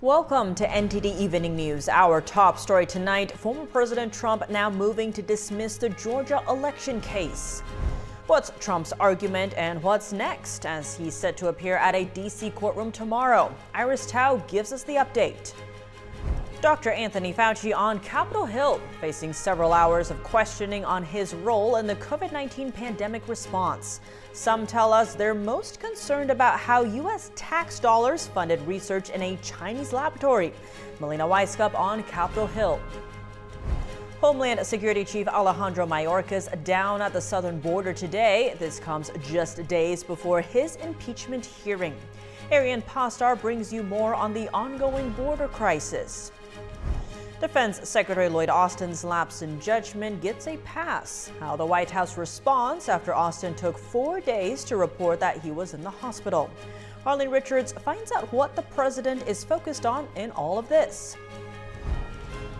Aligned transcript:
Welcome 0.00 0.54
to 0.54 0.64
NTD 0.64 1.18
Evening 1.18 1.56
News. 1.56 1.88
Our 1.88 2.20
top 2.20 2.56
story 2.60 2.86
tonight 2.86 3.32
former 3.32 3.66
President 3.66 4.12
Trump 4.12 4.48
now 4.48 4.70
moving 4.70 5.12
to 5.12 5.22
dismiss 5.22 5.76
the 5.76 5.88
Georgia 5.88 6.40
election 6.48 7.00
case. 7.00 7.64
What's 8.28 8.52
Trump's 8.60 8.92
argument 9.00 9.54
and 9.56 9.82
what's 9.82 10.12
next 10.12 10.66
as 10.66 10.94
he's 10.94 11.14
set 11.14 11.36
to 11.38 11.48
appear 11.48 11.78
at 11.78 11.96
a 11.96 12.04
D.C. 12.04 12.50
courtroom 12.50 12.92
tomorrow? 12.92 13.52
Iris 13.74 14.06
Tao 14.06 14.36
gives 14.46 14.72
us 14.72 14.84
the 14.84 14.94
update. 14.94 15.52
Dr. 16.60 16.90
Anthony 16.90 17.32
Fauci 17.32 17.72
on 17.72 18.00
Capitol 18.00 18.44
Hill, 18.44 18.80
facing 19.00 19.32
several 19.32 19.72
hours 19.72 20.10
of 20.10 20.20
questioning 20.24 20.84
on 20.84 21.04
his 21.04 21.32
role 21.32 21.76
in 21.76 21.86
the 21.86 21.94
COVID 21.96 22.32
19 22.32 22.72
pandemic 22.72 23.28
response. 23.28 24.00
Some 24.32 24.66
tell 24.66 24.92
us 24.92 25.14
they're 25.14 25.36
most 25.36 25.78
concerned 25.78 26.32
about 26.32 26.58
how 26.58 26.82
U.S. 26.82 27.30
tax 27.36 27.78
dollars 27.78 28.26
funded 28.26 28.60
research 28.62 29.10
in 29.10 29.22
a 29.22 29.36
Chinese 29.36 29.92
laboratory. 29.92 30.52
Melina 30.98 31.22
Wisecup 31.22 31.78
on 31.78 32.02
Capitol 32.02 32.48
Hill. 32.48 32.80
Homeland 34.20 34.66
Security 34.66 35.04
Chief 35.04 35.28
Alejandro 35.28 35.86
Mayorkas 35.86 36.48
down 36.64 37.00
at 37.00 37.12
the 37.12 37.20
southern 37.20 37.60
border 37.60 37.92
today. 37.92 38.56
This 38.58 38.80
comes 38.80 39.12
just 39.22 39.64
days 39.68 40.02
before 40.02 40.40
his 40.40 40.74
impeachment 40.76 41.46
hearing. 41.46 41.94
Arian 42.50 42.82
Pastar 42.82 43.40
brings 43.40 43.72
you 43.72 43.84
more 43.84 44.14
on 44.14 44.34
the 44.34 44.48
ongoing 44.48 45.10
border 45.10 45.46
crisis. 45.46 46.32
Defense 47.40 47.88
Secretary 47.88 48.28
Lloyd 48.28 48.48
Austin's 48.48 49.04
lapse 49.04 49.42
in 49.42 49.60
judgment 49.60 50.20
gets 50.20 50.48
a 50.48 50.56
pass. 50.58 51.30
How 51.38 51.54
the 51.54 51.64
White 51.64 51.88
House 51.88 52.18
responds 52.18 52.88
after 52.88 53.14
Austin 53.14 53.54
took 53.54 53.78
four 53.78 54.18
days 54.18 54.64
to 54.64 54.76
report 54.76 55.20
that 55.20 55.40
he 55.40 55.52
was 55.52 55.72
in 55.72 55.80
the 55.82 55.90
hospital. 55.90 56.50
Arlene 57.06 57.30
Richards 57.30 57.70
finds 57.70 58.10
out 58.10 58.32
what 58.32 58.56
the 58.56 58.62
president 58.62 59.24
is 59.28 59.44
focused 59.44 59.86
on 59.86 60.08
in 60.16 60.32
all 60.32 60.58
of 60.58 60.68
this. 60.68 61.16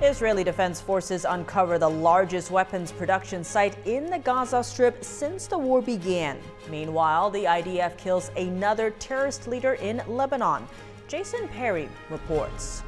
Israeli 0.00 0.44
Defense 0.44 0.80
Forces 0.80 1.26
uncover 1.28 1.76
the 1.76 1.90
largest 1.90 2.52
weapons 2.52 2.92
production 2.92 3.42
site 3.42 3.76
in 3.84 4.06
the 4.06 4.20
Gaza 4.20 4.62
Strip 4.62 5.02
since 5.02 5.48
the 5.48 5.58
war 5.58 5.82
began. 5.82 6.38
Meanwhile, 6.70 7.30
the 7.30 7.42
IDF 7.46 7.98
kills 7.98 8.30
another 8.36 8.90
terrorist 8.90 9.48
leader 9.48 9.74
in 9.74 10.00
Lebanon. 10.06 10.68
Jason 11.08 11.48
Perry 11.48 11.88
reports. 12.10 12.84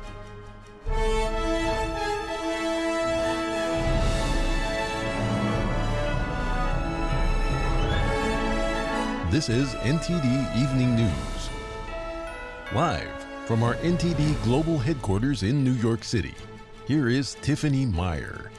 This 9.31 9.49
is 9.49 9.75
NTD 9.77 10.57
Evening 10.61 10.97
News. 10.97 11.51
Live 12.75 13.09
from 13.47 13.63
our 13.63 13.77
NTD 13.77 14.43
Global 14.43 14.77
Headquarters 14.79 15.45
in 15.45 15.63
New 15.63 15.73
York 15.75 16.03
City, 16.03 16.35
here 16.87 17.09
is 17.09 17.37
Tiffany 17.41 17.87
Meyer. 17.87 18.51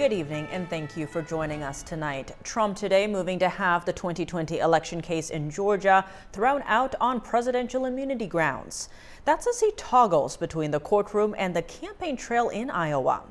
Good 0.00 0.14
evening 0.14 0.48
and 0.50 0.66
thank 0.70 0.96
you 0.96 1.06
for 1.06 1.20
joining 1.20 1.62
us 1.62 1.82
tonight. 1.82 2.34
Trump 2.42 2.74
today 2.74 3.06
moving 3.06 3.38
to 3.38 3.50
have 3.50 3.84
the 3.84 3.92
2020 3.92 4.58
election 4.58 5.02
case 5.02 5.28
in 5.28 5.50
Georgia 5.50 6.06
thrown 6.32 6.62
out 6.64 6.94
on 7.02 7.20
presidential 7.20 7.84
immunity 7.84 8.26
grounds. 8.26 8.88
That's 9.26 9.46
as 9.46 9.60
he 9.60 9.72
toggles 9.76 10.38
between 10.38 10.70
the 10.70 10.80
courtroom 10.80 11.34
and 11.36 11.54
the 11.54 11.60
campaign 11.60 12.16
trail 12.16 12.48
in 12.48 12.70
Iowa. 12.70 13.24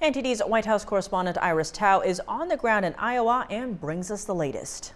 NTD's 0.00 0.42
White 0.42 0.66
House 0.66 0.84
correspondent 0.84 1.38
Iris 1.38 1.72
Tao 1.72 1.98
is 2.02 2.20
on 2.28 2.46
the 2.46 2.56
ground 2.56 2.84
in 2.84 2.94
Iowa 2.98 3.44
and 3.50 3.80
brings 3.80 4.08
us 4.08 4.24
the 4.24 4.32
latest. 4.32 4.92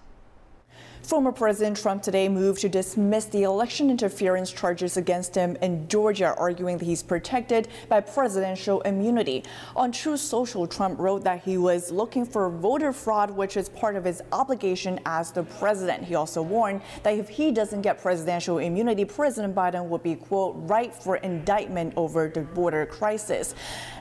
Former 1.07 1.31
President 1.31 1.77
Trump 1.77 2.03
today 2.03 2.29
moved 2.29 2.63
to 2.63 2.69
dismiss 2.69 3.27
the 3.27 3.45
election 3.45 3.91
interference 3.91 4.51
charges 4.51 4.97
against 4.97 5.37
him 5.37 5.57
in 5.63 5.87
Georgia, 5.87 6.35
arguing 6.37 6.79
that 6.79 6.85
he's 6.85 7.05
protected 7.05 7.69
by 7.89 8.01
presidential 8.01 8.81
immunity. 8.81 9.45
On 9.77 9.93
Truth 9.93 10.19
Social, 10.19 10.67
Trump 10.67 10.99
wrote 10.99 11.23
that 11.23 11.45
he 11.45 11.59
was 11.59 11.93
looking 11.93 12.27
for 12.27 12.51
voter 12.51 12.93
fraud, 12.93 13.31
which 13.31 13.57
is 13.57 13.69
part 13.69 13.95
of 13.95 14.05
his 14.05 14.21
obligation 14.33 14.99
as 15.07 15.31
the 15.31 15.45
president. 15.45 16.03
He 16.03 16.17
also 16.17 16.43
warned 16.43 16.81
that 17.05 17.15
if 17.15 17.29
he 17.29 17.53
doesn't 17.53 17.83
get 17.83 18.03
presidential 18.03 18.59
immunity, 18.59 19.05
President 19.05 19.55
Biden 19.55 19.87
would 19.87 20.03
be, 20.03 20.17
quote, 20.17 20.57
right 20.63 20.93
for 20.93 21.19
indictment 21.19 21.93
over 21.97 22.29
the 22.29 22.41
border 22.41 22.85
crisis. 22.85 23.55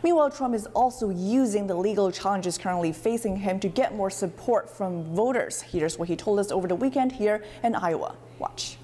Meanwhile, 0.04 0.32
Trump 0.32 0.56
is 0.56 0.66
also 0.74 1.12
using 1.12 1.68
the 1.68 1.76
legal 1.76 2.12
challenges 2.12 2.58
currently 2.58 2.92
facing 2.92 3.36
him 3.36 3.60
to 3.60 3.68
get 3.68 3.94
more 3.94 4.10
support 4.10 4.76
from 4.76 5.04
voters. 5.14 5.62
Here's 5.62 6.00
what 6.00 6.08
he 6.08 6.16
told 6.16 6.40
us 6.40 6.50
over 6.50 6.68
the 6.68 6.74
weekend 6.74 6.95
weekend 6.96 7.12
here 7.12 7.44
in 7.64 7.76
Iowa. 7.76 8.16
Watch. 8.40 8.78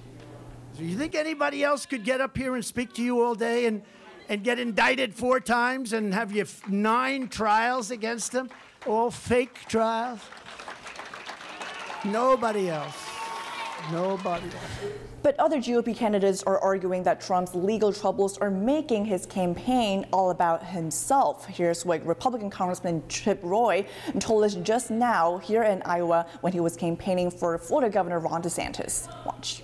Do 0.77 0.83
you 0.83 0.97
think 0.97 1.15
anybody 1.15 1.63
else 1.63 1.85
could 1.85 2.03
get 2.03 2.19
up 2.19 2.35
here 2.35 2.55
and 2.55 2.65
speak 2.65 2.93
to 2.93 3.01
you 3.01 3.23
all 3.23 3.35
day 3.35 3.65
and, 3.65 3.83
and 4.27 4.43
get 4.43 4.59
indicted 4.59 5.13
four 5.13 5.39
times 5.39 5.93
and 5.93 6.13
have 6.13 6.31
you 6.31 6.45
nine 6.67 7.29
trials 7.29 7.91
against 7.91 8.31
them? 8.31 8.49
All 8.85 9.11
fake 9.11 9.59
trials? 9.67 10.19
Nobody 12.03 12.69
else. 12.69 12.97
Nobody 13.91 14.45
else. 14.45 15.10
But 15.23 15.39
other 15.39 15.57
GOP 15.57 15.95
candidates 15.95 16.41
are 16.43 16.57
arguing 16.59 17.03
that 17.03 17.21
Trump's 17.21 17.53
legal 17.53 17.93
troubles 17.93 18.37
are 18.39 18.49
making 18.49 19.05
his 19.05 19.25
campaign 19.25 20.05
all 20.11 20.31
about 20.31 20.65
himself. 20.65 21.45
Here's 21.45 21.85
what 21.85 22.03
Republican 22.05 22.49
Congressman 22.49 23.03
Chip 23.07 23.39
Roy 23.43 23.85
told 24.19 24.43
us 24.43 24.55
just 24.55 24.89
now 24.89 25.37
here 25.37 25.63
in 25.63 25.81
Iowa 25.83 26.25
when 26.41 26.53
he 26.53 26.59
was 26.59 26.75
campaigning 26.75 27.29
for 27.29 27.57
Florida 27.57 27.91
Governor 27.91 28.19
Ron 28.19 28.41
DeSantis. 28.41 29.07
Watch 29.25 29.63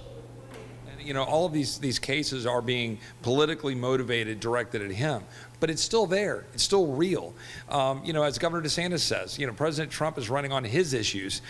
you 1.08 1.14
know, 1.14 1.24
all 1.24 1.46
of 1.46 1.54
these, 1.54 1.78
these 1.78 2.00
cases 2.00 2.46
are 2.46 2.62
being 2.62 3.00
politically 3.22 3.74
motivated, 3.74 4.42
directed 4.42 4.82
at 4.82 4.92
him. 4.92 5.24
But 5.62 5.70
it's 5.70 5.82
still 5.82 6.06
there. 6.06 6.46
It's 6.54 6.64
still 6.64 6.88
real. 6.88 7.34
Um, 7.70 8.04
you 8.04 8.12
know, 8.12 8.24
as 8.24 8.38
Governor 8.38 8.62
DeSantis 8.62 9.00
says, 9.00 9.40
you 9.40 9.48
know, 9.48 9.54
President 9.54 9.90
Trump 9.90 10.18
is 10.18 10.30
running 10.30 10.52
on 10.52 10.66
his 10.66 10.94
issues. 10.94 11.42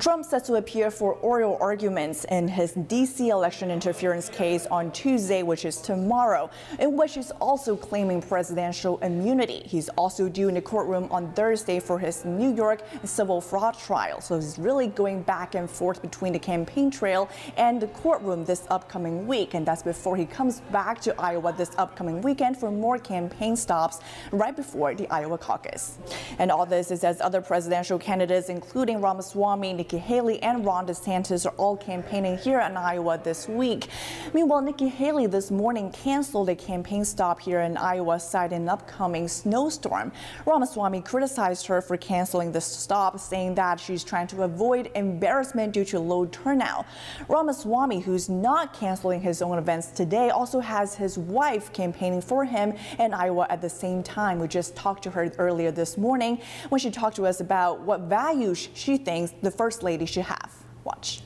Trump 0.00 0.24
set 0.24 0.44
to 0.44 0.56
appear 0.56 0.90
for 0.90 1.12
oral 1.14 1.56
arguments 1.60 2.24
in 2.24 2.48
his 2.48 2.72
D.C. 2.72 3.28
election 3.28 3.70
interference 3.70 4.28
case 4.28 4.66
on 4.66 4.90
Tuesday, 4.90 5.44
which 5.44 5.64
is 5.64 5.80
tomorrow, 5.80 6.50
in 6.80 6.96
which 6.96 7.14
he's 7.14 7.30
also 7.32 7.76
claiming 7.76 8.20
presidential 8.20 8.98
immunity. 8.98 9.62
He's 9.64 9.88
also 9.90 10.28
due 10.28 10.48
in 10.48 10.54
the 10.54 10.60
courtroom 10.60 11.06
on 11.12 11.32
Thursday 11.34 11.78
for 11.78 12.00
his 12.00 12.24
New 12.24 12.52
York 12.56 12.82
civil 13.04 13.40
fraud 13.40 13.78
trial. 13.78 14.20
So 14.20 14.34
he's 14.34 14.58
really 14.58 14.88
going 14.88 15.22
back 15.22 15.54
and 15.54 15.70
forth 15.70 16.02
between 16.02 16.32
the 16.32 16.40
campaign 16.40 16.90
trail 16.90 17.28
and 17.56 17.80
the 17.80 17.86
courtroom 17.86 18.44
this 18.44 18.66
upcoming 18.70 19.28
week. 19.28 19.54
And 19.54 19.64
that's 19.64 19.84
before 19.84 20.16
he 20.16 20.26
comes 20.26 20.60
back 20.72 21.00
to 21.02 21.14
Iowa 21.20 21.52
this 21.52 21.70
upcoming 21.78 22.20
weekend 22.20 22.56
for 22.56 22.72
more 22.72 22.98
campaign 22.98 23.54
stops 23.54 24.00
right 24.32 24.56
before 24.56 24.92
the 24.96 25.08
Iowa 25.08 25.38
caucus. 25.38 25.98
And 26.40 26.50
all 26.50 26.66
this 26.66 26.90
is 26.90 27.04
as 27.04 27.20
other 27.20 27.40
presidential 27.40 27.96
candidates, 27.96 28.48
including 28.48 29.00
Ramaswamy, 29.00 29.83
Nikki 29.84 29.98
Haley 29.98 30.42
and 30.42 30.64
Ron 30.64 30.86
DeSantis 30.86 31.44
are 31.44 31.54
all 31.58 31.76
campaigning 31.76 32.38
here 32.38 32.58
in 32.58 32.74
Iowa 32.74 33.20
this 33.22 33.46
week. 33.46 33.88
Meanwhile, 34.32 34.62
Nikki 34.62 34.88
Haley 34.88 35.26
this 35.26 35.50
morning 35.50 35.92
canceled 35.92 36.48
a 36.48 36.56
campaign 36.56 37.04
stop 37.04 37.38
here 37.38 37.60
in 37.60 37.76
Iowa, 37.76 38.18
citing 38.18 38.62
an 38.62 38.68
upcoming 38.70 39.28
snowstorm. 39.28 40.10
Ramaswamy 40.46 41.02
criticized 41.02 41.66
her 41.66 41.82
for 41.82 41.98
canceling 41.98 42.50
the 42.50 42.62
stop, 42.62 43.20
saying 43.20 43.56
that 43.56 43.78
she's 43.78 44.02
trying 44.02 44.26
to 44.28 44.44
avoid 44.44 44.90
embarrassment 44.94 45.74
due 45.74 45.84
to 45.84 46.00
low 46.00 46.24
turnout. 46.24 46.86
Ramaswamy, 47.28 48.00
who's 48.00 48.30
not 48.30 48.72
canceling 48.72 49.20
his 49.20 49.42
own 49.42 49.58
events 49.58 49.88
today, 49.88 50.30
also 50.30 50.60
has 50.60 50.94
his 50.94 51.18
wife 51.18 51.74
campaigning 51.74 52.22
for 52.22 52.46
him 52.46 52.72
in 52.98 53.12
Iowa 53.12 53.46
at 53.50 53.60
the 53.60 53.68
same 53.68 54.02
time. 54.02 54.38
We 54.38 54.48
just 54.48 54.74
talked 54.74 55.02
to 55.02 55.10
her 55.10 55.30
earlier 55.36 55.70
this 55.70 55.98
morning 55.98 56.40
when 56.70 56.78
she 56.78 56.90
talked 56.90 57.16
to 57.16 57.26
us 57.26 57.40
about 57.40 57.82
what 57.82 58.00
values 58.02 58.70
she 58.72 58.96
thinks 58.96 59.34
the 59.42 59.50
first 59.50 59.73
First 59.74 59.82
Lady 59.82 60.06
should 60.06 60.26
have. 60.26 60.52
Watch. 60.84 61.20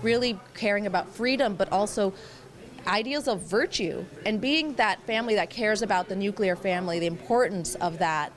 Really 0.00 0.40
caring 0.54 0.86
about 0.86 1.14
freedom, 1.14 1.56
but 1.56 1.70
also 1.70 2.14
ideals 2.86 3.28
of 3.28 3.40
virtue 3.40 4.02
and 4.24 4.40
being 4.40 4.72
that 4.76 4.98
family 5.02 5.34
that 5.34 5.50
cares 5.50 5.82
about 5.82 6.08
the 6.08 6.16
nuclear 6.16 6.56
family, 6.56 6.98
the 7.00 7.06
importance 7.06 7.74
of 7.74 7.98
that. 7.98 8.32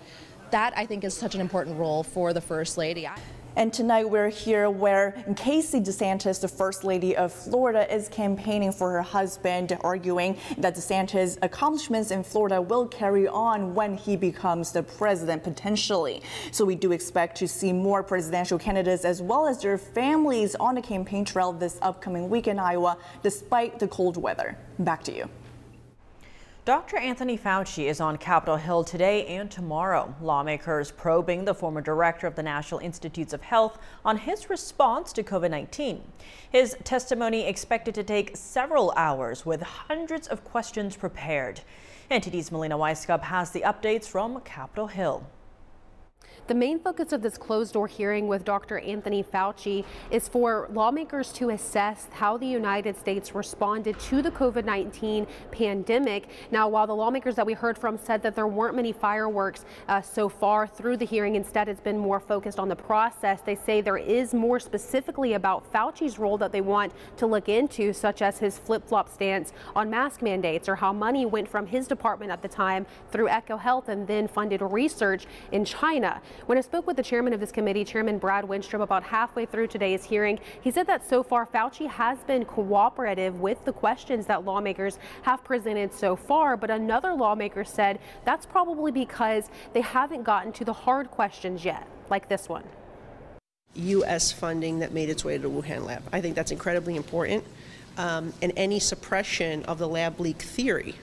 That 0.51 0.73
I 0.75 0.85
think 0.85 1.05
is 1.05 1.13
such 1.13 1.35
an 1.35 1.41
important 1.41 1.79
role 1.79 2.03
for 2.03 2.33
the 2.33 2.41
First 2.41 2.77
Lady. 2.77 3.07
And 3.57 3.71
tonight 3.71 4.09
we're 4.09 4.27
here 4.27 4.69
where 4.69 5.15
Casey 5.37 5.79
DeSantis, 5.79 6.41
the 6.41 6.47
First 6.47 6.83
Lady 6.83 7.15
of 7.15 7.31
Florida, 7.31 7.93
is 7.93 8.09
campaigning 8.09 8.73
for 8.73 8.91
her 8.91 9.01
husband, 9.01 9.77
arguing 9.79 10.37
that 10.57 10.75
DeSantis' 10.75 11.37
accomplishments 11.41 12.11
in 12.11 12.21
Florida 12.21 12.61
will 12.61 12.85
carry 12.85 13.29
on 13.29 13.73
when 13.73 13.95
he 13.95 14.17
becomes 14.17 14.73
the 14.73 14.83
president 14.83 15.41
potentially. 15.41 16.21
So 16.51 16.65
we 16.65 16.75
do 16.75 16.91
expect 16.91 17.37
to 17.37 17.47
see 17.47 17.71
more 17.71 18.03
presidential 18.03 18.59
candidates 18.59 19.05
as 19.05 19.21
well 19.21 19.47
as 19.47 19.61
their 19.61 19.77
families 19.77 20.55
on 20.55 20.75
the 20.75 20.81
campaign 20.81 21.23
trail 21.23 21.53
this 21.53 21.79
upcoming 21.81 22.29
week 22.29 22.47
in 22.49 22.59
Iowa, 22.59 22.97
despite 23.23 23.79
the 23.79 23.87
cold 23.87 24.17
weather. 24.17 24.57
Back 24.79 25.01
to 25.05 25.15
you. 25.15 25.29
Dr. 26.65 26.97
Anthony 26.97 27.37
Fauci 27.37 27.85
is 27.85 28.01
on 28.01 28.17
Capitol 28.17 28.55
Hill 28.55 28.83
today 28.83 29.27
and 29.27 29.51
tomorrow. 29.51 30.15
Lawmakers 30.19 30.89
probing 30.89 31.45
the 31.45 31.53
former 31.53 31.79
director 31.79 32.25
of 32.25 32.33
the 32.33 32.41
National 32.41 32.79
Institutes 32.79 33.33
of 33.33 33.43
Health 33.43 33.77
on 34.03 34.17
his 34.17 34.49
response 34.49 35.13
to 35.13 35.21
COVID 35.21 35.51
19. 35.51 36.01
His 36.49 36.75
testimony 36.83 37.45
expected 37.45 37.93
to 37.93 38.03
take 38.03 38.35
several 38.35 38.91
hours 38.97 39.45
with 39.45 39.61
hundreds 39.61 40.27
of 40.27 40.43
questions 40.43 40.97
prepared. 40.97 41.61
NTD's 42.09 42.51
Melina 42.51 42.79
Wisecup 42.79 43.21
has 43.21 43.51
the 43.51 43.61
updates 43.61 44.05
from 44.05 44.41
Capitol 44.41 44.87
Hill. 44.87 45.27
The 46.47 46.53
main 46.53 46.77
focus 46.77 47.11
of 47.11 47.23
this 47.23 47.39
closed 47.39 47.73
door 47.73 47.87
hearing 47.87 48.27
with 48.27 48.45
Dr. 48.45 48.77
Anthony 48.77 49.23
Fauci 49.23 49.83
is 50.11 50.27
for 50.27 50.69
lawmakers 50.71 51.33
to 51.33 51.49
assess 51.49 52.07
how 52.11 52.37
the 52.37 52.45
United 52.45 52.95
States 52.99 53.33
responded 53.33 53.99
to 54.01 54.21
the 54.21 54.29
COVID 54.29 54.63
19 54.63 55.25
pandemic. 55.51 56.27
Now, 56.51 56.69
while 56.69 56.85
the 56.85 56.93
lawmakers 56.95 57.33
that 57.37 57.47
we 57.47 57.53
heard 57.53 57.79
from 57.79 57.97
said 57.97 58.21
that 58.21 58.35
there 58.35 58.45
weren't 58.45 58.75
many 58.75 58.91
fireworks 58.91 59.65
uh, 59.87 60.03
so 60.03 60.29
far 60.29 60.67
through 60.67 60.97
the 60.97 61.05
hearing, 61.05 61.35
instead, 61.35 61.67
it's 61.67 61.81
been 61.81 61.97
more 61.97 62.19
focused 62.19 62.59
on 62.59 62.69
the 62.69 62.75
process. 62.75 63.41
They 63.41 63.55
say 63.55 63.81
there 63.81 63.97
is 63.97 64.35
more 64.35 64.59
specifically 64.59 65.33
about 65.33 65.73
Fauci's 65.73 66.19
role 66.19 66.37
that 66.37 66.51
they 66.51 66.61
want 66.61 66.93
to 67.17 67.25
look 67.25 67.49
into, 67.49 67.91
such 67.91 68.21
as 68.21 68.37
his 68.37 68.59
flip 68.59 68.87
flop 68.87 69.09
stance 69.09 69.51
on 69.75 69.89
mask 69.89 70.21
mandates 70.21 70.69
or 70.69 70.75
how 70.75 70.93
money 70.93 71.25
went 71.25 71.47
from 71.47 71.65
his 71.65 71.87
department 71.87 72.31
at 72.31 72.43
the 72.43 72.47
time 72.47 72.85
through 73.09 73.29
EcoHealth 73.29 73.87
and 73.87 74.05
then 74.05 74.27
funded 74.27 74.61
research 74.61 75.25
in 75.51 75.65
China. 75.65 76.21
When 76.45 76.57
I 76.57 76.61
spoke 76.61 76.85
with 76.85 76.97
the 76.97 77.03
chairman 77.03 77.33
of 77.33 77.39
this 77.39 77.51
committee, 77.51 77.83
Chairman 77.83 78.17
Brad 78.17 78.45
Wenstrup, 78.45 78.81
about 78.81 79.03
halfway 79.03 79.45
through 79.45 79.67
today's 79.67 80.03
hearing, 80.03 80.39
he 80.61 80.71
said 80.71 80.87
that 80.87 81.07
so 81.07 81.23
far 81.23 81.45
Fauci 81.45 81.89
has 81.89 82.19
been 82.19 82.45
cooperative 82.45 83.39
with 83.39 83.63
the 83.65 83.73
questions 83.73 84.25
that 84.27 84.45
lawmakers 84.45 84.99
have 85.23 85.43
presented 85.43 85.93
so 85.93 86.15
far. 86.15 86.55
But 86.55 86.69
another 86.69 87.13
lawmaker 87.13 87.63
said 87.63 87.99
that's 88.23 88.45
probably 88.45 88.91
because 88.91 89.49
they 89.73 89.81
haven't 89.81 90.23
gotten 90.23 90.51
to 90.53 90.65
the 90.65 90.73
hard 90.73 91.09
questions 91.09 91.65
yet, 91.65 91.87
like 92.09 92.29
this 92.29 92.47
one. 92.47 92.63
U.S. 93.75 94.31
funding 94.31 94.79
that 94.79 94.93
made 94.93 95.09
its 95.09 95.25
way 95.25 95.37
to 95.37 95.43
the 95.43 95.49
Wuhan 95.49 95.85
lab. 95.85 96.03
I 96.13 96.21
think 96.21 96.35
that's 96.35 96.51
incredibly 96.51 96.95
important 96.95 97.43
um, 97.97 98.33
and 98.41 98.51
any 98.55 98.79
suppression 98.79 99.63
of 99.65 99.77
the 99.77 99.87
lab 99.87 100.19
leak 100.19 100.41
theory. 100.41 100.95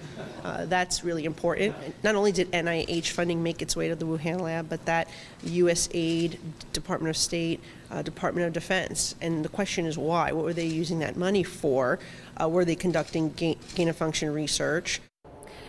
Uh, 0.45 0.67
that's 0.67 1.05
really 1.05 1.25
important. 1.25 1.75
Not 2.03 2.15
only 2.15 2.33
did 2.33 2.51
NIH 2.51 3.11
funding 3.11 3.43
make 3.43 3.63
its 3.63 3.77
way 3.77 3.89
to 3.89 3.95
the 3.95 4.05
Wuhan 4.05 4.41
lab, 4.41 4.69
but 4.69 4.85
that 4.87 5.09
USAID, 5.45 6.39
Department 6.73 7.11
of 7.11 7.17
State, 7.17 7.61
uh, 7.91 8.03
Department 8.03 8.47
of 8.47 8.53
Defense. 8.53 9.15
And 9.21 9.45
the 9.45 9.49
question 9.49 9.87
is 9.87 9.97
why? 9.97 10.33
What 10.33 10.45
were 10.45 10.53
they 10.53 10.67
using 10.67 10.99
that 11.01 11.17
money 11.17 11.43
for? 11.43 11.99
Uh, 12.41 12.49
were 12.49 12.65
they 12.65 12.75
conducting 12.75 13.31
gain 13.31 13.89
of 13.89 13.97
function 13.97 14.33
research? 14.33 15.01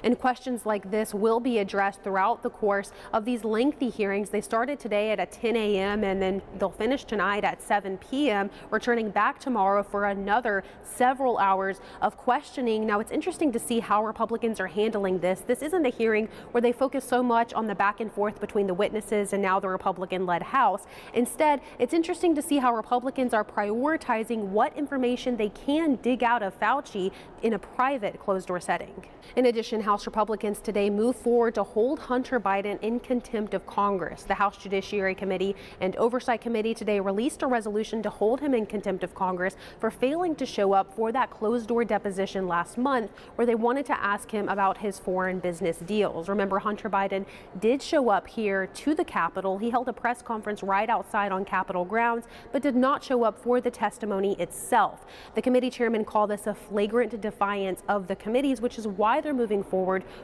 And 0.03 0.19
questions 0.19 0.65
like 0.65 0.91
this 0.91 1.13
will 1.13 1.39
be 1.39 1.59
addressed 1.59 2.03
throughout 2.03 2.43
the 2.43 2.49
course 2.49 2.91
of 3.13 3.25
these 3.25 3.43
lengthy 3.43 3.89
hearings. 3.89 4.29
They 4.29 4.41
started 4.41 4.79
today 4.79 5.11
at 5.11 5.31
10 5.31 5.55
a.m. 5.55 6.03
and 6.03 6.21
then 6.21 6.41
they'll 6.59 6.69
finish 6.69 7.05
tonight 7.05 7.43
at 7.43 7.61
7 7.61 7.97
p.m., 7.97 8.49
returning 8.69 9.09
back 9.09 9.39
tomorrow 9.39 9.83
for 9.83 10.05
another 10.05 10.63
several 10.83 11.37
hours 11.37 11.79
of 12.01 12.17
questioning. 12.17 12.85
Now, 12.85 12.99
it's 12.99 13.11
interesting 13.11 13.51
to 13.53 13.59
see 13.59 13.79
how 13.79 14.03
Republicans 14.03 14.59
are 14.59 14.67
handling 14.67 15.19
this. 15.19 15.41
This 15.41 15.61
isn't 15.61 15.85
a 15.85 15.89
hearing 15.89 16.27
where 16.51 16.61
they 16.61 16.71
focus 16.71 17.05
so 17.05 17.23
much 17.23 17.53
on 17.53 17.67
the 17.67 17.75
back 17.75 17.99
and 17.99 18.11
forth 18.11 18.41
between 18.41 18.67
the 18.67 18.73
witnesses 18.73 19.33
and 19.33 19.41
now 19.41 19.59
the 19.59 19.69
Republican 19.69 20.25
led 20.25 20.43
House. 20.43 20.85
Instead, 21.13 21.61
it's 21.79 21.93
interesting 21.93 22.35
to 22.35 22.41
see 22.41 22.57
how 22.57 22.73
Republicans 22.73 23.33
are 23.33 23.43
prioritizing 23.43 24.39
what 24.49 24.75
information 24.77 25.37
they 25.37 25.49
can 25.49 25.95
dig 25.95 26.23
out 26.23 26.43
of 26.43 26.59
Fauci 26.59 27.11
in 27.41 27.53
a 27.53 27.59
private 27.59 28.19
closed 28.19 28.47
door 28.47 28.59
setting. 28.59 29.05
In 29.35 29.45
addition, 29.45 29.81
House 29.81 29.92
Republicans 29.93 30.59
today 30.59 30.89
move 30.89 31.15
forward 31.15 31.53
to 31.53 31.63
hold 31.63 31.99
Hunter 31.99 32.39
Biden 32.39 32.81
in 32.81 32.99
contempt 32.99 33.53
of 33.53 33.63
Congress. 33.67 34.23
The 34.23 34.33
House 34.33 34.57
Judiciary 34.57 35.13
Committee 35.13 35.55
and 35.79 35.95
Oversight 35.97 36.41
Committee 36.41 36.73
today 36.73 36.99
released 36.99 37.43
a 37.43 37.47
resolution 37.47 38.01
to 38.01 38.09
hold 38.09 38.39
him 38.39 38.55
in 38.55 38.65
contempt 38.65 39.03
of 39.03 39.13
Congress 39.13 39.55
for 39.79 39.91
failing 39.91 40.35
to 40.37 40.47
show 40.47 40.73
up 40.73 40.91
for 40.95 41.11
that 41.11 41.29
closed 41.29 41.67
door 41.67 41.85
deposition 41.85 42.47
last 42.47 42.75
month 42.75 43.11
where 43.35 43.45
they 43.45 43.53
wanted 43.53 43.85
to 43.85 44.03
ask 44.03 44.31
him 44.31 44.49
about 44.49 44.79
his 44.79 44.97
foreign 44.97 45.37
business 45.37 45.77
deals. 45.77 46.27
Remember, 46.27 46.57
Hunter 46.57 46.89
Biden 46.89 47.27
did 47.59 47.79
show 47.79 48.09
up 48.09 48.27
here 48.27 48.65
to 48.65 48.95
the 48.95 49.05
Capitol. 49.05 49.59
He 49.59 49.69
held 49.69 49.87
a 49.87 49.93
press 49.93 50.23
conference 50.23 50.63
right 50.63 50.89
outside 50.89 51.31
on 51.31 51.45
Capitol 51.45 51.85
grounds, 51.85 52.25
but 52.51 52.63
did 52.63 52.75
not 52.75 53.03
show 53.03 53.23
up 53.23 53.37
for 53.37 53.61
the 53.61 53.69
testimony 53.69 54.33
itself. 54.39 55.05
The 55.35 55.41
committee 55.43 55.69
chairman 55.69 56.03
called 56.03 56.31
this 56.31 56.47
a 56.47 56.55
flagrant 56.55 57.21
defiance 57.21 57.83
of 57.87 58.07
the 58.07 58.15
committees, 58.15 58.59
which 58.59 58.79
is 58.79 58.87
why 58.87 59.21
they're 59.21 59.35
moving 59.35 59.61
forward 59.61 59.82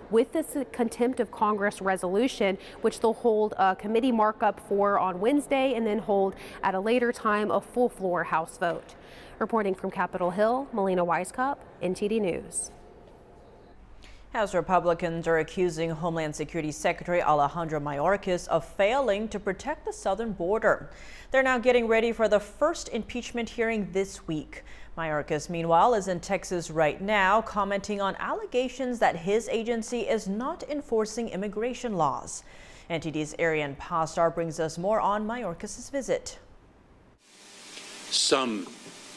with 0.10 0.32
this 0.32 0.58
contempt 0.72 1.20
of 1.20 1.32
Congress 1.32 1.82
resolution, 1.82 2.58
which 2.82 3.00
they'll 3.00 3.14
hold 3.14 3.54
a 3.58 3.76
committee 3.76 4.12
markup 4.12 4.60
for 4.68 4.98
on 4.98 5.20
Wednesday 5.20 5.74
and 5.74 5.86
then 5.86 6.00
hold 6.00 6.36
at 6.64 6.76
a 6.76 6.80
later 6.80 7.12
time 7.12 7.52
a 7.52 7.62
full 7.62 7.90
floor 7.90 8.24
House 8.24 8.58
vote. 8.58 8.96
Reporting 9.40 9.76
from 9.76 9.92
Capitol 9.92 10.32
Hill, 10.32 10.68
Melina 10.74 11.06
Wisecup, 11.06 11.58
NTD 11.82 12.20
News. 12.22 12.72
House 14.34 14.54
Republicans 14.54 15.28
are 15.28 15.40
accusing 15.40 15.90
Homeland 15.90 16.36
Security 16.36 16.72
Secretary 16.72 17.20
Alejandro 17.20 17.80
Mayorkas 17.80 18.48
of 18.50 18.64
failing 18.64 19.28
to 19.30 19.40
protect 19.40 19.86
the 19.86 19.92
southern 19.92 20.34
border. 20.34 20.92
They're 21.32 21.42
now 21.42 21.58
getting 21.58 21.88
ready 21.88 22.12
for 22.12 22.28
the 22.28 22.40
first 22.40 22.90
impeachment 22.90 23.50
hearing 23.50 23.92
this 23.92 24.28
week. 24.28 24.64
Mayorkas, 25.00 25.50
meanwhile, 25.50 25.94
is 25.94 26.10
in 26.10 26.19
Texas 26.19 26.69
right 26.69 27.00
now, 27.00 27.42
commenting 27.42 28.01
on 28.01 28.18
allegations 28.19 29.00
that 29.00 29.16
his 29.16 29.48
agency 29.48 30.01
is 30.01 30.28
not 30.28 30.62
enforcing 30.69 31.30
immigration 31.30 31.94
laws. 31.94 32.44
NTD's 32.90 33.34
Arian 33.40 33.78
Pastar 33.78 34.34
brings 34.34 34.60
us 34.60 34.78
more 34.78 35.00
on 35.00 35.25
Mayorkas' 35.25 35.90
visit. 35.90 36.38
Some 38.10 38.68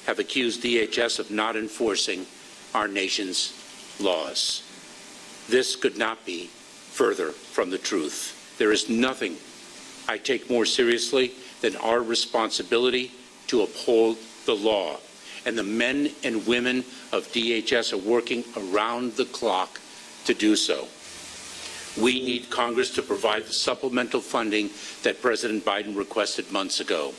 have 0.06 0.20
accused 0.20 0.62
DHS 0.62 1.18
of 1.18 1.32
not 1.32 1.56
enforcing 1.56 2.26
our 2.76 2.86
nation's 2.86 3.52
laws. 4.00 4.62
This 5.48 5.74
could 5.74 5.98
not 5.98 6.24
be 6.24 6.46
further 6.46 7.32
from 7.32 7.70
the 7.70 7.78
truth. 7.78 8.54
There 8.56 8.70
is 8.70 8.88
nothing 8.88 9.36
I 10.06 10.18
take 10.18 10.48
more 10.48 10.64
seriously 10.64 11.32
than 11.60 11.74
our 11.74 12.00
responsibility 12.00 13.10
to 13.48 13.62
uphold 13.62 14.18
the 14.46 14.54
law 14.54 14.98
and 15.46 15.56
the 15.56 15.62
men 15.62 16.10
and 16.24 16.46
women 16.46 16.78
of 17.12 17.26
DHS 17.32 17.92
are 17.92 18.08
working 18.08 18.44
around 18.56 19.12
the 19.16 19.24
clock 19.26 19.80
to 20.24 20.34
do 20.34 20.56
so. 20.56 20.88
We 22.00 22.24
need 22.24 22.48
Congress 22.48 22.90
to 22.94 23.02
provide 23.02 23.44
the 23.44 23.52
supplemental 23.52 24.20
funding 24.20 24.70
that 25.02 25.20
President 25.20 25.64
Biden 25.64 25.96
requested 25.96 26.50
months 26.50 26.80
ago. 26.80 27.12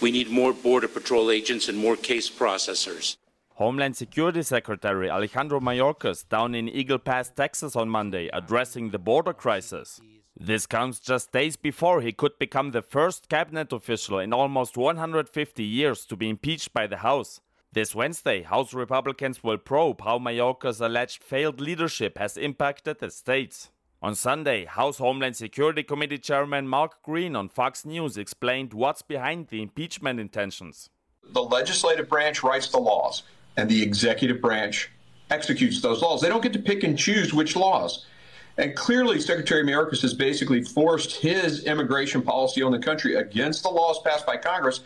We 0.00 0.10
need 0.10 0.30
more 0.30 0.52
Border 0.52 0.88
Patrol 0.88 1.30
agents 1.30 1.68
and 1.68 1.78
more 1.78 1.96
case 1.96 2.28
processors. 2.30 3.16
Homeland 3.54 3.94
Security 3.94 4.42
Secretary 4.42 5.10
Alejandro 5.10 5.60
Mayorkas 5.60 6.26
down 6.26 6.54
in 6.54 6.66
Eagle 6.68 6.98
Pass, 6.98 7.28
Texas 7.28 7.76
on 7.76 7.90
Monday, 7.90 8.30
addressing 8.32 8.88
the 8.88 8.98
border 8.98 9.34
crisis. 9.34 10.00
This 10.34 10.64
comes 10.66 10.98
just 10.98 11.30
days 11.32 11.56
before 11.56 12.00
he 12.00 12.12
could 12.12 12.38
become 12.38 12.70
the 12.70 12.80
first 12.80 13.28
cabinet 13.28 13.74
official 13.74 14.18
in 14.18 14.32
almost 14.32 14.78
150 14.78 15.62
years 15.62 16.06
to 16.06 16.16
be 16.16 16.30
impeached 16.30 16.72
by 16.72 16.86
the 16.86 16.96
House. 16.96 17.42
This 17.72 17.94
Wednesday, 17.94 18.42
House 18.42 18.74
Republicans 18.74 19.44
will 19.44 19.56
probe 19.56 20.00
how 20.00 20.18
Mayorkas' 20.18 20.80
alleged 20.80 21.22
failed 21.22 21.60
leadership 21.60 22.18
has 22.18 22.36
impacted 22.36 22.98
the 22.98 23.12
states. 23.12 23.70
On 24.02 24.16
Sunday, 24.16 24.64
House 24.64 24.98
Homeland 24.98 25.36
Security 25.36 25.84
Committee 25.84 26.18
Chairman 26.18 26.66
Mark 26.66 27.00
Green 27.04 27.36
on 27.36 27.48
Fox 27.48 27.84
News 27.84 28.18
explained 28.18 28.74
what's 28.74 29.02
behind 29.02 29.48
the 29.50 29.62
impeachment 29.62 30.18
intentions. 30.18 30.90
The 31.32 31.44
legislative 31.44 32.08
branch 32.08 32.42
writes 32.42 32.68
the 32.70 32.78
laws, 32.78 33.22
and 33.56 33.70
the 33.70 33.80
executive 33.80 34.40
branch 34.40 34.90
executes 35.30 35.80
those 35.80 36.02
laws. 36.02 36.20
They 36.20 36.28
don't 36.28 36.42
get 36.42 36.54
to 36.54 36.58
pick 36.58 36.82
and 36.82 36.98
choose 36.98 37.32
which 37.32 37.54
laws. 37.54 38.04
And 38.58 38.74
clearly, 38.74 39.20
Secretary 39.20 39.62
Mayorkas 39.62 40.02
has 40.02 40.12
basically 40.12 40.64
forced 40.64 41.12
his 41.12 41.62
immigration 41.66 42.20
policy 42.20 42.62
on 42.62 42.72
the 42.72 42.80
country 42.80 43.14
against 43.14 43.62
the 43.62 43.70
laws 43.70 44.00
passed 44.02 44.26
by 44.26 44.38
Congress 44.38 44.80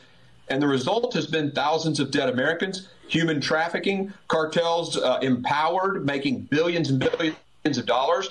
and 0.49 0.63
the 0.63 0.69
result 0.69 1.13
has 1.15 1.27
been 1.27 1.51
thousands 1.51 2.01
of 2.01 2.11
dead 2.11 2.29
Americans, 2.29 2.89
human 3.09 3.41
trafficking, 3.41 4.13
cartels 4.29 4.97
uh, 4.97 5.19
empowered, 5.23 6.05
making 6.05 6.41
billions 6.51 6.91
and 6.91 7.01
billions 7.01 7.79
of 7.79 7.87
dollars. 7.87 8.29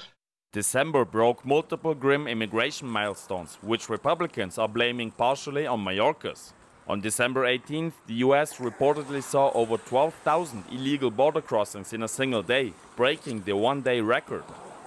December 0.51 1.03
broke 1.03 1.43
multiple 1.43 1.95
grim 1.95 2.27
immigration 2.27 2.87
milestones, 2.87 3.57
which 3.61 3.89
Republicans 3.89 4.57
are 4.57 4.67
blaming 4.67 5.09
partially 5.09 5.65
on 5.65 5.83
Mayorkas. 5.83 6.53
On 6.87 6.99
December 7.01 7.45
18th, 7.45 7.93
the 8.07 8.15
US 8.25 8.57
reportedly 8.57 9.23
saw 9.23 9.51
over 9.53 9.77
12,000 9.77 10.65
illegal 10.69 11.09
border 11.09 11.41
crossings 11.41 11.93
in 11.93 12.03
a 12.03 12.07
single 12.07 12.43
day, 12.43 12.73
breaking 12.95 13.43
the 13.43 13.55
one 13.55 13.81
day 13.81 14.01
record. 14.01 14.43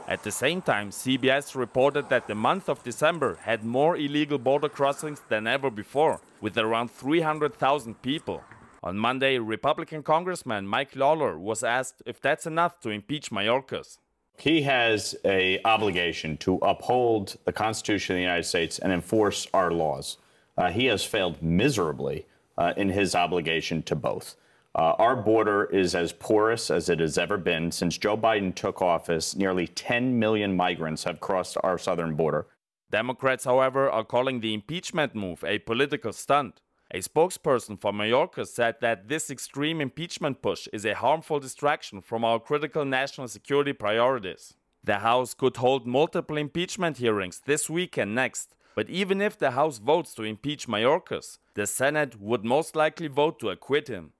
At 0.08 0.22
the 0.22 0.30
same 0.30 0.62
time, 0.62 0.90
CBS 0.90 1.56
reported 1.56 2.08
that 2.10 2.28
the 2.28 2.34
month 2.36 2.68
of 2.68 2.84
December 2.84 3.38
had 3.42 3.64
more 3.64 3.96
illegal 3.96 4.38
border 4.38 4.68
crossings 4.68 5.20
than 5.28 5.48
ever 5.48 5.68
before, 5.68 6.20
with 6.40 6.56
around 6.56 6.92
300,000 6.92 8.00
people. 8.02 8.40
On 8.84 8.96
Monday, 8.96 9.38
Republican 9.38 10.04
Congressman 10.04 10.64
Mike 10.64 10.94
Lawler 10.94 11.36
was 11.36 11.64
asked 11.64 12.02
if 12.06 12.20
that's 12.20 12.46
enough 12.46 12.78
to 12.80 12.90
impeach 12.90 13.30
Mayorkas. 13.32 13.98
He 14.38 14.62
has 14.62 15.16
a 15.24 15.60
obligation 15.64 16.36
to 16.38 16.58
uphold 16.58 17.36
the 17.44 17.52
Constitution 17.52 18.14
of 18.14 18.18
the 18.18 18.22
United 18.22 18.44
States 18.44 18.78
and 18.78 18.92
enforce 18.92 19.48
our 19.52 19.72
laws. 19.72 20.18
Uh, 20.56 20.70
he 20.70 20.86
has 20.86 21.04
failed 21.04 21.42
miserably 21.42 22.26
uh, 22.56 22.74
in 22.76 22.90
his 22.90 23.16
obligation 23.16 23.82
to 23.82 23.96
both. 23.96 24.36
Uh, 24.76 24.94
our 24.98 25.16
border 25.16 25.64
is 25.64 25.94
as 25.94 26.12
porous 26.12 26.70
as 26.70 26.90
it 26.90 27.00
has 27.00 27.16
ever 27.16 27.38
been. 27.38 27.72
Since 27.72 27.96
Joe 27.96 28.16
Biden 28.16 28.54
took 28.54 28.82
office, 28.82 29.34
nearly 29.34 29.66
10 29.66 30.18
million 30.18 30.54
migrants 30.54 31.04
have 31.04 31.18
crossed 31.18 31.56
our 31.64 31.78
southern 31.78 32.14
border. 32.14 32.46
Democrats, 32.90 33.46
however, 33.46 33.90
are 33.90 34.04
calling 34.04 34.40
the 34.40 34.52
impeachment 34.52 35.14
move 35.14 35.42
a 35.44 35.60
political 35.60 36.12
stunt. 36.12 36.60
A 36.92 36.98
spokesperson 36.98 37.80
for 37.80 37.90
Mayorkas 37.90 38.48
said 38.48 38.76
that 38.82 39.08
this 39.08 39.30
extreme 39.30 39.80
impeachment 39.80 40.42
push 40.42 40.68
is 40.74 40.84
a 40.84 40.94
harmful 40.94 41.40
distraction 41.40 42.02
from 42.02 42.22
our 42.22 42.38
critical 42.38 42.84
national 42.84 43.28
security 43.28 43.72
priorities. 43.72 44.54
The 44.84 44.98
House 44.98 45.32
could 45.32 45.56
hold 45.56 45.86
multiple 45.86 46.36
impeachment 46.36 46.98
hearings 46.98 47.40
this 47.46 47.70
week 47.70 47.96
and 47.96 48.14
next, 48.14 48.54
but 48.74 48.90
even 48.90 49.22
if 49.22 49.38
the 49.38 49.52
House 49.52 49.78
votes 49.78 50.14
to 50.14 50.22
impeach 50.22 50.68
Mayorkas, 50.68 51.38
the 51.54 51.66
Senate 51.66 52.20
would 52.20 52.44
most 52.44 52.76
likely 52.76 53.08
vote 53.08 53.40
to 53.40 53.48
acquit 53.48 53.88
him. 53.88 54.12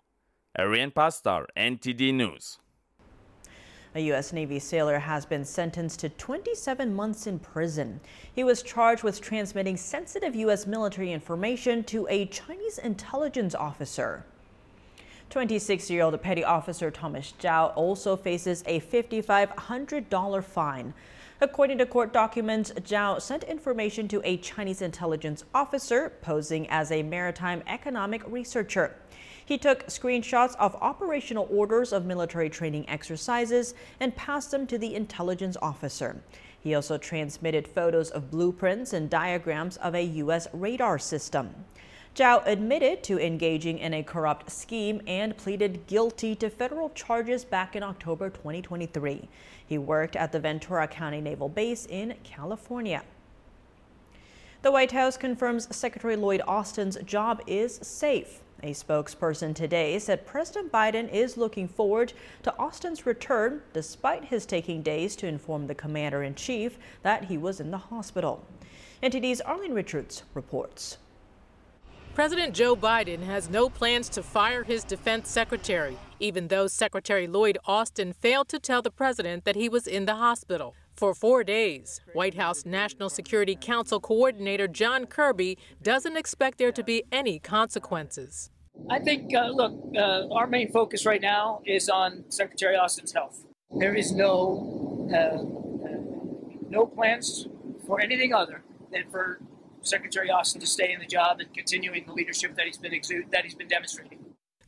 Arian 0.58 0.90
Pastar, 0.90 1.44
NTD 1.54 2.14
News. 2.14 2.58
A 3.94 4.00
U.S. 4.00 4.32
Navy 4.32 4.58
sailor 4.58 4.98
has 4.98 5.26
been 5.26 5.44
sentenced 5.44 6.00
to 6.00 6.08
27 6.08 6.94
months 6.94 7.26
in 7.26 7.38
prison. 7.38 8.00
He 8.34 8.42
was 8.42 8.62
charged 8.62 9.02
with 9.02 9.20
transmitting 9.20 9.76
sensitive 9.76 10.34
U.S. 10.34 10.66
military 10.66 11.12
information 11.12 11.84
to 11.84 12.06
a 12.08 12.24
Chinese 12.26 12.78
intelligence 12.78 13.54
officer. 13.54 14.24
26-year-old 15.30 16.22
petty 16.22 16.44
officer 16.44 16.90
Thomas 16.90 17.34
Zhao 17.38 17.76
also 17.76 18.16
faces 18.16 18.62
a 18.66 18.80
$5,500 18.80 20.44
fine. 20.44 20.94
According 21.42 21.76
to 21.78 21.86
court 21.86 22.14
documents, 22.14 22.72
Zhao 22.72 23.20
sent 23.20 23.44
information 23.44 24.08
to 24.08 24.22
a 24.24 24.38
Chinese 24.38 24.80
intelligence 24.80 25.44
officer 25.54 26.12
posing 26.22 26.66
as 26.70 26.90
a 26.90 27.02
maritime 27.02 27.62
economic 27.66 28.22
researcher. 28.26 28.96
He 29.46 29.58
took 29.58 29.86
screenshots 29.86 30.56
of 30.56 30.74
operational 30.80 31.48
orders 31.52 31.92
of 31.92 32.04
military 32.04 32.50
training 32.50 32.88
exercises 32.88 33.74
and 34.00 34.16
passed 34.16 34.50
them 34.50 34.66
to 34.66 34.76
the 34.76 34.96
intelligence 34.96 35.56
officer. 35.62 36.20
He 36.60 36.74
also 36.74 36.98
transmitted 36.98 37.68
photos 37.68 38.10
of 38.10 38.32
blueprints 38.32 38.92
and 38.92 39.08
diagrams 39.08 39.76
of 39.76 39.94
a 39.94 40.02
U.S. 40.02 40.48
radar 40.52 40.98
system. 40.98 41.54
Zhao 42.16 42.42
admitted 42.44 43.04
to 43.04 43.20
engaging 43.20 43.78
in 43.78 43.94
a 43.94 44.02
corrupt 44.02 44.50
scheme 44.50 45.00
and 45.06 45.36
pleaded 45.36 45.86
guilty 45.86 46.34
to 46.34 46.50
federal 46.50 46.90
charges 46.90 47.44
back 47.44 47.76
in 47.76 47.84
October 47.84 48.30
2023. 48.30 49.28
He 49.64 49.78
worked 49.78 50.16
at 50.16 50.32
the 50.32 50.40
Ventura 50.40 50.88
County 50.88 51.20
Naval 51.20 51.48
Base 51.48 51.86
in 51.86 52.16
California. 52.24 53.04
The 54.62 54.72
White 54.72 54.90
House 54.90 55.16
confirms 55.16 55.76
Secretary 55.76 56.16
Lloyd 56.16 56.42
Austin's 56.48 56.96
job 57.04 57.42
is 57.46 57.76
safe. 57.76 58.40
A 58.62 58.70
spokesperson 58.70 59.54
today 59.54 59.98
said 59.98 60.26
President 60.26 60.72
Biden 60.72 61.12
is 61.12 61.36
looking 61.36 61.68
forward 61.68 62.14
to 62.42 62.54
Austin's 62.58 63.04
return 63.04 63.60
despite 63.72 64.24
his 64.24 64.46
taking 64.46 64.82
days 64.82 65.14
to 65.16 65.26
inform 65.26 65.66
the 65.66 65.74
commander 65.74 66.22
in 66.22 66.34
chief 66.34 66.78
that 67.02 67.24
he 67.24 67.36
was 67.36 67.60
in 67.60 67.70
the 67.70 67.78
hospital. 67.78 68.44
NTD's 69.02 69.42
Arlene 69.42 69.74
Richards 69.74 70.22
reports. 70.32 70.96
President 72.14 72.54
Joe 72.54 72.74
Biden 72.74 73.22
has 73.24 73.50
no 73.50 73.68
plans 73.68 74.08
to 74.08 74.22
fire 74.22 74.64
his 74.64 74.84
defense 74.84 75.28
secretary, 75.28 75.98
even 76.18 76.48
though 76.48 76.66
Secretary 76.66 77.26
Lloyd 77.26 77.58
Austin 77.66 78.14
failed 78.14 78.48
to 78.48 78.58
tell 78.58 78.80
the 78.80 78.90
president 78.90 79.44
that 79.44 79.54
he 79.54 79.68
was 79.68 79.86
in 79.86 80.06
the 80.06 80.14
hospital. 80.14 80.74
For 80.96 81.14
four 81.14 81.44
days, 81.44 82.00
White 82.14 82.34
House 82.34 82.64
National 82.64 83.10
Security 83.10 83.54
Council 83.54 84.00
Coordinator 84.00 84.66
John 84.66 85.04
Kirby 85.04 85.58
doesn't 85.82 86.16
expect 86.16 86.56
there 86.56 86.72
to 86.72 86.82
be 86.82 87.04
any 87.12 87.38
consequences. 87.38 88.50
I 88.88 89.00
think, 89.00 89.34
uh, 89.34 89.48
look, 89.48 89.74
uh, 89.94 90.28
our 90.32 90.46
main 90.46 90.72
focus 90.72 91.04
right 91.04 91.20
now 91.20 91.60
is 91.66 91.90
on 91.90 92.24
Secretary 92.30 92.76
Austin's 92.76 93.12
health. 93.12 93.44
There 93.78 93.94
is 93.94 94.12
no 94.12 95.10
uh, 95.12 95.16
uh 95.16 96.02
no 96.70 96.86
plans 96.86 97.46
for 97.86 98.00
anything 98.00 98.32
other 98.32 98.62
than 98.90 99.10
for 99.10 99.38
Secretary 99.82 100.30
Austin 100.30 100.60
to 100.62 100.66
stay 100.66 100.92
in 100.92 101.00
the 101.00 101.06
job 101.06 101.40
and 101.40 101.52
continuing 101.52 102.06
the 102.06 102.12
leadership 102.12 102.56
that 102.56 102.64
he's 102.64 102.78
been 102.78 102.92
exu- 102.92 103.30
that 103.32 103.44
he's 103.44 103.54
been 103.54 103.68
demonstrating. 103.68 104.18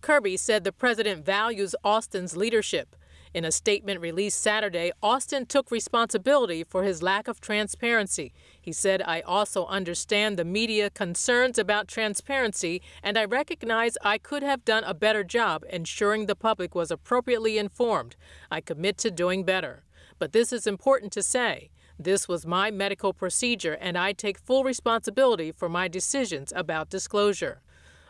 Kirby 0.02 0.36
said 0.36 0.64
the 0.64 0.72
president 0.72 1.24
values 1.24 1.74
Austin's 1.82 2.36
leadership 2.36 2.94
in 3.38 3.44
a 3.44 3.52
statement 3.52 4.00
released 4.00 4.42
Saturday, 4.42 4.90
Austin 5.00 5.46
took 5.46 5.70
responsibility 5.70 6.64
for 6.64 6.82
his 6.82 7.04
lack 7.04 7.28
of 7.28 7.40
transparency. 7.40 8.34
He 8.60 8.72
said, 8.72 9.00
I 9.00 9.20
also 9.20 9.64
understand 9.66 10.36
the 10.36 10.44
media 10.44 10.90
concerns 10.90 11.56
about 11.56 11.86
transparency, 11.86 12.82
and 13.00 13.16
I 13.16 13.24
recognize 13.24 13.96
I 14.02 14.18
could 14.18 14.42
have 14.42 14.64
done 14.64 14.82
a 14.82 14.92
better 14.92 15.22
job 15.22 15.64
ensuring 15.70 16.26
the 16.26 16.34
public 16.34 16.74
was 16.74 16.90
appropriately 16.90 17.58
informed. 17.58 18.16
I 18.50 18.60
commit 18.60 18.98
to 18.98 19.10
doing 19.12 19.44
better. 19.44 19.84
But 20.18 20.32
this 20.32 20.52
is 20.52 20.66
important 20.66 21.12
to 21.12 21.22
say. 21.22 21.70
This 21.96 22.26
was 22.26 22.44
my 22.44 22.72
medical 22.72 23.12
procedure, 23.12 23.74
and 23.80 23.96
I 23.96 24.14
take 24.14 24.40
full 24.40 24.64
responsibility 24.64 25.52
for 25.52 25.68
my 25.68 25.86
decisions 25.86 26.52
about 26.56 26.90
disclosure. 26.90 27.62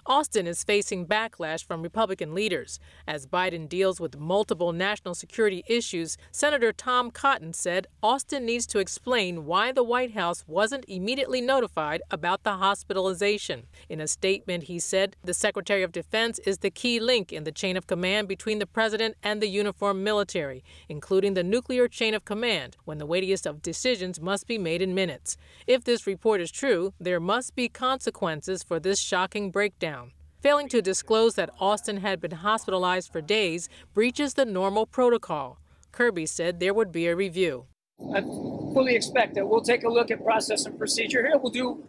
Austin 0.09 0.47
is 0.47 0.65
facing 0.65 1.05
backlash 1.05 1.63
from 1.63 1.83
Republican 1.83 2.35
leaders. 2.35 2.81
As 3.07 3.27
Biden 3.27 3.69
deals 3.69 4.01
with 4.01 4.19
multiple 4.19 4.73
national 4.73 5.15
security 5.15 5.63
issues, 5.67 6.17
Senator 6.33 6.73
Tom 6.73 7.11
Cotton 7.11 7.53
said 7.53 7.89
Austin 8.03 8.47
needs 8.47 8.67
to 8.69 8.79
explain 8.79 9.45
why 9.45 9.71
the 9.71 9.85
White 9.85 10.15
House 10.15 10.45
wasn't 10.47 10.87
immediately 10.89 11.43
notified 11.43 12.01
about 12.11 12.43
the 12.43 12.57
hospitalization. 12.57 13.67
In 13.91 14.01
a 14.01 14.09
statement, 14.09 14.63
he 14.63 14.79
said 14.79 15.15
the 15.23 15.35
Secretary 15.35 15.83
of 15.83 15.93
Defense 15.93 16.39
is 16.39 16.57
the 16.59 16.71
key 16.71 17.01
link 17.01 17.31
in 17.31 17.45
the 17.45 17.53
chain 17.53 17.77
of 17.77 17.87
command 17.87 18.29
between 18.29 18.61
the 18.61 18.67
president 18.67 19.15
and 19.23 19.43
the 19.43 19.49
uniformed 19.49 20.03
military, 20.03 20.65
including 20.89 21.35
the 21.35 21.45
nuclear 21.45 21.87
chain 21.87 22.15
of 22.15 22.25
command, 22.25 22.79
when 22.87 22.97
the 22.97 23.05
weightiest 23.05 23.45
of 23.45 23.61
decisions 23.61 24.23
must 24.23 24.47
be 24.47 24.57
made 24.57 24.81
in 24.81 24.95
minutes. 24.95 25.37
If 25.67 25.85
this 25.85 26.07
report 26.07 26.41
is 26.41 26.51
true, 26.51 26.95
there 26.99 27.21
must 27.21 27.55
be 27.55 27.69
consequences 27.69 28.63
for 28.63 28.81
this 28.81 28.99
shocking 28.99 29.51
breakdown. 29.51 29.98
Failing 30.41 30.69
to 30.69 30.81
disclose 30.81 31.35
that 31.35 31.51
Austin 31.59 31.97
had 31.97 32.21
been 32.21 32.31
hospitalized 32.31 33.11
for 33.11 33.21
days 33.21 33.69
breaches 33.93 34.35
the 34.35 34.45
normal 34.45 34.87
protocol. 34.87 35.59
Kirby 35.91 36.27
said 36.27 36.61
there 36.61 36.75
would 36.75 36.93
be 36.93 37.09
a 37.09 37.17
review. 37.17 37.67
I 38.15 38.21
fully 38.21 38.95
expect 38.95 39.35
that 39.35 39.49
we'll 39.49 39.63
take 39.63 39.83
a 39.83 39.89
look 39.89 40.13
at 40.13 40.23
process 40.25 40.65
and 40.65 40.79
procedure 40.79 41.27
here. 41.27 41.37
We'll 41.37 41.51
do 41.51 41.85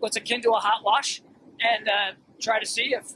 what's 0.00 0.16
akin 0.16 0.42
to 0.42 0.50
a 0.50 0.58
hot 0.58 0.84
wash 0.84 1.22
and 1.60 1.88
uh, 1.88 2.12
try 2.42 2.60
to 2.60 2.66
see 2.66 2.94
if 2.94 3.12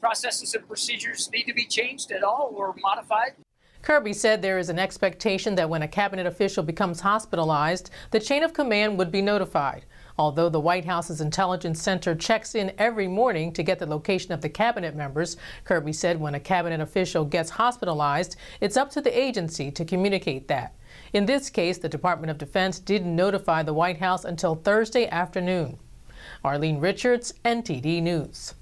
processes 0.00 0.54
and 0.54 0.66
procedures 0.66 1.28
need 1.30 1.44
to 1.44 1.52
be 1.52 1.66
changed 1.66 2.10
at 2.12 2.22
all 2.22 2.54
or 2.56 2.74
modified. 2.80 3.32
Kirby 3.82 4.12
said 4.12 4.40
there 4.40 4.58
is 4.58 4.68
an 4.68 4.78
expectation 4.78 5.54
that 5.54 5.68
when 5.68 5.82
a 5.82 5.88
cabinet 5.88 6.26
official 6.26 6.62
becomes 6.62 7.00
hospitalized, 7.00 7.90
the 8.10 8.20
chain 8.20 8.42
of 8.42 8.52
command 8.52 8.98
would 8.98 9.10
be 9.10 9.22
notified. 9.22 9.84
Although 10.18 10.48
the 10.48 10.60
White 10.60 10.84
House's 10.84 11.20
Intelligence 11.20 11.82
Center 11.82 12.14
checks 12.14 12.54
in 12.54 12.72
every 12.78 13.08
morning 13.08 13.52
to 13.52 13.62
get 13.62 13.78
the 13.78 13.86
location 13.86 14.32
of 14.32 14.40
the 14.40 14.48
cabinet 14.48 14.94
members, 14.94 15.36
Kirby 15.64 15.92
said 15.92 16.20
when 16.20 16.34
a 16.34 16.40
cabinet 16.40 16.80
official 16.80 17.24
gets 17.24 17.50
hospitalized, 17.50 18.36
it's 18.60 18.76
up 18.76 18.90
to 18.90 19.00
the 19.00 19.16
agency 19.16 19.70
to 19.70 19.84
communicate 19.84 20.48
that. 20.48 20.74
In 21.12 21.26
this 21.26 21.50
case, 21.50 21.78
the 21.78 21.88
Department 21.88 22.30
of 22.30 22.38
Defense 22.38 22.78
didn't 22.78 23.14
notify 23.14 23.62
the 23.62 23.74
White 23.74 23.98
House 23.98 24.24
until 24.24 24.54
Thursday 24.54 25.08
afternoon. 25.08 25.78
Arlene 26.44 26.78
Richards, 26.78 27.32
NTD 27.44 28.02
News. 28.02 28.54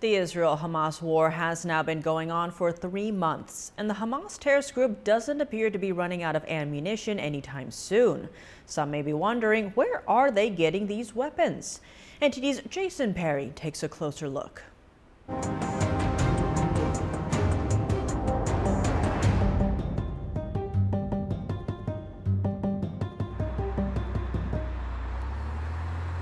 The 0.00 0.14
Israel 0.14 0.60
Hamas 0.62 1.02
war 1.02 1.30
has 1.30 1.64
now 1.64 1.82
been 1.82 2.00
going 2.00 2.30
on 2.30 2.52
for 2.52 2.70
three 2.70 3.10
months, 3.10 3.72
and 3.76 3.90
the 3.90 3.94
Hamas 3.94 4.38
terrorist 4.38 4.72
group 4.72 5.02
doesn't 5.02 5.40
appear 5.40 5.70
to 5.70 5.78
be 5.78 5.90
running 5.90 6.22
out 6.22 6.36
of 6.36 6.44
ammunition 6.44 7.18
anytime 7.18 7.72
soon. 7.72 8.28
Some 8.64 8.92
may 8.92 9.02
be 9.02 9.12
wondering 9.12 9.70
where 9.70 10.08
are 10.08 10.30
they 10.30 10.50
getting 10.50 10.86
these 10.86 11.16
weapons? 11.16 11.80
NTD's 12.22 12.62
Jason 12.70 13.12
Perry 13.12 13.50
takes 13.56 13.82
a 13.82 13.88
closer 13.88 14.28
look. 14.28 14.62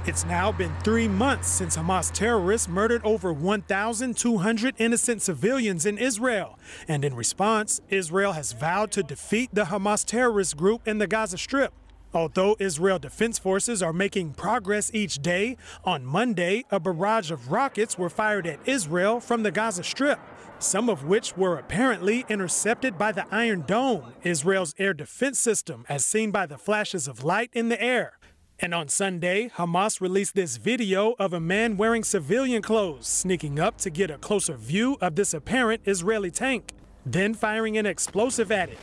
It's 0.06 0.24
now 0.24 0.52
been 0.52 0.72
three 0.84 1.08
months 1.08 1.48
since 1.48 1.76
Hamas 1.76 2.12
terrorists 2.12 2.68
murdered 2.68 3.02
over 3.04 3.32
1,200 3.32 4.74
innocent 4.78 5.20
civilians 5.20 5.84
in 5.84 5.98
Israel. 5.98 6.60
And 6.86 7.04
in 7.04 7.16
response, 7.16 7.80
Israel 7.88 8.30
has 8.30 8.52
vowed 8.52 8.92
to 8.92 9.02
defeat 9.02 9.50
the 9.52 9.64
Hamas 9.64 10.04
terrorist 10.04 10.56
group 10.56 10.86
in 10.86 10.98
the 10.98 11.08
Gaza 11.08 11.38
Strip. 11.38 11.72
Although 12.14 12.54
Israel 12.60 13.00
Defense 13.00 13.40
Forces 13.40 13.82
are 13.82 13.92
making 13.92 14.34
progress 14.34 14.92
each 14.94 15.18
day, 15.18 15.56
on 15.84 16.06
Monday, 16.06 16.64
a 16.70 16.78
barrage 16.78 17.32
of 17.32 17.50
rockets 17.50 17.98
were 17.98 18.08
fired 18.08 18.46
at 18.46 18.60
Israel 18.64 19.18
from 19.18 19.42
the 19.42 19.50
Gaza 19.50 19.82
Strip, 19.82 20.20
some 20.60 20.88
of 20.88 21.04
which 21.04 21.36
were 21.36 21.58
apparently 21.58 22.24
intercepted 22.28 22.96
by 22.96 23.10
the 23.10 23.26
Iron 23.32 23.64
Dome, 23.66 24.12
Israel's 24.22 24.72
air 24.78 24.94
defense 24.94 25.40
system, 25.40 25.84
as 25.88 26.06
seen 26.06 26.30
by 26.30 26.46
the 26.46 26.58
flashes 26.58 27.08
of 27.08 27.24
light 27.24 27.50
in 27.52 27.70
the 27.70 27.82
air. 27.82 28.20
And 28.58 28.72
on 28.72 28.88
Sunday, 28.88 29.50
Hamas 29.50 30.00
released 30.00 30.34
this 30.34 30.56
video 30.56 31.14
of 31.18 31.34
a 31.34 31.40
man 31.40 31.76
wearing 31.76 32.02
civilian 32.02 32.62
clothes 32.62 33.06
sneaking 33.06 33.60
up 33.60 33.76
to 33.78 33.90
get 33.90 34.10
a 34.10 34.16
closer 34.16 34.56
view 34.56 34.96
of 35.02 35.14
this 35.14 35.34
apparent 35.34 35.82
Israeli 35.84 36.30
tank, 36.30 36.72
then 37.04 37.34
firing 37.34 37.76
an 37.76 37.84
explosive 37.84 38.50
at 38.50 38.70
it. 38.70 38.78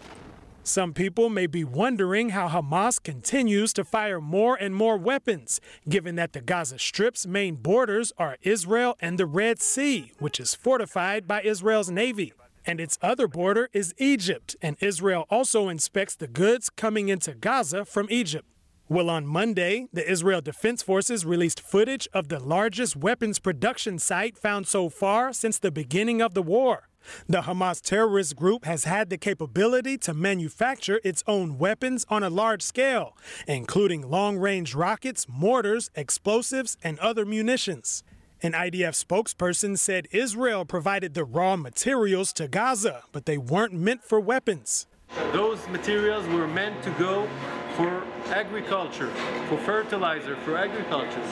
Some 0.62 0.94
people 0.94 1.27
may 1.27 1.48
be 1.48 1.63
wondering 1.63 2.30
how 2.30 2.50
Hamas 2.50 3.01
continues 3.01 3.74
to 3.74 3.84
fire 3.84 4.22
more 4.22 4.56
and 4.56 4.75
more 4.75 4.96
weapons, 4.96 5.60
given 5.89 6.15
that 6.18 6.34
the 6.34 6.42
Gaza 6.42 6.77
Strip's 6.77 7.25
main 7.25 7.56
borders 7.56 8.13
are 8.20 8.38
Israel 8.44 8.96
and 9.01 9.18
the 9.18 9.25
Red 9.25 9.60
Sea, 9.60 10.12
which 10.20 10.39
is 10.39 10.53
fortified 10.53 11.27
by 11.27 11.42
Israel's 11.42 11.89
navy. 11.89 12.32
And 12.65 12.80
its 12.80 13.00
other 13.01 13.27
border 13.27 13.70
is 13.74 13.94
Egypt, 13.98 14.56
and 14.62 14.77
Israel 14.80 15.25
also 15.32 15.68
inspects 15.68 16.15
the 16.15 16.27
goods 16.27 16.70
coming 16.70 17.10
into 17.10 17.34
Gaza 17.34 17.84
from 17.84 18.08
Egypt. 18.10 18.48
Well, 18.93 19.09
on 19.09 19.25
Monday, 19.25 19.88
the 19.91 20.07
Israel 20.07 20.39
Defense 20.39 20.83
Forces 20.83 21.25
released 21.25 21.59
footage 21.59 22.07
of 22.13 22.27
the 22.27 22.38
largest 22.38 22.95
weapons 22.95 23.39
production 23.39 23.97
site 23.97 24.38
found 24.38 24.67
so 24.67 24.88
far 24.88 25.33
since 25.33 25.57
the 25.57 25.71
beginning 25.71 26.21
of 26.21 26.35
the 26.35 26.43
war. 26.43 26.89
The 27.27 27.41
Hamas 27.41 27.81
terrorist 27.81 28.35
group 28.35 28.65
has 28.65 28.83
had 28.83 29.09
the 29.09 29.17
capability 29.17 29.97
to 29.97 30.13
manufacture 30.13 31.01
its 31.03 31.23
own 31.25 31.57
weapons 31.57 32.05
on 32.07 32.21
a 32.21 32.29
large 32.29 32.62
scale, 32.62 33.17
including 33.47 34.12
long 34.12 34.38
range 34.38 34.75
rockets, 34.75 35.25
mortars, 35.27 35.89
explosives, 35.95 36.77
and 36.83 37.00
other 37.00 37.25
munitions. 37.25 38.03
An 38.43 38.51
IDF 38.51 38.93
spokesperson 38.93 39.75
said 39.75 40.07
Israel 40.12 40.65
provided 40.65 41.15
the 41.15 41.25
raw 41.25 41.55
materials 41.55 42.31
to 42.33 42.47
Gaza, 42.47 43.01
but 43.12 43.25
they 43.25 43.39
weren't 43.39 43.73
meant 43.73 44.03
for 44.03 44.19
weapons. 44.19 44.85
Those 45.31 45.67
materials 45.69 46.27
were 46.27 46.47
meant 46.47 46.83
to 46.83 46.91
go 46.91 47.27
for 47.75 48.05
agriculture, 48.27 49.10
for 49.48 49.58
fertilizer, 49.60 50.36
for 50.38 50.58
agriculture. 50.58 51.24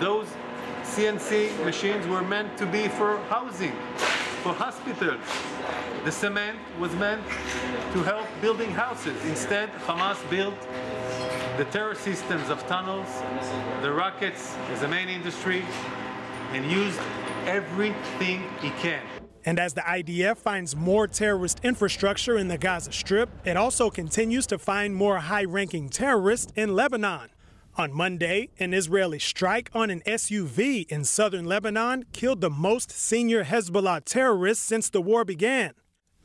Those 0.00 0.26
CNC 0.82 1.64
machines 1.64 2.06
were 2.06 2.22
meant 2.22 2.56
to 2.58 2.66
be 2.66 2.88
for 2.88 3.18
housing, 3.28 3.72
for 4.42 4.52
hospitals. 4.52 5.20
The 6.04 6.12
cement 6.12 6.58
was 6.78 6.92
meant 6.96 7.22
to 7.92 8.02
help 8.02 8.26
building 8.40 8.70
houses. 8.70 9.16
Instead, 9.24 9.70
Hamas 9.86 10.18
built 10.28 10.60
the 11.56 11.64
terror 11.66 11.94
systems 11.94 12.48
of 12.50 12.66
tunnels, 12.66 13.08
the 13.82 13.92
rockets 13.92 14.56
as 14.70 14.82
a 14.82 14.88
main 14.88 15.08
industry, 15.08 15.64
and 16.52 16.70
used 16.70 17.00
everything 17.46 18.42
he 18.60 18.70
can. 18.70 19.02
And 19.44 19.58
as 19.58 19.74
the 19.74 19.80
IDF 19.80 20.38
finds 20.38 20.76
more 20.76 21.06
terrorist 21.06 21.60
infrastructure 21.64 22.38
in 22.38 22.48
the 22.48 22.58
Gaza 22.58 22.92
Strip, 22.92 23.28
it 23.44 23.56
also 23.56 23.90
continues 23.90 24.46
to 24.46 24.58
find 24.58 24.94
more 24.94 25.18
high 25.18 25.44
ranking 25.44 25.88
terrorists 25.88 26.52
in 26.54 26.74
Lebanon. 26.74 27.28
On 27.76 27.92
Monday, 27.92 28.50
an 28.58 28.74
Israeli 28.74 29.18
strike 29.18 29.70
on 29.72 29.88
an 29.90 30.02
SUV 30.06 30.86
in 30.90 31.04
southern 31.04 31.46
Lebanon 31.46 32.04
killed 32.12 32.40
the 32.40 32.50
most 32.50 32.90
senior 32.90 33.44
Hezbollah 33.44 34.04
terrorists 34.04 34.64
since 34.64 34.90
the 34.90 35.00
war 35.00 35.24
began. 35.24 35.72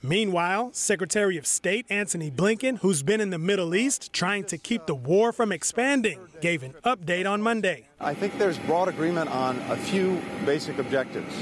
Meanwhile, 0.04 0.74
Secretary 0.74 1.38
of 1.38 1.48
State 1.48 1.86
Antony 1.90 2.30
Blinken, 2.30 2.80
who's 2.80 3.02
been 3.02 3.20
in 3.20 3.32
the 3.32 3.40
Middle 3.40 3.74
East 3.74 4.14
trying 4.14 4.44
to 4.44 4.58
keep 4.58 4.86
the 4.86 4.94
war 4.94 5.32
from 5.32 5.52
expanding, 5.52 6.20
gave 6.40 6.62
an 6.62 6.76
update 6.86 7.28
on 7.28 7.42
Monday. 7.42 7.88
I 8.00 8.14
think 8.14 8.38
there's 8.38 8.60
broad 8.60 8.90
agreement 8.90 9.30
on 9.32 9.58
a 9.70 9.78
few 9.78 10.22
basic 10.46 10.78
objectives. 10.78 11.34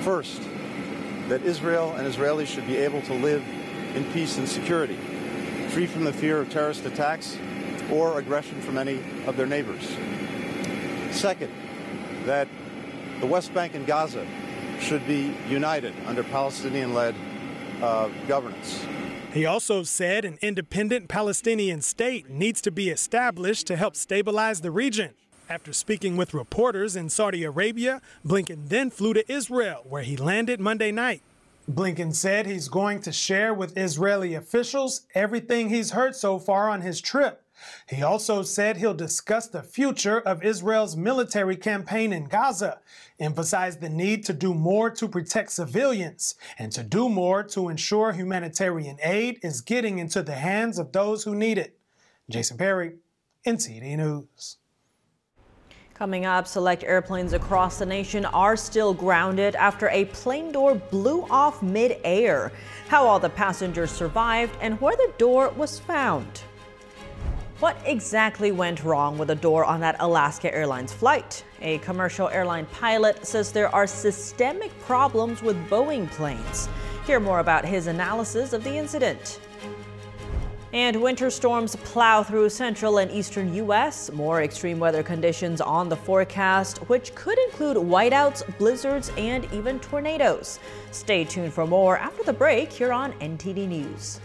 First, 0.00 0.40
that 1.28 1.42
Israel 1.42 1.92
and 1.92 2.06
Israelis 2.06 2.46
should 2.46 2.66
be 2.66 2.76
able 2.76 3.02
to 3.02 3.14
live 3.14 3.42
in 3.94 4.04
peace 4.12 4.38
and 4.38 4.48
security, 4.48 4.96
free 5.68 5.86
from 5.86 6.04
the 6.04 6.12
fear 6.12 6.40
of 6.40 6.50
terrorist 6.50 6.84
attacks 6.86 7.36
or 7.90 8.18
aggression 8.18 8.60
from 8.60 8.78
any 8.78 9.00
of 9.26 9.36
their 9.36 9.46
neighbors. 9.46 9.96
Second, 11.10 11.50
that 12.24 12.48
the 13.20 13.26
West 13.26 13.52
Bank 13.54 13.74
and 13.74 13.86
Gaza 13.86 14.26
should 14.80 15.06
be 15.06 15.34
united 15.48 15.94
under 16.06 16.22
Palestinian 16.22 16.94
led 16.94 17.14
uh, 17.82 18.08
governance. 18.26 18.84
He 19.32 19.44
also 19.44 19.82
said 19.82 20.24
an 20.24 20.38
independent 20.40 21.08
Palestinian 21.08 21.82
state 21.82 22.30
needs 22.30 22.60
to 22.62 22.70
be 22.70 22.88
established 22.88 23.66
to 23.66 23.76
help 23.76 23.96
stabilize 23.96 24.60
the 24.60 24.70
region. 24.70 25.14
After 25.50 25.72
speaking 25.72 26.18
with 26.18 26.34
reporters 26.34 26.94
in 26.94 27.08
Saudi 27.08 27.42
Arabia, 27.42 28.02
Blinken 28.24 28.68
then 28.68 28.90
flew 28.90 29.14
to 29.14 29.32
Israel, 29.32 29.82
where 29.88 30.02
he 30.02 30.14
landed 30.14 30.60
Monday 30.60 30.92
night. 30.92 31.22
Blinken 31.70 32.14
said 32.14 32.44
he's 32.44 32.68
going 32.68 33.00
to 33.00 33.12
share 33.12 33.54
with 33.54 33.76
Israeli 33.76 34.34
officials 34.34 35.06
everything 35.14 35.70
he's 35.70 35.92
heard 35.92 36.14
so 36.14 36.38
far 36.38 36.68
on 36.68 36.82
his 36.82 37.00
trip. 37.00 37.42
He 37.88 38.02
also 38.02 38.42
said 38.42 38.76
he'll 38.76 38.92
discuss 38.92 39.48
the 39.48 39.62
future 39.62 40.20
of 40.20 40.44
Israel's 40.44 40.96
military 40.96 41.56
campaign 41.56 42.12
in 42.12 42.26
Gaza, 42.26 42.80
emphasize 43.18 43.78
the 43.78 43.88
need 43.88 44.26
to 44.26 44.34
do 44.34 44.52
more 44.52 44.90
to 44.90 45.08
protect 45.08 45.52
civilians, 45.52 46.34
and 46.58 46.70
to 46.72 46.82
do 46.82 47.08
more 47.08 47.42
to 47.44 47.70
ensure 47.70 48.12
humanitarian 48.12 48.98
aid 49.02 49.38
is 49.42 49.62
getting 49.62 49.98
into 49.98 50.22
the 50.22 50.34
hands 50.34 50.78
of 50.78 50.92
those 50.92 51.24
who 51.24 51.34
need 51.34 51.56
it. 51.56 51.78
Jason 52.28 52.58
Perry, 52.58 52.96
NTD 53.46 53.96
News. 53.96 54.58
Coming 55.98 56.26
up, 56.26 56.46
select 56.46 56.84
airplanes 56.84 57.32
across 57.32 57.80
the 57.80 57.86
nation 57.86 58.24
are 58.26 58.56
still 58.56 58.94
grounded 58.94 59.56
after 59.56 59.88
a 59.88 60.04
plane 60.04 60.52
door 60.52 60.76
blew 60.76 61.26
off 61.28 61.60
mid-air. 61.60 62.52
How 62.86 63.04
all 63.04 63.18
the 63.18 63.30
passengers 63.30 63.90
survived 63.90 64.56
and 64.60 64.80
where 64.80 64.94
the 64.94 65.12
door 65.18 65.48
was 65.56 65.80
found. 65.80 66.44
What 67.58 67.76
exactly 67.84 68.52
went 68.52 68.84
wrong 68.84 69.18
with 69.18 69.26
the 69.26 69.34
door 69.34 69.64
on 69.64 69.80
that 69.80 69.96
Alaska 69.98 70.54
Airlines 70.54 70.92
flight? 70.92 71.44
A 71.62 71.78
commercial 71.78 72.28
airline 72.28 72.66
pilot 72.66 73.26
says 73.26 73.50
there 73.50 73.74
are 73.74 73.88
systemic 73.88 74.70
problems 74.82 75.42
with 75.42 75.56
Boeing 75.68 76.08
planes. 76.12 76.68
Hear 77.06 77.18
more 77.18 77.40
about 77.40 77.64
his 77.64 77.88
analysis 77.88 78.52
of 78.52 78.62
the 78.62 78.76
incident. 78.76 79.40
And 80.72 81.00
winter 81.00 81.30
storms 81.30 81.76
plow 81.76 82.22
through 82.22 82.50
central 82.50 82.98
and 82.98 83.10
eastern 83.10 83.54
U.S. 83.54 84.12
More 84.12 84.42
extreme 84.42 84.78
weather 84.78 85.02
conditions 85.02 85.62
on 85.62 85.88
the 85.88 85.96
forecast, 85.96 86.78
which 86.88 87.14
could 87.14 87.38
include 87.38 87.78
whiteouts, 87.78 88.42
blizzards, 88.58 89.10
and 89.16 89.50
even 89.52 89.80
tornadoes. 89.80 90.58
Stay 90.90 91.24
tuned 91.24 91.54
for 91.54 91.66
more 91.66 91.96
after 91.96 92.22
the 92.22 92.34
break 92.34 92.70
here 92.70 92.92
on 92.92 93.12
NTD 93.14 93.66
News. 93.66 94.20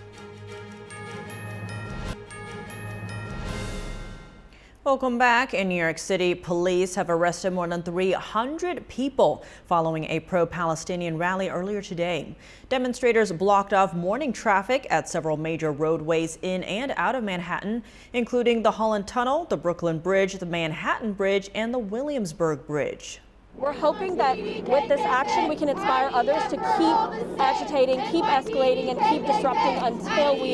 Welcome 4.86 5.18
back. 5.18 5.54
In 5.54 5.70
New 5.70 5.82
York 5.82 5.98
City, 5.98 6.36
police 6.36 6.94
have 6.96 7.10
arrested 7.10 7.54
more 7.54 7.66
than 7.70 7.84
300 7.84 8.86
people 8.90 9.46
following 9.66 10.04
a 10.10 10.20
pro-Palestinian 10.20 11.18
rally 11.18 11.48
earlier 11.48 11.82
today. 11.82 12.36
Demonstrators 12.68 13.32
blocked 13.32 13.72
off 13.72 13.94
morning 13.94 14.34
traffic 14.34 14.86
at 14.90 15.08
several 15.08 15.38
major 15.38 15.72
roadways 15.72 16.38
in 16.42 16.64
and 16.64 16.94
out 16.98 17.16
of 17.16 17.24
Manhattan, 17.24 17.82
including 18.12 18.62
the 18.62 18.72
Holland 18.72 19.08
Tunnel, 19.08 19.46
the 19.46 19.56
Brooklyn 19.56 20.00
Bridge, 20.00 20.34
the 20.34 20.46
Manhattan 20.46 21.14
Bridge, 21.14 21.50
and 21.56 21.74
the 21.74 21.80
Williamsburg 21.80 22.68
Bridge. 22.68 23.22
We're 23.56 23.72
hoping 23.72 24.18
that 24.18 24.38
with 24.38 24.88
this 24.90 25.02
action 25.02 25.48
we 25.48 25.56
can 25.56 25.70
inspire 25.70 26.10
others 26.12 26.44
to 26.50 26.58
keep 26.58 27.40
agitating, 27.40 28.02
keep 28.12 28.26
escalating, 28.26 28.90
and 28.90 29.00
keep 29.10 29.26
disrupting 29.26 29.78
until 29.78 30.42
we 30.42 30.54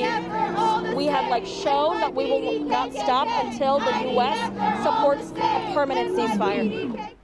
we 0.96 1.06
have 1.06 1.30
like 1.30 1.46
shown 1.46 2.00
that 2.02 2.14
we 2.14 2.26
will 2.26 2.60
not 2.66 2.92
stop 2.94 3.28
until 3.46 3.80
the 3.80 4.12
U.S. 4.14 4.84
supports 4.84 5.32
a 5.32 5.74
permanent 5.74 6.16
ceasefire. 6.18 7.16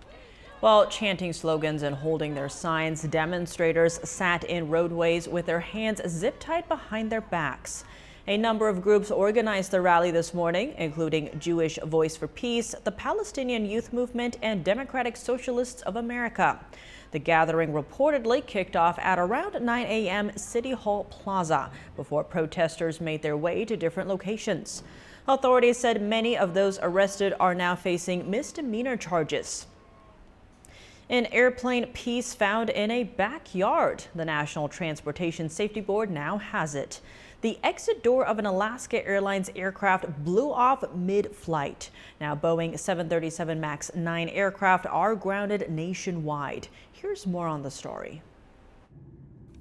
While 0.62 0.88
chanting 0.88 1.34
slogans 1.34 1.84
and 1.84 1.96
holding 1.96 2.34
their 2.34 2.50
signs, 2.50 3.04
demonstrators 3.04 4.00
sat 4.04 4.46
in 4.46 4.70
roadways 4.70 5.28
with 5.28 5.46
their 5.46 5.60
hands 5.60 6.02
zip 6.08 6.40
tied 6.40 6.68
behind 6.70 7.12
their 7.12 7.22
backs. 7.22 7.84
A 8.28 8.38
number 8.38 8.68
of 8.68 8.82
groups 8.82 9.12
organized 9.12 9.70
the 9.70 9.82
rally 9.82 10.10
this 10.10 10.34
morning, 10.34 10.74
including 10.80 11.30
Jewish 11.38 11.78
Voice 11.84 12.18
for 12.18 12.28
Peace, 12.28 12.74
the 12.84 12.92
Palestinian 12.92 13.68
Youth 13.68 13.94
Movement, 13.94 14.40
and 14.42 14.64
Democratic 14.64 15.16
Socialists 15.16 15.84
of 15.84 15.96
America. 15.96 16.60
The 17.12 17.20
gathering 17.20 17.72
reportedly 17.72 18.44
kicked 18.44 18.76
off 18.76 18.98
at 18.98 19.20
around 19.20 19.64
9 19.64 19.86
a.m. 19.86 20.36
City 20.36 20.72
Hall 20.72 21.04
Plaza 21.04 21.70
before 21.96 22.24
protesters 22.24 23.00
made 23.00 23.22
their 23.22 23.38
way 23.38 23.64
to 23.64 23.78
different 23.78 24.10
locations. 24.10 24.82
Authorities 25.28 25.78
said 25.78 26.02
many 26.02 26.36
of 26.36 26.56
those 26.56 26.80
arrested 26.82 27.36
are 27.40 27.54
now 27.54 27.76
facing 27.76 28.28
misdemeanor 28.28 28.98
charges. 28.98 29.68
An 31.12 31.28
airplane 31.28 31.86
piece 31.94 32.34
found 32.34 32.72
in 32.72 32.90
a 32.90 33.04
backyard. 33.04 34.06
The 34.16 34.26
National 34.26 34.68
Transportation 34.68 35.48
Safety 35.48 35.80
Board 35.80 36.10
now 36.10 36.40
has 36.40 36.74
it. 36.74 37.02
The 37.46 37.60
exit 37.64 38.02
door 38.02 38.26
of 38.26 38.40
an 38.40 38.48
Alaska 38.48 39.06
Airlines 39.06 39.52
aircraft 39.56 40.24
blew 40.24 40.52
off 40.52 40.84
mid-flight. 40.96 41.92
Now 42.20 42.36
Boeing 42.36 42.76
737 42.80 43.60
MAX 43.60 43.92
9 43.94 44.30
aircraft 44.30 44.88
are 44.88 45.14
grounded 45.14 45.70
nationwide. 45.70 46.70
Here's 46.92 47.28
more 47.28 47.46
on 47.46 47.62
the 47.62 47.70
story. 47.70 48.24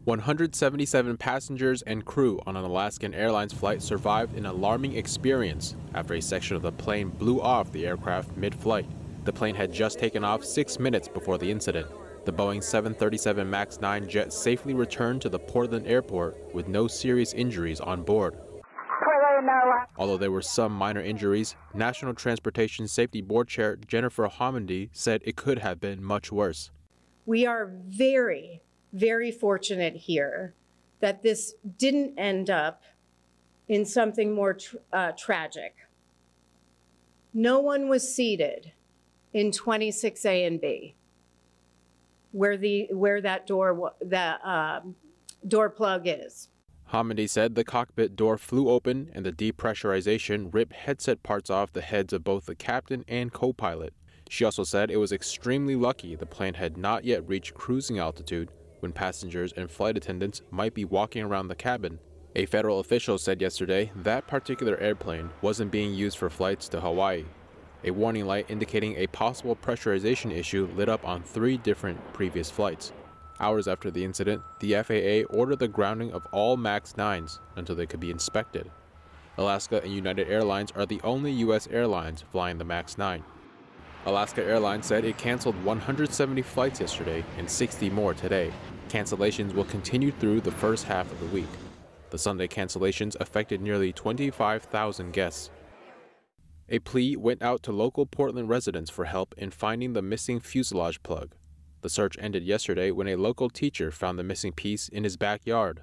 177 0.04 1.18
passengers 1.18 1.82
and 1.82 2.06
crew 2.06 2.40
on 2.46 2.56
an 2.56 2.64
Alaskan 2.64 3.12
Airlines 3.12 3.52
flight 3.52 3.82
survived 3.82 4.34
an 4.34 4.46
alarming 4.46 4.96
experience 4.96 5.76
after 5.92 6.14
a 6.14 6.22
section 6.22 6.56
of 6.56 6.62
the 6.62 6.72
plane 6.72 7.10
blew 7.10 7.42
off 7.42 7.70
the 7.70 7.86
aircraft 7.86 8.34
mid-flight. 8.34 8.86
The 9.26 9.32
plane 9.34 9.56
had 9.56 9.70
just 9.70 9.98
taken 9.98 10.24
off 10.24 10.42
six 10.42 10.78
minutes 10.78 11.06
before 11.06 11.36
the 11.36 11.50
incident. 11.50 11.88
The 12.24 12.32
Boeing 12.32 12.62
737 12.62 13.48
MAX 13.48 13.80
9 13.80 14.08
jet 14.08 14.32
safely 14.32 14.72
returned 14.72 15.20
to 15.22 15.28
the 15.28 15.38
Portland 15.38 15.86
airport 15.86 16.54
with 16.54 16.68
no 16.68 16.88
serious 16.88 17.34
injuries 17.34 17.80
on 17.80 18.02
board. 18.02 18.38
Although 19.98 20.16
there 20.16 20.30
were 20.30 20.40
some 20.40 20.72
minor 20.72 21.02
injuries, 21.02 21.54
National 21.74 22.14
Transportation 22.14 22.88
Safety 22.88 23.20
Board 23.20 23.48
Chair 23.48 23.76
Jennifer 23.76 24.26
Homendy 24.28 24.88
said 24.92 25.20
it 25.24 25.36
could 25.36 25.58
have 25.58 25.80
been 25.80 26.02
much 26.02 26.32
worse. 26.32 26.70
We 27.26 27.44
are 27.44 27.70
very, 27.88 28.62
very 28.94 29.30
fortunate 29.30 29.94
here 29.94 30.54
that 31.00 31.22
this 31.22 31.54
didn't 31.78 32.18
end 32.18 32.48
up 32.48 32.82
in 33.68 33.84
something 33.84 34.34
more 34.34 34.54
tr- 34.54 34.76
uh, 34.92 35.12
tragic. 35.12 35.74
No 37.34 37.60
one 37.60 37.88
was 37.88 38.14
seated 38.14 38.72
in 39.34 39.50
26A 39.50 40.46
and 40.46 40.60
B, 40.60 40.94
where 42.34 42.56
the 42.56 42.88
where 42.90 43.20
that 43.20 43.46
door 43.46 43.92
that 44.00 44.44
um, 44.44 44.96
door 45.46 45.70
plug 45.70 46.02
is. 46.06 46.48
Homendy 46.92 47.30
said 47.30 47.54
the 47.54 47.64
cockpit 47.64 48.16
door 48.16 48.36
flew 48.36 48.68
open 48.68 49.08
and 49.14 49.24
the 49.24 49.32
depressurization 49.32 50.52
ripped 50.52 50.72
headset 50.72 51.22
parts 51.22 51.48
off 51.48 51.72
the 51.72 51.80
heads 51.80 52.12
of 52.12 52.24
both 52.24 52.46
the 52.46 52.56
captain 52.56 53.04
and 53.08 53.32
co-pilot. 53.32 53.94
She 54.28 54.44
also 54.44 54.64
said 54.64 54.90
it 54.90 54.96
was 54.96 55.12
extremely 55.12 55.76
lucky 55.76 56.16
the 56.16 56.26
plane 56.26 56.54
had 56.54 56.76
not 56.76 57.04
yet 57.04 57.26
reached 57.26 57.54
cruising 57.54 57.98
altitude 57.98 58.50
when 58.80 58.92
passengers 58.92 59.52
and 59.52 59.70
flight 59.70 59.96
attendants 59.96 60.42
might 60.50 60.74
be 60.74 60.84
walking 60.84 61.22
around 61.22 61.48
the 61.48 61.54
cabin. 61.54 62.00
A 62.34 62.46
federal 62.46 62.80
official 62.80 63.16
said 63.16 63.40
yesterday 63.40 63.92
that 63.94 64.26
particular 64.26 64.76
airplane 64.78 65.30
wasn't 65.40 65.70
being 65.70 65.94
used 65.94 66.18
for 66.18 66.28
flights 66.28 66.68
to 66.70 66.80
Hawaii 66.80 67.24
a 67.84 67.90
warning 67.90 68.26
light 68.26 68.46
indicating 68.48 68.96
a 68.96 69.06
possible 69.08 69.54
pressurization 69.54 70.32
issue 70.32 70.68
lit 70.74 70.88
up 70.88 71.06
on 71.06 71.22
three 71.22 71.56
different 71.56 72.00
previous 72.12 72.50
flights. 72.50 72.92
Hours 73.40 73.68
after 73.68 73.90
the 73.90 74.04
incident, 74.04 74.42
the 74.60 74.74
FAA 74.82 75.34
ordered 75.36 75.58
the 75.58 75.68
grounding 75.68 76.12
of 76.12 76.26
all 76.32 76.56
MAX 76.56 76.94
9s 76.94 77.40
until 77.56 77.74
they 77.74 77.86
could 77.86 78.00
be 78.00 78.10
inspected. 78.10 78.70
Alaska 79.36 79.82
and 79.82 79.92
United 79.92 80.28
Airlines 80.28 80.70
are 80.76 80.86
the 80.86 81.00
only 81.02 81.32
U.S. 81.32 81.66
airlines 81.70 82.24
flying 82.30 82.58
the 82.58 82.64
MAX 82.64 82.96
9. 82.96 83.24
Alaska 84.06 84.44
Airlines 84.44 84.86
said 84.86 85.04
it 85.04 85.18
canceled 85.18 85.62
170 85.64 86.42
flights 86.42 86.80
yesterday 86.80 87.24
and 87.38 87.50
60 87.50 87.90
more 87.90 88.14
today. 88.14 88.52
Cancellations 88.88 89.52
will 89.52 89.64
continue 89.64 90.12
through 90.12 90.40
the 90.40 90.52
first 90.52 90.84
half 90.84 91.10
of 91.10 91.18
the 91.18 91.26
week. 91.26 91.48
The 92.10 92.18
Sunday 92.18 92.46
cancellations 92.46 93.16
affected 93.18 93.60
nearly 93.60 93.92
25,000 93.92 95.12
guests. 95.12 95.50
A 96.68 96.78
plea 96.78 97.14
went 97.14 97.42
out 97.42 97.62
to 97.64 97.72
local 97.72 98.06
Portland 98.06 98.48
residents 98.48 98.90
for 98.90 99.04
help 99.04 99.34
in 99.36 99.50
finding 99.50 99.92
the 99.92 100.00
missing 100.00 100.40
fuselage 100.40 101.02
plug. 101.02 101.34
The 101.82 101.90
search 101.90 102.16
ended 102.18 102.42
yesterday 102.42 102.90
when 102.90 103.08
a 103.08 103.16
local 103.16 103.50
teacher 103.50 103.90
found 103.90 104.18
the 104.18 104.24
missing 104.24 104.52
piece 104.52 104.88
in 104.88 105.04
his 105.04 105.18
backyard. 105.18 105.82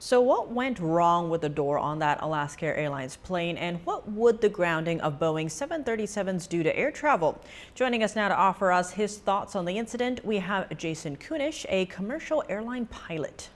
So 0.00 0.20
what 0.20 0.50
went 0.50 0.80
wrong 0.80 1.30
with 1.30 1.40
the 1.40 1.48
door 1.48 1.78
on 1.78 2.00
that 2.00 2.18
Alaska 2.20 2.66
Airlines 2.66 3.16
plane 3.16 3.56
and 3.56 3.78
what 3.86 4.10
would 4.10 4.40
the 4.40 4.48
grounding 4.48 5.00
of 5.00 5.20
Boeing 5.20 5.46
737s 5.46 6.48
do 6.48 6.64
to 6.64 6.76
air 6.76 6.90
travel? 6.90 7.40
Joining 7.74 8.02
us 8.02 8.16
now 8.16 8.28
to 8.28 8.34
offer 8.34 8.72
us 8.72 8.90
his 8.90 9.18
thoughts 9.18 9.54
on 9.54 9.64
the 9.64 9.78
incident, 9.78 10.22
we 10.24 10.38
have 10.38 10.76
Jason 10.76 11.16
Kunish, 11.16 11.64
a 11.68 11.86
commercial 11.86 12.42
airline 12.48 12.86
pilot. 12.86 13.48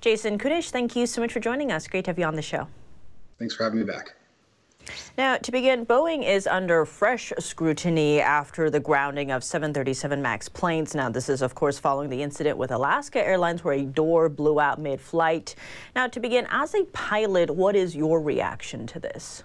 Jason 0.00 0.38
Kunish, 0.38 0.70
thank 0.70 0.94
you 0.94 1.06
so 1.06 1.22
much 1.22 1.32
for 1.32 1.40
joining 1.40 1.72
us. 1.72 1.88
Great 1.88 2.04
to 2.04 2.10
have 2.10 2.18
you 2.18 2.26
on 2.26 2.36
the 2.36 2.42
show. 2.42 2.68
Thanks 3.38 3.54
for 3.54 3.64
having 3.64 3.80
me 3.80 3.84
back. 3.84 4.14
Now, 5.16 5.36
to 5.38 5.52
begin, 5.52 5.86
Boeing 5.86 6.28
is 6.28 6.46
under 6.46 6.84
fresh 6.84 7.32
scrutiny 7.38 8.20
after 8.20 8.68
the 8.68 8.80
grounding 8.80 9.30
of 9.30 9.42
737 9.42 10.20
MAX 10.20 10.48
planes. 10.48 10.94
Now, 10.94 11.08
this 11.08 11.28
is, 11.28 11.40
of 11.40 11.54
course, 11.54 11.78
following 11.78 12.10
the 12.10 12.22
incident 12.22 12.58
with 12.58 12.70
Alaska 12.70 13.24
Airlines 13.24 13.64
where 13.64 13.74
a 13.74 13.82
door 13.82 14.28
blew 14.28 14.60
out 14.60 14.78
mid 14.78 15.00
flight. 15.00 15.54
Now, 15.94 16.06
to 16.08 16.20
begin, 16.20 16.46
as 16.50 16.74
a 16.74 16.84
pilot, 16.86 17.50
what 17.50 17.76
is 17.76 17.96
your 17.96 18.20
reaction 18.20 18.86
to 18.88 19.00
this? 19.00 19.42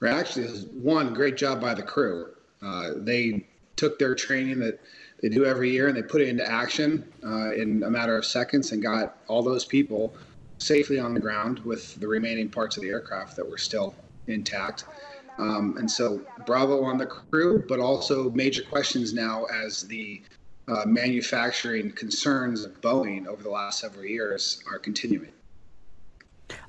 Reaction 0.00 0.44
is 0.44 0.66
one, 0.66 1.14
great 1.14 1.36
job 1.36 1.60
by 1.60 1.74
the 1.74 1.82
crew. 1.82 2.28
Uh, 2.62 2.90
they 2.96 3.46
took 3.76 3.98
their 3.98 4.14
training 4.14 4.58
that 4.60 4.80
they 5.22 5.28
do 5.28 5.44
every 5.44 5.70
year 5.70 5.88
and 5.88 5.96
they 5.96 6.02
put 6.02 6.20
it 6.20 6.28
into 6.28 6.46
action 6.46 7.04
uh, 7.24 7.52
in 7.52 7.82
a 7.82 7.90
matter 7.90 8.16
of 8.16 8.24
seconds 8.24 8.72
and 8.72 8.82
got 8.82 9.18
all 9.28 9.42
those 9.42 9.64
people 9.64 10.14
safely 10.60 10.98
on 10.98 11.14
the 11.14 11.20
ground 11.20 11.58
with 11.60 11.94
the 11.96 12.06
remaining 12.06 12.48
parts 12.48 12.76
of 12.76 12.82
the 12.82 12.88
aircraft 12.88 13.36
that 13.36 13.48
were 13.48 13.58
still 13.58 13.94
intact. 14.26 14.84
Um, 15.38 15.76
and 15.78 15.90
so, 15.90 16.20
bravo 16.46 16.84
on 16.84 16.98
the 16.98 17.06
crew, 17.06 17.64
but 17.66 17.80
also 17.80 18.30
major 18.30 18.62
questions 18.62 19.14
now 19.14 19.46
as 19.46 19.82
the 19.84 20.22
uh, 20.68 20.84
manufacturing 20.86 21.90
concerns 21.92 22.64
of 22.64 22.80
Boeing 22.80 23.26
over 23.26 23.42
the 23.42 23.50
last 23.50 23.80
several 23.80 24.04
years 24.04 24.62
are 24.70 24.78
continuing. 24.78 25.32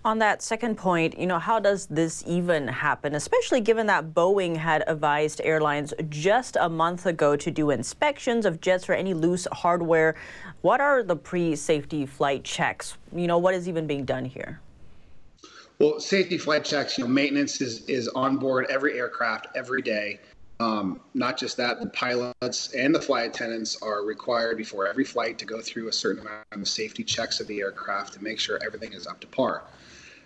On 0.03 0.19
that 0.19 0.41
second 0.41 0.77
point, 0.77 1.17
you 1.17 1.27
know, 1.27 1.39
how 1.39 1.59
does 1.59 1.85
this 1.87 2.23
even 2.27 2.67
happen, 2.67 3.15
especially 3.15 3.61
given 3.61 3.87
that 3.87 4.13
Boeing 4.13 4.55
had 4.55 4.83
advised 4.87 5.41
airlines 5.43 5.93
just 6.09 6.57
a 6.59 6.69
month 6.69 7.05
ago 7.05 7.35
to 7.35 7.51
do 7.51 7.69
inspections 7.69 8.45
of 8.45 8.61
jets 8.61 8.85
for 8.85 8.93
any 8.93 9.13
loose 9.13 9.47
hardware? 9.51 10.15
What 10.61 10.81
are 10.81 11.03
the 11.03 11.15
pre-safety 11.15 12.05
flight 12.05 12.43
checks? 12.43 12.97
You 13.15 13.27
know, 13.27 13.37
what 13.37 13.53
is 13.53 13.67
even 13.67 13.87
being 13.87 14.05
done 14.05 14.25
here? 14.25 14.59
Well, 15.79 15.99
safety 15.99 16.37
flight 16.37 16.63
checks, 16.63 16.97
you 16.97 17.03
know, 17.03 17.09
maintenance 17.09 17.59
is, 17.59 17.83
is 17.85 18.07
on 18.09 18.37
board 18.37 18.67
every 18.69 18.99
aircraft 18.99 19.47
every 19.55 19.81
day. 19.81 20.19
Um, 20.61 20.99
not 21.15 21.39
just 21.39 21.57
that, 21.57 21.79
the 21.79 21.87
pilots 21.87 22.71
and 22.73 22.93
the 22.93 23.01
flight 23.01 23.29
attendants 23.29 23.81
are 23.81 24.03
required 24.03 24.57
before 24.57 24.85
every 24.85 25.03
flight 25.03 25.39
to 25.39 25.45
go 25.45 25.59
through 25.59 25.87
a 25.87 25.91
certain 25.91 26.21
amount 26.21 26.45
of 26.51 26.67
safety 26.67 27.03
checks 27.03 27.39
of 27.39 27.47
the 27.47 27.61
aircraft 27.61 28.13
to 28.13 28.23
make 28.23 28.39
sure 28.39 28.59
everything 28.63 28.93
is 28.93 29.07
up 29.07 29.19
to 29.21 29.27
par. 29.27 29.63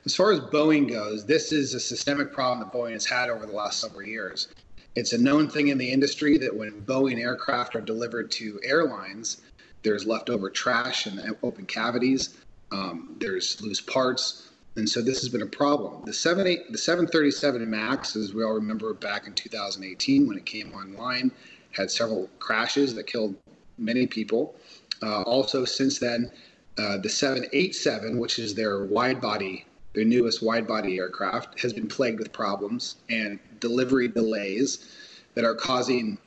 As 0.04 0.14
far 0.14 0.34
as 0.34 0.42
Boeing 0.42 0.90
goes, 0.90 1.26
this 1.26 1.54
is 1.54 1.74
a 1.74 1.80
systemic 1.80 2.34
problem 2.34 2.60
that 2.60 2.78
Boeing 2.78 2.92
has 2.92 3.06
had 3.06 3.30
over 3.30 3.46
the 3.46 3.54
last 3.54 3.80
several 3.80 4.04
years. 4.04 4.50
It's 4.96 5.14
a 5.14 5.18
known 5.18 5.50
thing 5.50 5.70
in 5.70 5.78
the 5.78 5.90
industry 5.90 6.38
that 6.40 6.54
when 6.54 6.82
Boeing 6.82 7.18
aircraft 7.18 7.74
are 7.78 7.82
delivered 7.82 8.30
to 8.32 8.60
airlines, 8.62 9.38
there's 9.84 10.06
leftover 10.06 10.50
trash 10.50 11.06
and 11.06 11.38
open 11.44 11.66
cavities. 11.66 12.36
Um, 12.74 13.16
there's 13.20 13.62
loose 13.62 13.80
parts, 13.80 14.50
and 14.76 14.90
so 14.90 15.02
this 15.02 15.22
has 15.22 15.30
been 15.30 15.42
a 15.42 15.48
problem. 15.48 16.04
The 16.06 16.14
78, 16.14 16.72
the 16.72 16.78
737 16.78 17.70
Max, 17.70 18.16
as 18.16 18.34
we 18.34 18.44
all 18.44 18.54
remember 18.54 18.94
back 18.94 19.28
in 19.28 19.34
2018 19.34 20.28
when 20.28 20.38
it 20.38 20.46
came 20.46 20.74
online, 20.74 21.32
had 21.72 21.90
several 21.90 22.30
crashes 22.40 22.94
that 22.96 23.08
killed 23.08 23.36
many 23.78 24.08
people. 24.08 24.56
Uh, 25.02 25.22
also, 25.24 25.66
since 25.66 26.00
then, 26.00 26.32
uh, 26.78 26.98
the 26.98 27.10
787, 27.10 28.18
which 28.18 28.40
is 28.40 28.54
their 28.54 28.86
wide 28.86 29.22
body 29.22 29.66
their 29.96 30.06
newest 30.06 30.44
wide 30.44 30.68
body 30.68 30.98
aircraft, 30.98 31.60
has 31.62 31.74
been 31.74 31.88
plagued 31.88 32.20
with 32.20 32.32
problems 32.32 32.98
and 33.10 33.40
delivery 33.60 34.10
delays 34.10 34.92
that 35.34 35.46
are 35.46 35.56
causing 35.56 36.18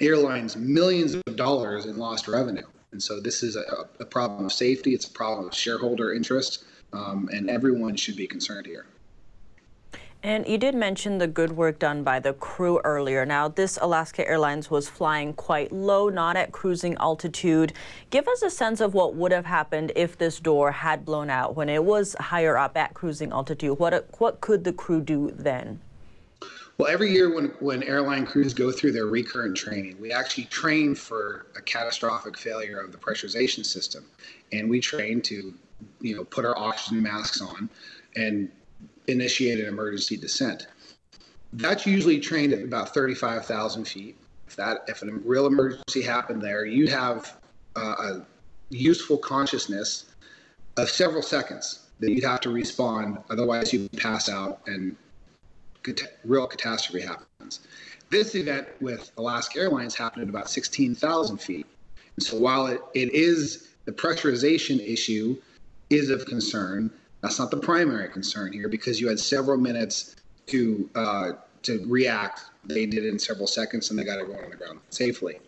airlines 0.00 0.56
millions 0.56 1.14
of 1.14 1.36
dollars 1.36 1.86
in 1.86 1.96
lost 1.96 2.28
revenue. 2.28 2.66
And 2.92 3.02
so 3.02 3.18
this 3.18 3.42
is 3.42 3.56
a, 3.56 3.88
a 3.98 4.04
problem 4.04 4.44
of 4.46 4.52
safety, 4.52 4.94
it's 4.94 5.06
a 5.06 5.10
problem 5.10 5.48
of 5.48 5.54
shareholder 5.54 6.12
interest, 6.14 6.64
um, 6.92 7.28
and 7.32 7.50
everyone 7.50 7.96
should 7.96 8.16
be 8.16 8.26
concerned 8.26 8.66
here. 8.66 8.86
And 10.20 10.48
you 10.48 10.58
did 10.58 10.74
mention 10.74 11.18
the 11.18 11.28
good 11.28 11.52
work 11.52 11.78
done 11.78 12.02
by 12.02 12.18
the 12.18 12.32
crew 12.32 12.80
earlier. 12.82 13.24
Now, 13.24 13.46
this 13.46 13.78
Alaska 13.80 14.26
Airlines 14.28 14.68
was 14.68 14.88
flying 14.88 15.32
quite 15.32 15.70
low, 15.70 16.08
not 16.08 16.36
at 16.36 16.50
cruising 16.50 16.96
altitude. 16.96 17.72
Give 18.10 18.26
us 18.26 18.42
a 18.42 18.50
sense 18.50 18.80
of 18.80 18.94
what 18.94 19.14
would 19.14 19.30
have 19.30 19.46
happened 19.46 19.92
if 19.94 20.18
this 20.18 20.40
door 20.40 20.72
had 20.72 21.04
blown 21.04 21.30
out 21.30 21.54
when 21.54 21.68
it 21.68 21.84
was 21.84 22.16
higher 22.18 22.58
up 22.58 22.76
at 22.76 22.94
cruising 22.94 23.30
altitude. 23.30 23.78
What, 23.78 24.08
what 24.18 24.40
could 24.40 24.64
the 24.64 24.72
crew 24.72 25.00
do 25.00 25.30
then? 25.36 25.80
Well, 26.78 26.88
every 26.88 27.12
year 27.12 27.32
when, 27.32 27.46
when 27.60 27.84
airline 27.84 28.26
crews 28.26 28.54
go 28.54 28.72
through 28.72 28.92
their 28.92 29.06
recurrent 29.06 29.56
training, 29.56 30.00
we 30.00 30.10
actually 30.10 30.44
train 30.44 30.96
for 30.96 31.46
a 31.56 31.60
catastrophic 31.60 32.36
failure 32.36 32.80
of 32.80 32.90
the 32.90 32.98
pressurization 32.98 33.64
system. 33.64 34.04
And 34.52 34.68
we 34.68 34.80
train 34.80 35.20
to, 35.22 35.54
you 36.00 36.16
know, 36.16 36.24
put 36.24 36.44
our 36.44 36.56
oxygen 36.58 37.02
masks 37.02 37.40
on 37.40 37.68
and 38.16 38.50
initiate 39.06 39.60
an 39.60 39.66
emergency 39.66 40.16
descent. 40.16 40.66
That's 41.52 41.86
usually 41.86 42.20
trained 42.20 42.52
at 42.52 42.62
about 42.62 42.94
35,000 42.94 43.84
feet. 43.86 44.16
if 44.46 44.56
that 44.56 44.84
if 44.88 45.02
a 45.02 45.06
real 45.06 45.46
emergency 45.46 46.02
happened 46.02 46.42
there, 46.42 46.64
you'd 46.64 46.90
have 46.90 47.38
uh, 47.76 47.80
a 47.80 48.26
useful 48.70 49.16
consciousness 49.16 50.06
of 50.76 50.88
several 50.88 51.22
seconds 51.22 51.86
that 52.00 52.10
you'd 52.10 52.24
have 52.24 52.40
to 52.40 52.50
respond. 52.50 53.18
Otherwise, 53.30 53.72
you 53.72 53.88
pass 53.96 54.28
out 54.28 54.60
and 54.66 54.96
real 56.24 56.46
catastrophe 56.46 57.04
happens. 57.04 57.60
This 58.10 58.34
event 58.34 58.68
with 58.80 59.10
Alaska 59.16 59.60
Airlines 59.60 59.94
happened 59.94 60.22
at 60.22 60.28
about 60.28 60.50
16,000 60.50 61.38
feet. 61.38 61.66
And 62.16 62.24
so 62.24 62.38
while 62.38 62.66
it, 62.66 62.80
it 62.94 63.12
is 63.12 63.68
the 63.84 63.92
pressurization 63.92 64.80
issue 64.80 65.36
is 65.90 66.10
of 66.10 66.26
concern, 66.26 66.90
that's 67.20 67.38
not 67.38 67.50
the 67.50 67.56
primary 67.56 68.08
concern 68.08 68.52
here 68.52 68.68
because 68.68 69.00
you 69.00 69.08
had 69.08 69.18
several 69.18 69.58
minutes 69.58 70.16
to 70.46 70.88
uh, 70.94 71.32
to 71.62 71.84
react. 71.86 72.42
They 72.64 72.86
did 72.86 73.04
it 73.04 73.08
in 73.08 73.18
several 73.18 73.46
seconds 73.46 73.90
and 73.90 73.98
they 73.98 74.04
got 74.04 74.18
everyone 74.18 74.44
on 74.44 74.50
the 74.50 74.56
ground 74.56 74.80
safely. 74.90 75.40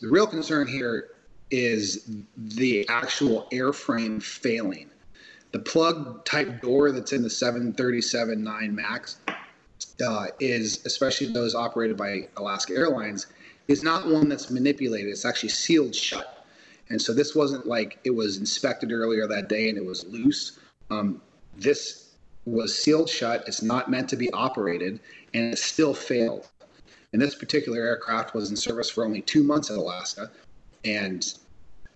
The 0.00 0.08
real 0.08 0.26
concern 0.26 0.66
here 0.66 1.10
is 1.50 2.08
the 2.36 2.88
actual 2.88 3.48
airframe 3.52 4.22
failing. 4.22 4.90
The 5.52 5.58
plug 5.58 6.24
type 6.24 6.62
door 6.62 6.92
that's 6.92 7.12
in 7.12 7.22
the 7.22 7.30
737 7.30 8.42
9 8.42 8.74
MAX 8.74 9.16
uh, 10.04 10.26
is, 10.38 10.84
especially 10.86 11.32
those 11.32 11.54
operated 11.54 11.96
by 11.96 12.28
Alaska 12.36 12.74
Airlines, 12.74 13.26
is 13.68 13.82
not 13.82 14.06
one 14.06 14.28
that's 14.28 14.50
manipulated. 14.50 15.10
It's 15.10 15.24
actually 15.24 15.50
sealed 15.50 15.94
shut. 15.94 16.39
And 16.90 17.00
so 17.00 17.14
this 17.14 17.34
wasn't 17.34 17.66
like 17.66 17.98
it 18.04 18.10
was 18.10 18.36
inspected 18.36 18.92
earlier 18.92 19.26
that 19.28 19.48
day 19.48 19.68
and 19.68 19.78
it 19.78 19.84
was 19.84 20.04
loose. 20.06 20.58
Um, 20.90 21.22
this 21.56 22.10
was 22.44 22.76
sealed 22.76 23.08
shut. 23.08 23.44
It's 23.46 23.62
not 23.62 23.90
meant 23.90 24.08
to 24.10 24.16
be 24.16 24.30
operated, 24.32 25.00
and 25.34 25.52
it 25.52 25.58
still 25.58 25.94
failed. 25.94 26.48
And 27.12 27.20
this 27.20 27.34
particular 27.34 27.80
aircraft 27.80 28.34
was 28.34 28.50
in 28.50 28.56
service 28.56 28.90
for 28.90 29.04
only 29.04 29.20
two 29.22 29.42
months 29.42 29.70
in 29.70 29.76
Alaska, 29.76 30.30
and 30.84 31.34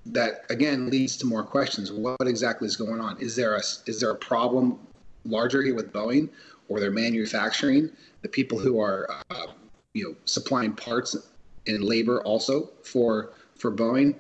that 0.07 0.45
again 0.51 0.91
leads 0.91 1.17
to 1.19 1.27
more 1.27 1.43
questions. 1.43 1.91
What 1.91 2.27
exactly 2.27 2.67
is 2.67 2.77
going 2.77 3.01
on? 3.01 3.19
Is 3.21 3.37
there 3.37 3.55
a 3.55 3.63
is 3.87 4.01
there 4.01 4.11
a 4.11 4.17
problem 4.17 4.79
larger 5.25 5.63
here 5.63 5.75
with 5.75 5.93
Boeing 5.93 6.29
or 6.69 6.81
their 6.81 6.91
manufacturing? 6.91 7.91
The 8.23 8.29
people 8.29 8.59
who 8.59 8.81
are 8.81 9.09
uh, 9.31 9.47
you 9.95 10.05
know 10.05 10.17
supplying 10.25 10.73
parts 10.73 11.17
and 11.67 11.85
labor 11.85 12.21
also 12.23 12.71
for 12.83 13.33
for 13.57 13.73
Boeing. 13.73 14.15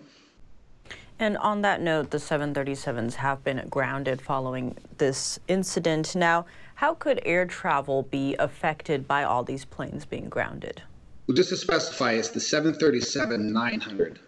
And 1.18 1.37
on 1.38 1.62
that 1.62 1.81
note, 1.81 2.11
the 2.11 2.18
737s 2.18 3.14
have 3.14 3.44
been 3.44 3.66
grounded 3.70 4.20
following 4.20 4.77
this 4.98 5.38
incident. 5.46 6.16
Now, 6.16 6.46
how 6.74 6.94
could 6.94 7.20
air 7.24 7.46
travel 7.46 8.03
be 8.03 8.35
affected 8.38 9.07
by 9.07 9.22
all 9.22 9.44
these 9.44 9.64
planes 9.64 10.05
being 10.05 10.29
grounded? 10.29 10.83
Well, 11.27 11.37
just 11.37 11.50
to 11.50 11.57
specify, 11.57 12.12
it's 12.12 12.29
the 12.29 12.40
737 12.40 13.53
900 13.53 14.18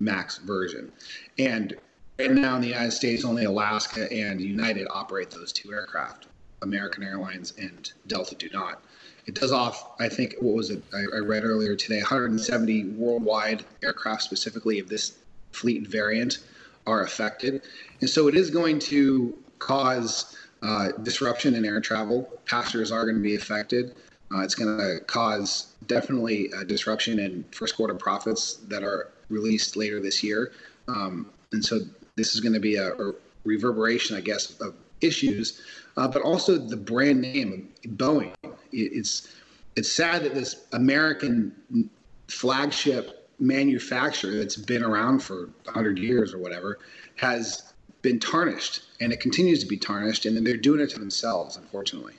MAX 0.00 0.38
version. 0.38 0.92
And 1.38 1.76
right 2.18 2.32
now 2.32 2.56
in 2.56 2.62
the 2.62 2.68
United 2.68 2.92
States, 2.92 3.24
only 3.24 3.44
Alaska 3.44 4.12
and 4.12 4.40
United 4.40 4.88
operate 4.90 5.30
those 5.30 5.52
two 5.52 5.72
aircraft. 5.72 6.26
American 6.62 7.02
Airlines 7.02 7.52
and 7.58 7.92
Delta 8.06 8.34
do 8.34 8.48
not. 8.52 8.82
It 9.26 9.34
does 9.34 9.52
off, 9.52 9.92
I 10.00 10.08
think, 10.08 10.34
what 10.40 10.54
was 10.54 10.70
it? 10.70 10.82
I, 10.92 11.16
I 11.16 11.18
read 11.20 11.44
earlier 11.44 11.76
today 11.76 11.98
170 11.98 12.84
worldwide 12.90 13.64
aircraft 13.82 14.22
specifically 14.22 14.78
of 14.80 14.88
this 14.88 15.18
fleet 15.54 15.86
variant 15.86 16.38
are 16.86 17.02
affected. 17.02 17.62
And 18.00 18.10
so 18.10 18.28
it 18.28 18.34
is 18.34 18.50
going 18.50 18.78
to 18.80 19.36
cause 19.58 20.36
uh, 20.62 20.88
disruption 21.02 21.54
in 21.54 21.64
air 21.64 21.80
travel. 21.80 22.28
Passengers 22.46 22.90
are 22.90 23.04
going 23.04 23.16
to 23.16 23.22
be 23.22 23.36
affected. 23.36 23.94
Uh, 24.34 24.40
it's 24.40 24.54
going 24.54 24.78
to 24.78 25.04
cause 25.04 25.74
definitely 25.86 26.50
a 26.58 26.64
disruption 26.64 27.18
in 27.18 27.44
first 27.50 27.76
quarter 27.76 27.94
profits 27.94 28.54
that 28.68 28.82
are 28.82 29.10
released 29.28 29.76
later 29.76 30.00
this 30.00 30.22
year. 30.22 30.52
Um, 30.88 31.30
and 31.52 31.64
so 31.64 31.80
this 32.16 32.34
is 32.34 32.40
going 32.40 32.54
to 32.54 32.60
be 32.60 32.76
a, 32.76 32.94
a, 32.94 33.12
reverberation, 33.44 34.16
I 34.16 34.22
guess, 34.22 34.58
of 34.60 34.74
issues, 35.02 35.60
uh, 35.98 36.08
but 36.08 36.22
also 36.22 36.56
the 36.56 36.78
brand 36.78 37.20
name 37.20 37.68
of 37.84 37.90
Boeing. 37.90 38.32
It's 38.72 39.28
it's 39.76 39.92
sad 39.92 40.24
that 40.24 40.34
this 40.34 40.64
American 40.72 41.54
flagship 42.28 43.23
manufacturer 43.38 44.32
that's 44.32 44.56
been 44.56 44.82
around 44.82 45.20
for 45.20 45.50
100 45.64 45.98
years 45.98 46.32
or 46.34 46.38
whatever 46.38 46.78
has 47.16 47.72
been 48.02 48.18
tarnished 48.18 48.82
and 49.00 49.12
it 49.12 49.20
continues 49.20 49.60
to 49.60 49.66
be 49.66 49.76
tarnished 49.76 50.26
and 50.26 50.46
they're 50.46 50.56
doing 50.56 50.80
it 50.80 50.90
to 50.90 50.98
themselves 50.98 51.56
unfortunately 51.56 52.14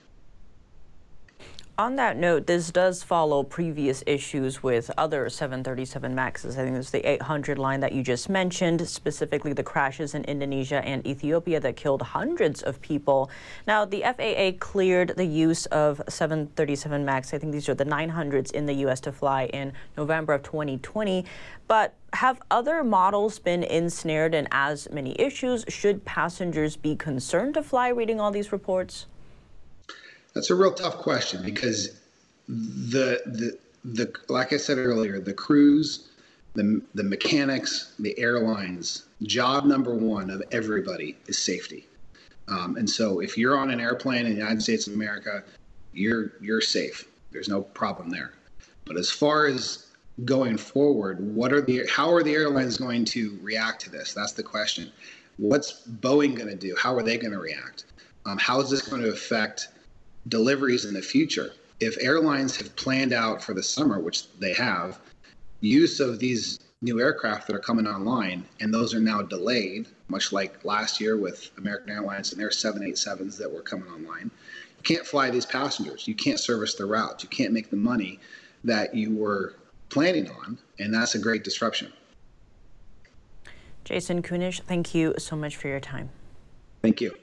on 1.77 1.97
that 1.97 2.15
note, 2.15 2.47
this 2.47 2.71
does 2.71 3.03
follow 3.03 3.43
previous 3.43 4.01
issues 4.07 4.63
with 4.63 4.89
other 4.97 5.29
737 5.29 6.15
MAXs. 6.15 6.53
I 6.57 6.63
think 6.63 6.77
it's 6.77 6.89
the 6.89 7.05
800 7.05 7.59
line 7.59 7.81
that 7.81 7.91
you 7.91 8.01
just 8.01 8.29
mentioned, 8.29 8.87
specifically 8.87 9.51
the 9.51 9.63
crashes 9.63 10.15
in 10.15 10.23
Indonesia 10.23 10.83
and 10.85 11.05
Ethiopia 11.05 11.59
that 11.59 11.75
killed 11.75 12.01
hundreds 12.01 12.61
of 12.61 12.81
people. 12.81 13.29
Now, 13.67 13.83
the 13.83 14.03
FAA 14.03 14.57
cleared 14.57 15.15
the 15.17 15.25
use 15.25 15.65
of 15.67 16.01
737 16.07 17.03
MAX. 17.03 17.33
I 17.33 17.39
think 17.39 17.51
these 17.51 17.67
are 17.67 17.75
the 17.75 17.85
900s 17.85 18.51
in 18.51 18.65
the 18.65 18.73
U.S. 18.85 19.01
to 19.01 19.11
fly 19.11 19.47
in 19.47 19.73
November 19.97 20.33
of 20.33 20.43
2020. 20.43 21.25
But 21.67 21.93
have 22.13 22.41
other 22.49 22.85
models 22.85 23.37
been 23.39 23.63
ensnared 23.63 24.33
in 24.33 24.47
as 24.51 24.87
many 24.91 25.19
issues? 25.19 25.65
Should 25.67 26.05
passengers 26.05 26.77
be 26.77 26.95
concerned 26.95 27.55
to 27.55 27.63
fly 27.63 27.89
reading 27.89 28.21
all 28.21 28.31
these 28.31 28.53
reports? 28.53 29.07
That's 30.35 30.49
a 30.49 30.55
real 30.55 30.73
tough 30.73 30.97
question 30.97 31.41
because 31.43 32.01
the 32.47 33.21
the 33.25 33.57
the 33.85 34.13
like 34.27 34.53
I 34.53 34.57
said 34.57 34.77
earlier, 34.77 35.19
the 35.19 35.33
crews, 35.33 36.09
the 36.53 36.81
the 36.93 37.03
mechanics, 37.03 37.93
the 37.97 38.17
airlines, 38.19 39.05
job 39.23 39.65
number 39.65 39.95
one 39.95 40.29
of 40.29 40.43
everybody 40.51 41.17
is 41.27 41.37
safety. 41.37 41.87
Um, 42.47 42.75
and 42.75 42.87
so 42.87 43.21
if 43.21 43.37
you're 43.37 43.57
on 43.57 43.71
an 43.71 43.79
airplane 43.79 44.25
in 44.25 44.33
the 44.33 44.37
United 44.37 44.61
States 44.61 44.87
of 44.87 44.93
America, 44.93 45.43
you're 45.93 46.33
you're 46.41 46.61
safe. 46.61 47.05
There's 47.31 47.49
no 47.49 47.61
problem 47.61 48.09
there. 48.09 48.33
But 48.83 48.97
as 48.97 49.09
far 49.09 49.47
as 49.47 49.87
going 50.25 50.57
forward, 50.57 51.19
what 51.33 51.53
are 51.53 51.61
the 51.61 51.87
how 51.89 52.11
are 52.11 52.23
the 52.23 52.33
airlines 52.33 52.77
going 52.77 53.05
to 53.05 53.39
react 53.41 53.81
to 53.83 53.89
this? 53.89 54.13
That's 54.13 54.33
the 54.33 54.43
question. 54.43 54.91
What's 55.37 55.87
Boeing 55.87 56.35
going 56.35 56.49
to 56.49 56.55
do? 56.55 56.75
How 56.77 56.93
are 56.93 57.03
they 57.03 57.17
going 57.17 57.33
to 57.33 57.39
react? 57.39 57.85
Um, 58.25 58.37
how 58.37 58.59
is 58.59 58.69
this 58.69 58.87
going 58.87 59.01
to 59.01 59.09
affect 59.09 59.69
deliveries 60.27 60.85
in 60.85 60.93
the 60.93 61.01
future. 61.01 61.51
If 61.79 61.97
airlines 62.01 62.55
have 62.57 62.75
planned 62.75 63.13
out 63.13 63.43
for 63.43 63.53
the 63.53 63.63
summer, 63.63 63.99
which 63.99 64.31
they 64.39 64.53
have, 64.53 64.99
use 65.61 65.99
of 65.99 66.19
these 66.19 66.59
new 66.81 66.99
aircraft 66.99 67.47
that 67.47 67.55
are 67.55 67.59
coming 67.59 67.87
online, 67.87 68.45
and 68.59 68.73
those 68.73 68.93
are 68.93 68.99
now 68.99 69.21
delayed, 69.21 69.87
much 70.07 70.31
like 70.31 70.63
last 70.63 71.01
year 71.01 71.17
with 71.17 71.49
American 71.57 71.89
Airlines 71.89 72.31
and 72.31 72.39
their 72.39 72.49
787s 72.49 73.37
that 73.37 73.51
were 73.51 73.61
coming 73.61 73.89
online. 73.89 74.31
You 74.77 74.83
can't 74.83 75.05
fly 75.05 75.29
these 75.29 75.45
passengers. 75.45 76.07
You 76.07 76.15
can't 76.15 76.39
service 76.39 76.75
the 76.75 76.85
routes. 76.85 77.23
You 77.23 77.29
can't 77.29 77.53
make 77.53 77.69
the 77.69 77.77
money 77.77 78.19
that 78.63 78.93
you 78.93 79.15
were 79.15 79.55
planning 79.89 80.29
on, 80.29 80.57
and 80.79 80.93
that's 80.93 81.15
a 81.15 81.19
great 81.19 81.43
disruption. 81.43 81.91
Jason 83.83 84.21
Kunish, 84.21 84.61
thank 84.61 84.95
you 84.95 85.13
so 85.17 85.35
much 85.35 85.55
for 85.55 85.67
your 85.67 85.79
time. 85.79 86.09
Thank 86.81 87.01
you. 87.01 87.15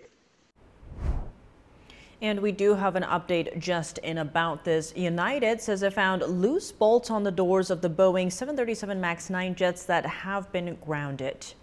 And 2.22 2.38
we 2.38 2.52
do 2.52 2.74
have 2.74 2.94
an 2.94 3.02
update 3.02 3.58
just 3.58 3.98
in 3.98 4.18
about 4.18 4.64
this. 4.64 4.92
United 4.94 5.61
says 5.61 5.82
it 5.82 5.92
found 5.92 6.22
loose 6.22 6.70
bolts 6.70 7.11
on 7.11 7.24
the 7.24 7.32
doors 7.32 7.68
of 7.68 7.80
the 7.80 7.90
Boeing 7.90 8.30
737 8.30 9.00
MAX 9.00 9.28
9 9.28 9.56
jets 9.56 9.85
that 9.87 10.06
have 10.06 10.50
been 10.52 10.78
grounded. 10.80 11.54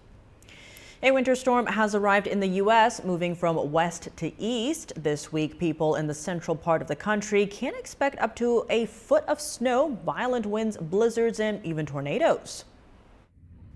A 1.02 1.12
winter 1.12 1.34
storm 1.34 1.65
has 1.65 1.95
arrived 1.95 2.28
in 2.28 2.41
the 2.41 2.48
U.S., 2.48 3.06
moving 3.06 3.36
from 3.36 3.72
west 3.72 4.10
to 4.17 4.34
east. 4.38 4.91
This 5.02 5.32
week, 5.32 5.58
people 5.58 5.95
in 5.95 6.08
the 6.08 6.13
central 6.13 6.58
part 6.58 6.82
of 6.82 6.89
the 6.89 6.95
country 6.95 7.45
can 7.45 7.74
expect 7.76 8.19
up 8.19 8.36
to 8.36 8.65
a 8.69 8.86
foot 8.86 9.24
of 9.30 9.39
snow, 9.39 9.98
violent 10.04 10.45
winds, 10.45 10.76
blizzards, 10.76 11.39
and 11.39 11.65
even 11.65 11.86
tornadoes. 11.86 12.65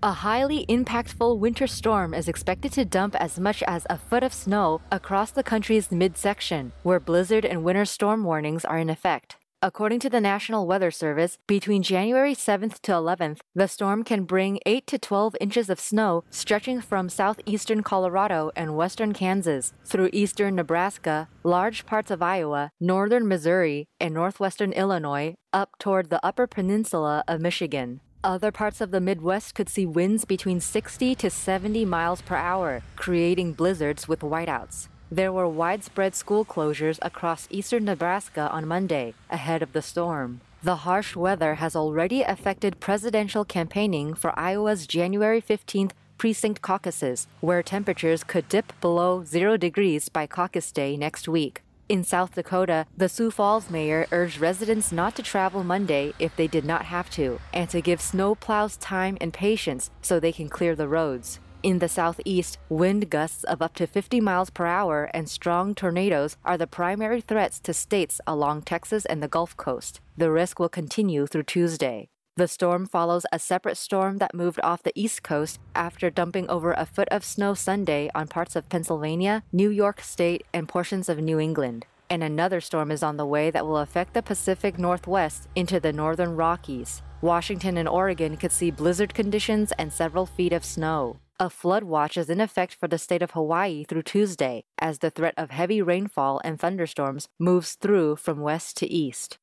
A 0.04 0.12
highly 0.12 0.66
impactful 0.66 1.38
winter 1.38 1.66
storm 1.66 2.12
is 2.12 2.28
expected 2.28 2.72
to 2.72 2.84
dump 2.84 3.16
as 3.16 3.40
much 3.40 3.62
as 3.62 3.86
a 3.88 3.96
foot 3.96 4.22
of 4.22 4.34
snow 4.34 4.82
across 4.92 5.30
the 5.30 5.42
country's 5.42 5.90
midsection, 5.90 6.72
where 6.82 7.00
blizzard 7.00 7.46
and 7.46 7.64
winter 7.64 7.86
storm 7.86 8.22
warnings 8.22 8.66
are 8.66 8.76
in 8.76 8.90
effect. 8.90 9.38
According 9.62 10.00
to 10.00 10.10
the 10.10 10.20
National 10.20 10.66
Weather 10.66 10.90
Service, 10.90 11.38
between 11.46 11.82
January 11.82 12.34
7th 12.34 12.82
to 12.82 12.92
11th, 12.92 13.38
the 13.54 13.66
storm 13.66 14.04
can 14.04 14.24
bring 14.24 14.60
8 14.66 14.86
to 14.88 14.98
12 14.98 15.36
inches 15.40 15.70
of 15.70 15.80
snow 15.80 16.22
stretching 16.28 16.82
from 16.82 17.08
southeastern 17.08 17.82
Colorado 17.82 18.50
and 18.54 18.76
western 18.76 19.14
Kansas 19.14 19.72
through 19.86 20.10
eastern 20.12 20.54
Nebraska, 20.54 21.30
large 21.44 21.86
parts 21.86 22.10
of 22.10 22.20
Iowa, 22.20 22.72
northern 22.78 23.26
Missouri, 23.26 23.86
and 23.98 24.12
northwestern 24.12 24.74
Illinois 24.74 25.34
up 25.54 25.70
toward 25.78 26.10
the 26.10 26.20
upper 26.22 26.46
peninsula 26.46 27.24
of 27.26 27.40
Michigan. 27.40 28.00
Other 28.24 28.50
parts 28.50 28.80
of 28.80 28.90
the 28.90 29.02
Midwest 29.02 29.54
could 29.54 29.68
see 29.68 29.84
winds 29.84 30.24
between 30.24 30.58
60 30.58 31.14
to 31.16 31.28
70 31.28 31.84
miles 31.84 32.22
per 32.22 32.36
hour, 32.36 32.82
creating 32.96 33.52
blizzards 33.52 34.08
with 34.08 34.20
whiteouts. 34.20 34.88
There 35.12 35.30
were 35.30 35.46
widespread 35.46 36.14
school 36.14 36.42
closures 36.42 36.98
across 37.02 37.46
eastern 37.50 37.84
Nebraska 37.84 38.48
on 38.50 38.66
Monday, 38.66 39.12
ahead 39.28 39.62
of 39.62 39.74
the 39.74 39.82
storm. 39.82 40.40
The 40.62 40.76
harsh 40.76 41.14
weather 41.14 41.56
has 41.56 41.76
already 41.76 42.22
affected 42.22 42.80
presidential 42.80 43.44
campaigning 43.44 44.14
for 44.14 44.32
Iowa's 44.38 44.86
January 44.86 45.42
15th 45.42 45.92
precinct 46.16 46.62
caucuses, 46.62 47.26
where 47.42 47.62
temperatures 47.62 48.24
could 48.24 48.48
dip 48.48 48.72
below 48.80 49.22
zero 49.22 49.58
degrees 49.58 50.08
by 50.08 50.26
caucus 50.26 50.72
day 50.72 50.96
next 50.96 51.28
week. 51.28 51.60
In 51.86 52.02
South 52.02 52.34
Dakota, 52.34 52.86
the 52.96 53.10
Sioux 53.10 53.30
Falls 53.30 53.68
mayor 53.68 54.06
urged 54.10 54.38
residents 54.38 54.90
not 54.90 55.14
to 55.16 55.22
travel 55.22 55.62
Monday 55.62 56.14
if 56.18 56.34
they 56.34 56.46
did 56.46 56.64
not 56.64 56.86
have 56.86 57.10
to, 57.10 57.38
and 57.52 57.68
to 57.68 57.82
give 57.82 58.00
snowplows 58.00 58.78
time 58.80 59.18
and 59.20 59.34
patience 59.34 59.90
so 60.00 60.18
they 60.18 60.32
can 60.32 60.48
clear 60.48 60.74
the 60.74 60.88
roads. 60.88 61.40
In 61.62 61.80
the 61.80 61.88
southeast, 61.88 62.58
wind 62.70 63.10
gusts 63.10 63.44
of 63.44 63.60
up 63.60 63.74
to 63.74 63.86
50 63.86 64.20
miles 64.20 64.48
per 64.48 64.64
hour 64.64 65.10
and 65.12 65.28
strong 65.28 65.74
tornadoes 65.74 66.38
are 66.42 66.56
the 66.56 66.66
primary 66.66 67.20
threats 67.20 67.60
to 67.60 67.74
states 67.74 68.18
along 68.26 68.62
Texas 68.62 69.04
and 69.04 69.22
the 69.22 69.28
Gulf 69.28 69.54
Coast. 69.56 70.00
The 70.16 70.30
risk 70.30 70.58
will 70.58 70.70
continue 70.70 71.26
through 71.26 71.44
Tuesday. 71.44 72.08
The 72.36 72.48
storm 72.48 72.86
follows 72.86 73.24
a 73.30 73.38
separate 73.38 73.76
storm 73.76 74.18
that 74.18 74.34
moved 74.34 74.58
off 74.64 74.82
the 74.82 74.90
East 74.96 75.22
Coast 75.22 75.60
after 75.76 76.10
dumping 76.10 76.50
over 76.50 76.72
a 76.72 76.84
foot 76.84 77.06
of 77.10 77.24
snow 77.24 77.54
Sunday 77.54 78.10
on 78.12 78.26
parts 78.26 78.56
of 78.56 78.68
Pennsylvania, 78.68 79.44
New 79.52 79.70
York 79.70 80.00
State, 80.00 80.42
and 80.52 80.68
portions 80.68 81.08
of 81.08 81.18
New 81.18 81.38
England. 81.38 81.86
And 82.10 82.24
another 82.24 82.60
storm 82.60 82.90
is 82.90 83.04
on 83.04 83.18
the 83.18 83.24
way 83.24 83.52
that 83.52 83.64
will 83.64 83.78
affect 83.78 84.14
the 84.14 84.22
Pacific 84.22 84.80
Northwest 84.80 85.46
into 85.54 85.78
the 85.78 85.92
northern 85.92 86.34
Rockies. 86.34 87.02
Washington 87.20 87.76
and 87.76 87.88
Oregon 87.88 88.36
could 88.36 88.50
see 88.50 88.72
blizzard 88.72 89.14
conditions 89.14 89.70
and 89.78 89.92
several 89.92 90.26
feet 90.26 90.52
of 90.52 90.64
snow. 90.64 91.20
A 91.38 91.48
flood 91.48 91.84
watch 91.84 92.16
is 92.16 92.28
in 92.28 92.40
effect 92.40 92.74
for 92.74 92.88
the 92.88 92.98
state 92.98 93.22
of 93.22 93.30
Hawaii 93.30 93.84
through 93.84 94.02
Tuesday 94.02 94.64
as 94.80 94.98
the 94.98 95.10
threat 95.10 95.34
of 95.36 95.50
heavy 95.50 95.80
rainfall 95.80 96.40
and 96.42 96.58
thunderstorms 96.58 97.28
moves 97.38 97.74
through 97.74 98.16
from 98.16 98.40
west 98.40 98.76
to 98.78 98.90
east. 98.90 99.38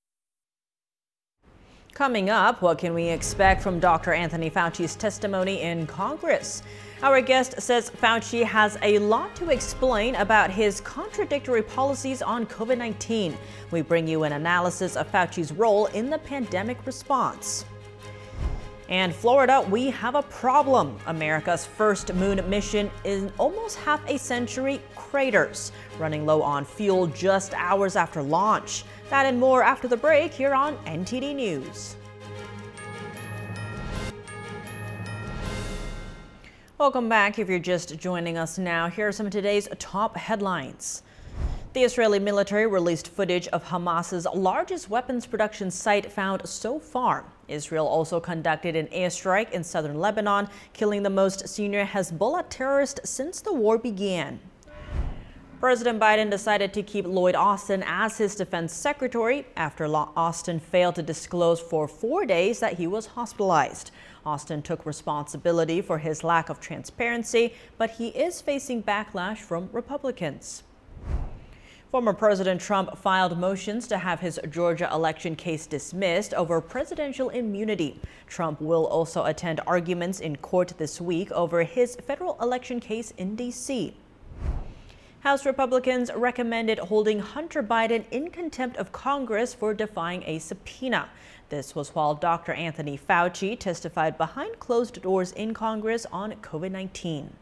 Coming 1.94 2.30
up, 2.30 2.62
what 2.62 2.78
can 2.78 2.94
we 2.94 3.10
expect 3.10 3.62
from 3.62 3.80
Dr. 3.82 4.14
Anthony 4.14 4.50
Fauci's 4.50 4.96
testimony 4.96 5.62
in 5.62 5.86
Congress? 5.86 6.64
Our 7.04 7.20
guest 7.20 7.62
says 7.62 7.90
Fauci 7.90 8.46
has 8.46 8.78
a 8.82 8.98
lot 9.00 9.36
to 9.36 9.50
explain 9.50 10.16
about 10.16 10.50
his 10.50 10.80
contradictory 10.82 11.62
policies 11.62 12.22
on 12.22 12.46
COVID 12.46 12.78
19. 12.78 13.38
We 13.72 13.82
bring 13.82 14.08
you 14.08 14.24
an 14.24 14.32
analysis 14.32 14.96
of 14.96 15.12
Fauci's 15.12 15.52
role 15.52 15.88
in 15.88 16.10
the 16.10 16.20
pandemic 16.20 16.78
response. 16.86 17.66
And 18.88 19.14
Florida, 19.14 19.66
we 19.70 19.90
have 19.90 20.16
a 20.16 20.22
problem. 20.24 20.98
America's 21.08 21.66
first 21.66 22.14
moon 22.14 22.42
mission 22.50 22.90
in 23.04 23.32
almost 23.38 23.78
half 23.78 24.02
a 24.10 24.18
century 24.18 24.82
craters, 24.96 25.72
running 26.00 26.26
low 26.26 26.42
on 26.42 26.64
fuel 26.64 27.08
just 27.08 27.54
hours 27.54 27.96
after 27.96 28.22
launch. 28.22 28.86
That 29.12 29.26
and 29.26 29.42
more 29.42 29.62
after 29.62 29.90
the 29.90 29.98
break 29.98 30.32
here 30.32 30.54
on 30.54 30.78
NTD 30.86 31.36
News. 31.36 31.98
Welcome 36.78 37.10
back. 37.10 37.38
If 37.38 37.50
you're 37.50 37.60
just 37.60 37.98
joining 37.98 38.38
us 38.38 38.58
now, 38.58 38.88
here 38.88 39.10
are 39.10 39.12
some 39.12 39.26
of 39.26 39.34
today's 39.34 39.68
top 39.80 40.16
headlines. 40.16 41.04
The 41.74 41.84
Israeli 41.84 42.20
military 42.20 42.68
released 42.68 43.10
footage 43.10 43.50
of 43.50 43.66
Hamas's 43.66 44.26
largest 44.34 44.90
weapons 44.90 45.26
production 45.26 45.70
site 45.72 46.10
found 46.10 46.48
so 46.48 46.80
far. 46.80 47.26
Israel 47.50 47.88
also 47.88 48.22
conducted 48.22 48.78
an 48.78 48.88
airstrike 48.88 49.52
in 49.52 49.66
southern 49.66 50.00
Lebanon, 50.00 50.48
killing 50.72 51.04
the 51.04 51.10
most 51.10 51.50
senior 51.50 51.84
Hezbollah 51.84 52.46
terrorist 52.50 53.02
since 53.04 53.42
the 53.42 53.52
war 53.52 53.78
began. 53.78 54.40
President 55.62 56.00
Biden 56.00 56.32
decided 56.32 56.74
to 56.74 56.82
keep 56.82 57.06
Lloyd 57.06 57.36
Austin 57.36 57.84
as 57.86 58.18
his 58.18 58.34
defense 58.34 58.74
secretary 58.74 59.46
after 59.56 59.86
Austin 59.86 60.60
failed 60.60 60.96
to 60.96 61.04
disclose 61.04 61.60
for 61.60 61.88
four 61.88 62.26
days 62.26 62.60
that 62.60 62.80
he 62.80 62.88
was 62.88 63.06
hospitalized. 63.06 63.92
Austin 64.26 64.64
took 64.64 64.88
responsibility 64.88 65.80
for 65.80 66.00
his 66.00 66.24
lack 66.24 66.50
of 66.50 66.60
transparency, 66.60 67.54
but 67.78 67.92
he 67.92 68.08
is 68.08 68.42
facing 68.42 68.82
backlash 68.82 69.38
from 69.38 69.70
Republicans. 69.72 70.64
Former 71.92 72.14
President 72.14 72.60
Trump 72.60 72.98
filed 72.98 73.38
motions 73.38 73.88
to 73.90 74.00
have 74.00 74.20
his 74.20 74.40
Georgia 74.50 74.90
election 74.92 75.36
case 75.36 75.68
dismissed 75.68 76.34
over 76.34 76.60
presidential 76.60 77.30
immunity. 77.30 78.02
Trump 78.26 78.60
will 78.62 78.88
also 78.88 79.26
attend 79.26 79.62
arguments 79.68 80.22
in 80.22 80.38
court 80.38 80.74
this 80.80 81.00
week 81.00 81.32
over 81.32 81.62
his 81.62 81.98
federal 81.98 82.36
election 82.42 82.80
case 82.80 83.12
in 83.12 83.36
D.C. 83.36 83.94
House 85.22 85.46
Republicans 85.46 86.10
recommended 86.16 86.80
holding 86.80 87.20
Hunter 87.20 87.62
Biden 87.62 88.06
in 88.10 88.32
contempt 88.32 88.78
of 88.78 88.92
Congress 88.92 89.54
for 89.54 89.72
defying 89.72 90.24
a 90.26 90.40
subpoena. 90.40 91.10
This 91.50 91.76
was 91.76 91.94
while 91.94 92.16
Dr. 92.16 92.54
Anthony 92.54 92.98
Fauci 92.98 93.56
testified 93.58 94.18
behind 94.18 94.58
closed 94.58 95.00
doors 95.04 95.32
in 95.34 95.54
Congress 95.54 96.08
on 96.12 96.32
COVID 96.38 96.72
19. 96.72 97.34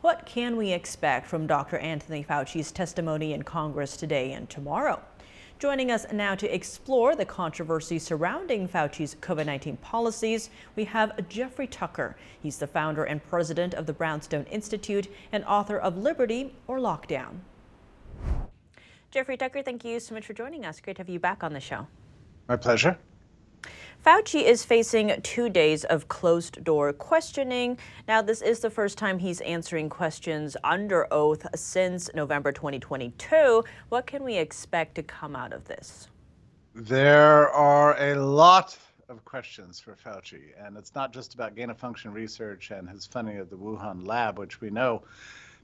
What 0.00 0.24
can 0.26 0.56
we 0.56 0.70
expect 0.70 1.26
from 1.26 1.48
Dr. 1.48 1.78
Anthony 1.78 2.22
Fauci's 2.22 2.70
testimony 2.70 3.32
in 3.32 3.42
Congress 3.42 3.96
today 3.96 4.30
and 4.30 4.48
tomorrow? 4.48 5.02
Joining 5.60 5.90
us 5.90 6.06
now 6.10 6.34
to 6.36 6.54
explore 6.54 7.14
the 7.14 7.26
controversy 7.26 7.98
surrounding 7.98 8.66
Fauci's 8.66 9.16
COVID 9.16 9.44
19 9.44 9.76
policies, 9.76 10.48
we 10.74 10.84
have 10.86 11.28
Jeffrey 11.28 11.66
Tucker. 11.66 12.16
He's 12.42 12.56
the 12.56 12.66
founder 12.66 13.04
and 13.04 13.22
president 13.28 13.74
of 13.74 13.84
the 13.84 13.92
Brownstone 13.92 14.44
Institute 14.44 15.08
and 15.32 15.44
author 15.44 15.76
of 15.76 15.98
Liberty 15.98 16.54
or 16.66 16.78
Lockdown. 16.78 17.40
Jeffrey 19.10 19.36
Tucker, 19.36 19.62
thank 19.62 19.84
you 19.84 20.00
so 20.00 20.14
much 20.14 20.24
for 20.24 20.32
joining 20.32 20.64
us. 20.64 20.80
Great 20.80 20.96
to 20.96 21.00
have 21.00 21.10
you 21.10 21.20
back 21.20 21.44
on 21.44 21.52
the 21.52 21.60
show. 21.60 21.86
My 22.48 22.56
pleasure. 22.56 22.96
Fauci 24.04 24.42
is 24.42 24.64
facing 24.64 25.20
two 25.20 25.50
days 25.50 25.84
of 25.84 26.08
closed 26.08 26.64
door 26.64 26.90
questioning. 26.90 27.76
Now, 28.08 28.22
this 28.22 28.40
is 28.40 28.60
the 28.60 28.70
first 28.70 28.96
time 28.96 29.18
he's 29.18 29.42
answering 29.42 29.90
questions 29.90 30.56
under 30.64 31.06
oath 31.12 31.46
since 31.54 32.08
November 32.14 32.50
2022. 32.50 33.62
What 33.90 34.06
can 34.06 34.24
we 34.24 34.38
expect 34.38 34.94
to 34.94 35.02
come 35.02 35.36
out 35.36 35.52
of 35.52 35.66
this? 35.66 36.08
There 36.74 37.50
are 37.50 38.00
a 38.00 38.14
lot 38.14 38.78
of 39.10 39.22
questions 39.26 39.78
for 39.80 39.94
Fauci, 39.94 40.52
and 40.58 40.78
it's 40.78 40.94
not 40.94 41.12
just 41.12 41.34
about 41.34 41.54
gain 41.54 41.68
of 41.68 41.76
function 41.76 42.10
research 42.10 42.70
and 42.70 42.88
his 42.88 43.04
funding 43.04 43.36
of 43.36 43.50
the 43.50 43.56
Wuhan 43.56 44.06
lab, 44.06 44.38
which 44.38 44.62
we 44.62 44.70
know 44.70 45.02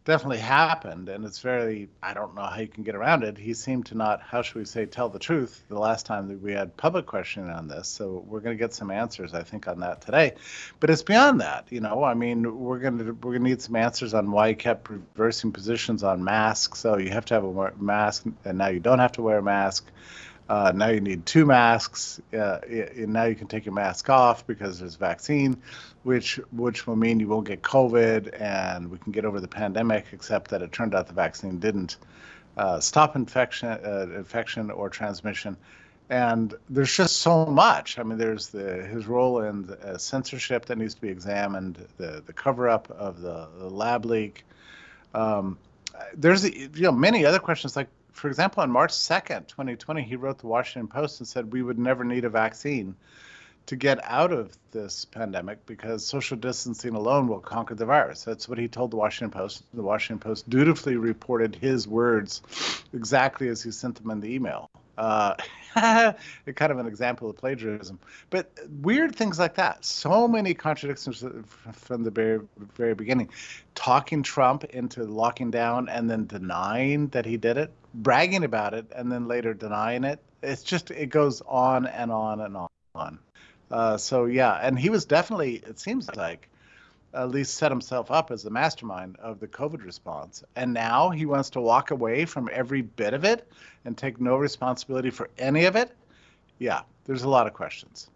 definitely 0.07 0.39
happened, 0.39 1.09
and 1.09 1.25
it's 1.25 1.41
very, 1.41 1.89
I 2.01 2.15
don't 2.15 2.35
know 2.37 2.45
how 2.45 2.61
you 2.61 2.69
can 2.69 2.85
get 2.85 2.95
around 2.95 3.25
it. 3.25 3.37
He 3.37 3.53
seemed 3.53 3.87
to 3.87 3.97
not, 3.97 4.23
how 4.23 4.41
should 4.41 4.55
we 4.55 4.65
say, 4.65 4.87
tell 4.87 5.09
the 5.09 5.19
truth 5.19 5.65
the 5.69 5.79
last 5.79 6.07
time 6.07 6.29
that 6.29 6.41
we 6.41 6.53
had 6.53 6.77
public 6.77 7.07
questioning 7.07 7.51
on 7.51 7.67
this. 7.67 7.89
So 7.89 8.25
we're 8.27 8.41
going 8.41 8.57
to 8.57 8.59
get 8.59 8.73
some 8.73 8.93
answers, 8.93 9.35
I 9.35 9.43
think, 9.43 9.67
on 9.67 9.81
that 9.81 10.01
today. 10.01 10.35
But 10.79 10.91
it's 10.91 11.03
beyond 11.03 11.41
that, 11.41 11.67
you 11.71 11.81
know. 11.81 12.05
I 12.05 12.15
mean, 12.15 12.59
we're 12.59 12.79
going 12.79 12.99
to 12.99 13.05
we're 13.05 13.33
going 13.33 13.43
to 13.43 13.51
need 13.51 13.61
some 13.61 13.77
answers 13.77 14.15
on 14.15 14.31
why 14.31 14.51
he 14.51 14.55
kept 14.55 14.89
reversing 14.89 15.53
positions 15.53 16.05
on 16.05 16.23
masks. 16.23 16.79
So 16.79 16.97
you 16.97 17.11
have 17.11 17.25
to 17.27 17.35
have 17.35 17.45
a 17.45 17.73
mask, 17.79 18.25
and 18.45 18.59
now 18.59 18.69
you 18.69 18.81
don't 18.81 19.01
have 19.01 19.13
to 19.13 19.23
wear 19.23 19.39
a 19.39 19.43
mask. 19.43 19.91
Uh, 20.49 20.73
now 20.75 20.89
you 20.89 21.01
need 21.01 21.27
two 21.27 21.45
masks. 21.45 22.21
Uh, 22.33 22.59
and 22.69 23.13
now 23.13 23.25
you 23.25 23.35
can 23.35 23.49
take 23.49 23.65
your 23.65 23.75
mask 23.75 24.09
off 24.09 24.47
because 24.47 24.79
there's 24.79 24.95
a 24.95 24.99
vaccine, 24.99 25.57
which 26.05 26.37
which 26.53 26.87
will 26.87 26.97
mean 26.97 27.19
you 27.19 27.29
won't 27.29 27.47
get 27.47 27.63
COVID 27.63 28.41
and 28.41 28.91
we 28.91 28.99
can 28.99 29.13
get 29.13 29.25
over 29.25 29.41
the 29.41 29.49
pandemic. 29.49 30.07
Except 30.13 30.51
that 30.51 30.63
it 30.63 30.73
turned 30.73 30.95
out 30.95 31.09
the 31.09 31.15
vaccine 31.15 31.59
didn't 31.59 31.97
uh, 32.57 32.81
stop 32.81 33.17
infection, 33.17 33.69
uh, 33.69 34.07
infection 34.15 34.71
or 34.71 34.89
transmission. 34.89 35.57
And 36.09 36.55
there's 36.71 36.97
just 36.97 37.17
so 37.17 37.47
much. 37.47 37.99
I 37.99 38.05
mean, 38.05 38.17
there's 38.17 38.49
the 38.49 38.87
his 38.87 39.09
role 39.09 39.41
in 39.43 39.67
the, 39.67 39.99
censorship 39.99 40.67
that 40.67 40.79
needs 40.79 40.95
to 40.95 41.01
be 41.01 41.09
examined, 41.09 41.85
the 41.97 42.23
the 42.25 42.33
cover 42.33 42.69
up 42.69 42.89
of 42.93 43.21
the, 43.21 43.49
the 43.59 43.69
lab 43.69 44.05
leak. 44.05 44.45
Um, 45.15 45.59
there's 46.15 46.49
you 46.49 46.71
know 46.75 46.93
many 46.93 47.27
other 47.27 47.41
questions 47.41 47.75
like 47.75 47.89
for 48.17 48.29
example, 48.29 48.63
on 48.63 48.71
March 48.71 48.93
2nd, 48.93 49.47
2020, 49.47 50.03
he 50.03 50.17
wrote 50.17 50.39
the 50.39 50.47
Washington 50.47 50.89
Post 50.89 51.21
and 51.21 51.29
said 51.29 51.53
we 51.53 51.63
would 51.63 51.79
never 51.79 52.03
need 52.03 52.25
a 52.25 52.31
vaccine 52.31 52.97
to 53.67 53.77
get 53.77 53.99
out 54.05 54.33
of 54.33 54.57
this 54.71 55.05
pandemic 55.05 55.67
because 55.67 56.07
social 56.07 56.37
distancing 56.37 56.95
alone 56.95 57.29
will 57.29 57.41
conquer 57.41 57.75
the 57.75 57.85
virus. 57.85 58.25
That's 58.25 58.49
what 58.49 58.59
he 58.59 58.69
told 58.69 58.91
the 58.91 58.97
Washington 58.97 59.39
Post. 59.39 59.65
The 59.75 59.83
Washington 59.83 60.21
Post 60.21 60.49
dutifully 60.49 60.97
reported 60.97 61.57
his 61.57 61.87
words 61.87 62.41
exactly 62.95 63.49
as 63.49 63.63
he 63.63 63.71
sent 63.71 63.97
them 63.97 64.11
in 64.11 64.21
the 64.21 64.33
email. 64.33 64.71
Uh, 64.97 65.35
kind 65.75 66.73
of 66.73 66.79
an 66.79 66.87
example 66.87 67.29
of 67.29 67.37
plagiarism. 67.37 67.99
But 68.31 68.51
weird 68.81 69.15
things 69.15 69.39
like 69.39 69.55
that. 69.57 69.85
So 69.85 70.27
many 70.27 70.55
contradictions 70.55 71.23
from 71.73 72.03
the 72.03 72.11
very, 72.11 72.41
very 72.77 72.95
beginning. 72.95 73.31
Talking 73.75 74.23
Trump 74.23 74.65
into 74.65 75.05
locking 75.05 75.51
down 75.51 75.89
and 75.89 76.09
then 76.09 76.27
denying 76.27 77.09
that 77.09 77.27
he 77.27 77.37
did 77.37 77.59
it, 77.59 77.71
bragging 77.93 78.45
about 78.45 78.73
it 78.73 78.87
and 78.95 79.13
then 79.13 79.29
later 79.29 79.53
denying 79.53 80.05
it. 80.05 80.19
It's 80.43 80.63
just, 80.63 80.91
it 80.91 81.11
goes 81.11 81.43
on 81.47 81.87
and 81.87 82.11
on 82.11 82.41
and 82.41 82.57
on. 82.95 83.19
Uh, 83.71 83.97
so, 83.97 84.27
yeah, 84.27 84.55
and 84.55 84.79
he 84.79 84.91
was 84.91 85.05
definitely, 85.05 85.57
it 85.57 85.79
seems 85.79 86.09
like, 86.15 86.49
at 87.17 87.31
least 87.31 87.55
set 87.55 87.71
himself 87.71 88.11
up 88.11 88.31
as 88.31 88.43
the 88.43 88.51
mastermind 88.51 89.17
of 89.17 89.41
the 89.41 89.49
COVID 89.49 89.85
response. 89.85 90.45
And 90.55 90.73
now 90.75 91.11
he 91.11 91.27
wants 91.27 91.51
to 91.51 91.61
walk 91.61 91.91
away 91.91 92.25
from 92.27 92.49
every 92.53 92.83
bit 92.83 93.15
of 93.15 93.25
it 93.25 93.51
and 93.85 93.97
take 93.97 94.21
no 94.21 94.37
responsibility 94.37 95.11
for 95.11 95.31
any 95.39 95.65
of 95.65 95.77
it. 95.77 95.97
yeah, 96.59 96.83
there's 97.05 97.23
a 97.23 97.29
lot 97.29 97.47
of 97.47 97.55
questions. 97.55 98.09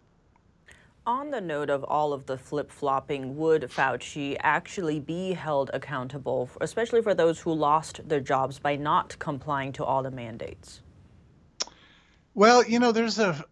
On 1.07 1.31
the 1.31 1.41
note 1.41 1.71
of 1.71 1.83
all 1.83 2.13
of 2.13 2.27
the 2.27 2.37
flip 2.37 2.69
flopping, 2.69 3.35
would 3.35 3.63
Fauci 3.63 4.37
actually 4.41 4.99
be 4.99 5.33
held 5.33 5.71
accountable, 5.73 6.47
especially 6.61 7.01
for 7.01 7.15
those 7.15 7.39
who 7.39 7.53
lost 7.53 8.07
their 8.07 8.19
jobs 8.19 8.59
by 8.59 8.75
not 8.75 9.17
complying 9.17 9.71
to 9.73 9.83
all 9.83 10.03
the 10.03 10.11
mandates? 10.11 10.81
Well, 12.35 12.63
you 12.63 12.79
know, 12.79 12.91
there's 12.91 13.17
a. 13.17 13.43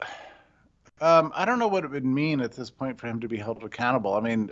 Um, 1.01 1.31
I 1.33 1.45
don't 1.45 1.59
know 1.59 1.67
what 1.67 1.85
it 1.85 1.91
would 1.91 2.05
mean 2.05 2.39
at 2.39 2.51
this 2.51 2.69
point 2.69 2.99
for 2.99 3.07
him 3.07 3.19
to 3.21 3.27
be 3.27 3.37
held 3.37 3.63
accountable. 3.63 4.13
I 4.13 4.19
mean, 4.19 4.51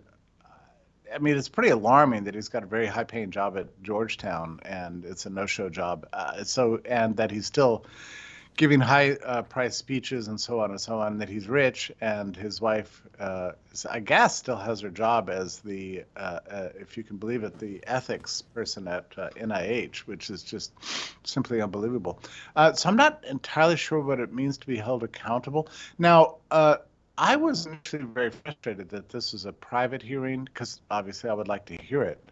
I 1.14 1.20
mean, 1.20 1.38
it's 1.38 1.50
pretty 1.50 1.70
alarming 1.70 2.26
that 2.26 2.36
he's 2.36 2.50
got 2.50 2.64
a 2.64 2.68
very 2.68 2.88
high-paying 2.88 3.32
job 3.32 3.58
at 3.58 3.68
Georgetown, 3.84 4.60
and 4.64 5.06
it's 5.06 5.26
a 5.26 5.30
no-show 5.30 5.70
job. 5.70 6.08
Uh, 6.12 6.44
so, 6.44 6.80
and 6.86 7.16
that 7.18 7.32
he's 7.32 7.46
still 7.46 7.86
giving 8.56 8.80
high 8.80 9.12
uh, 9.12 9.44
price 9.44 9.76
speeches 9.76 10.28
and 10.28 10.42
so 10.42 10.60
on 10.60 10.72
and 10.72 10.82
so 10.82 11.00
on, 11.00 11.20
that 11.20 11.30
he's 11.30 11.48
rich 11.48 11.92
and 12.02 12.36
his 12.36 12.60
wife, 12.60 13.04
uh, 13.20 13.52
I 13.88 14.00
guess, 14.00 14.36
still 14.36 14.56
has 14.56 14.82
her 14.82 14.90
job 14.90 15.30
as 15.30 15.60
the, 15.60 16.04
uh, 16.16 16.40
uh 16.50 16.70
if 16.80 16.98
you 16.98 17.04
can 17.04 17.18
believe 17.18 17.44
it, 17.44 17.60
the 17.60 17.84
ethics 17.86 18.42
person 18.42 18.88
at 18.88 19.12
NIH, 19.12 20.02
uh, 20.02 20.04
which 20.06 20.32
is 20.32 20.42
just 20.42 20.72
simply 21.24 21.62
unbelievable. 21.62 22.20
So 22.74 22.90
I'm 22.90 22.96
not 22.96 23.24
entirely 23.30 23.78
sure 23.78 24.00
what 24.00 24.20
it 24.20 24.34
means 24.34 24.58
to 24.58 24.68
be 24.68 24.78
held 24.78 25.04
accountable. 25.04 25.70
Now, 26.00 26.38
I 27.18 27.36
was 27.36 27.68
actually 27.68 28.06
very 28.06 28.30
frustrated 28.30 28.90
that 28.90 29.10
this 29.10 29.34
was 29.34 29.46
a 29.46 29.54
private 29.54 30.02
hearing 30.02 30.46
because 30.46 30.82
obviously 30.92 31.30
I 31.30 31.34
would 31.34 31.48
like 31.48 31.66
to 31.66 31.76
hear 31.82 32.04
it. 32.04 32.24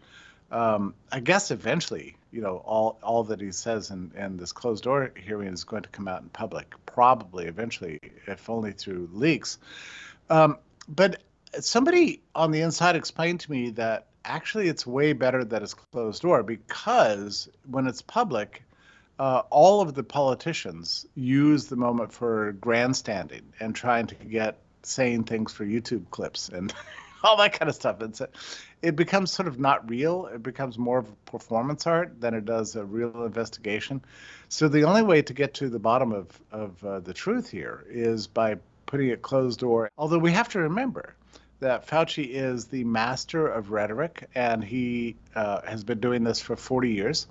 Um, 0.52 0.94
I 1.10 1.18
guess 1.20 1.50
eventually 1.50 2.16
you 2.36 2.42
know, 2.42 2.58
all 2.66 2.98
all 3.02 3.24
that 3.24 3.40
he 3.40 3.50
says 3.50 3.90
in, 3.90 4.12
in 4.14 4.36
this 4.36 4.52
closed 4.52 4.84
door 4.84 5.10
hearing 5.16 5.54
is 5.54 5.64
going 5.64 5.82
to 5.84 5.88
come 5.88 6.06
out 6.06 6.20
in 6.20 6.28
public, 6.28 6.74
probably 6.84 7.46
eventually, 7.46 7.98
if 8.26 8.50
only 8.50 8.72
through 8.72 9.08
leaks. 9.10 9.58
Um, 10.28 10.58
but 10.86 11.22
somebody 11.60 12.20
on 12.34 12.50
the 12.50 12.60
inside 12.60 12.94
explained 12.94 13.40
to 13.40 13.50
me 13.50 13.70
that 13.70 14.08
actually 14.26 14.68
it's 14.68 14.86
way 14.86 15.14
better 15.14 15.46
that 15.46 15.62
it's 15.62 15.72
closed 15.72 16.20
door 16.20 16.42
because 16.42 17.48
when 17.70 17.86
it's 17.86 18.02
public, 18.02 18.62
uh, 19.18 19.42
all 19.48 19.80
of 19.80 19.94
the 19.94 20.02
politicians 20.02 21.06
use 21.14 21.68
the 21.68 21.76
moment 21.76 22.12
for 22.12 22.52
grandstanding 22.52 23.50
and 23.60 23.74
trying 23.74 24.06
to 24.08 24.14
get 24.14 24.58
saying 24.82 25.24
things 25.24 25.52
for 25.52 25.64
YouTube 25.64 26.10
clips 26.10 26.48
and 26.48 26.72
all 27.24 27.36
that 27.36 27.52
kind 27.52 27.68
of 27.68 27.74
stuff. 27.74 28.00
It's 28.00 28.22
it 28.82 28.96
becomes 28.96 29.30
sort 29.30 29.48
of 29.48 29.58
not 29.58 29.88
real. 29.88 30.26
It 30.26 30.42
becomes 30.42 30.78
more 30.78 30.98
of 30.98 31.24
performance 31.24 31.86
art 31.86 32.20
than 32.20 32.34
it 32.34 32.44
does 32.44 32.76
a 32.76 32.84
real 32.84 33.24
investigation. 33.24 34.02
So 34.48 34.68
the 34.68 34.84
only 34.84 35.02
way 35.02 35.22
to 35.22 35.32
get 35.32 35.54
to 35.54 35.68
the 35.68 35.78
bottom 35.78 36.12
of 36.12 36.26
of 36.52 36.84
uh, 36.84 37.00
the 37.00 37.14
truth 37.14 37.50
here 37.50 37.84
is 37.88 38.26
by 38.26 38.56
putting 38.86 39.08
it 39.08 39.22
closed 39.22 39.60
door. 39.60 39.90
Although 39.98 40.18
we 40.18 40.32
have 40.32 40.48
to 40.50 40.60
remember 40.60 41.14
that 41.60 41.86
Fauci 41.86 42.28
is 42.28 42.66
the 42.66 42.84
master 42.84 43.46
of 43.48 43.70
rhetoric, 43.70 44.28
and 44.34 44.62
he 44.62 45.16
uh, 45.34 45.62
has 45.62 45.84
been 45.84 46.00
doing 46.00 46.22
this 46.22 46.40
for 46.40 46.54
40 46.54 46.90
years. 46.90 47.26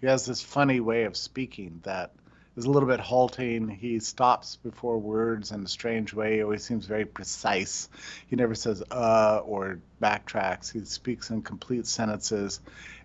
He 0.00 0.06
has 0.06 0.24
this 0.24 0.40
funny 0.40 0.80
way 0.80 1.04
of 1.04 1.16
speaking 1.16 1.80
that 1.82 2.12
is 2.58 2.64
a 2.64 2.70
little 2.70 2.88
bit 2.88 2.98
halting. 2.98 3.68
He 3.68 4.00
stops 4.00 4.56
before 4.56 4.98
words 4.98 5.52
in 5.52 5.62
a 5.62 5.68
strange 5.68 6.12
way. 6.12 6.36
He 6.36 6.42
always 6.42 6.64
seems 6.64 6.86
very 6.86 7.04
precise. 7.04 7.88
He 8.26 8.34
never 8.34 8.56
says 8.56 8.82
uh 8.90 9.40
or 9.44 9.78
backtracks. 10.02 10.72
He 10.72 10.84
speaks 10.84 11.30
in 11.30 11.42
complete 11.42 11.86
sentences. 11.86 12.60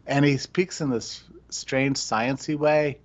And 0.08 0.26
he 0.26 0.38
speaks 0.38 0.82
in 0.82 0.90
this 0.90 1.24
strange 1.50 1.98
sciency 1.98 2.58
way 2.58 2.98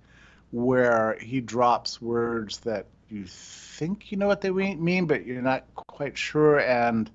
where 0.49 1.17
he 1.21 1.39
drops 1.39 2.01
words 2.01 2.57
that 2.61 2.87
you 3.11 3.25
think 3.27 4.11
you 4.11 4.17
know 4.17 4.27
what 4.27 4.41
they 4.41 4.49
mean, 4.49 5.05
but 5.05 5.27
you're 5.27 5.43
not 5.43 5.65
quite 5.75 6.17
sure. 6.17 6.59
And 6.59 7.09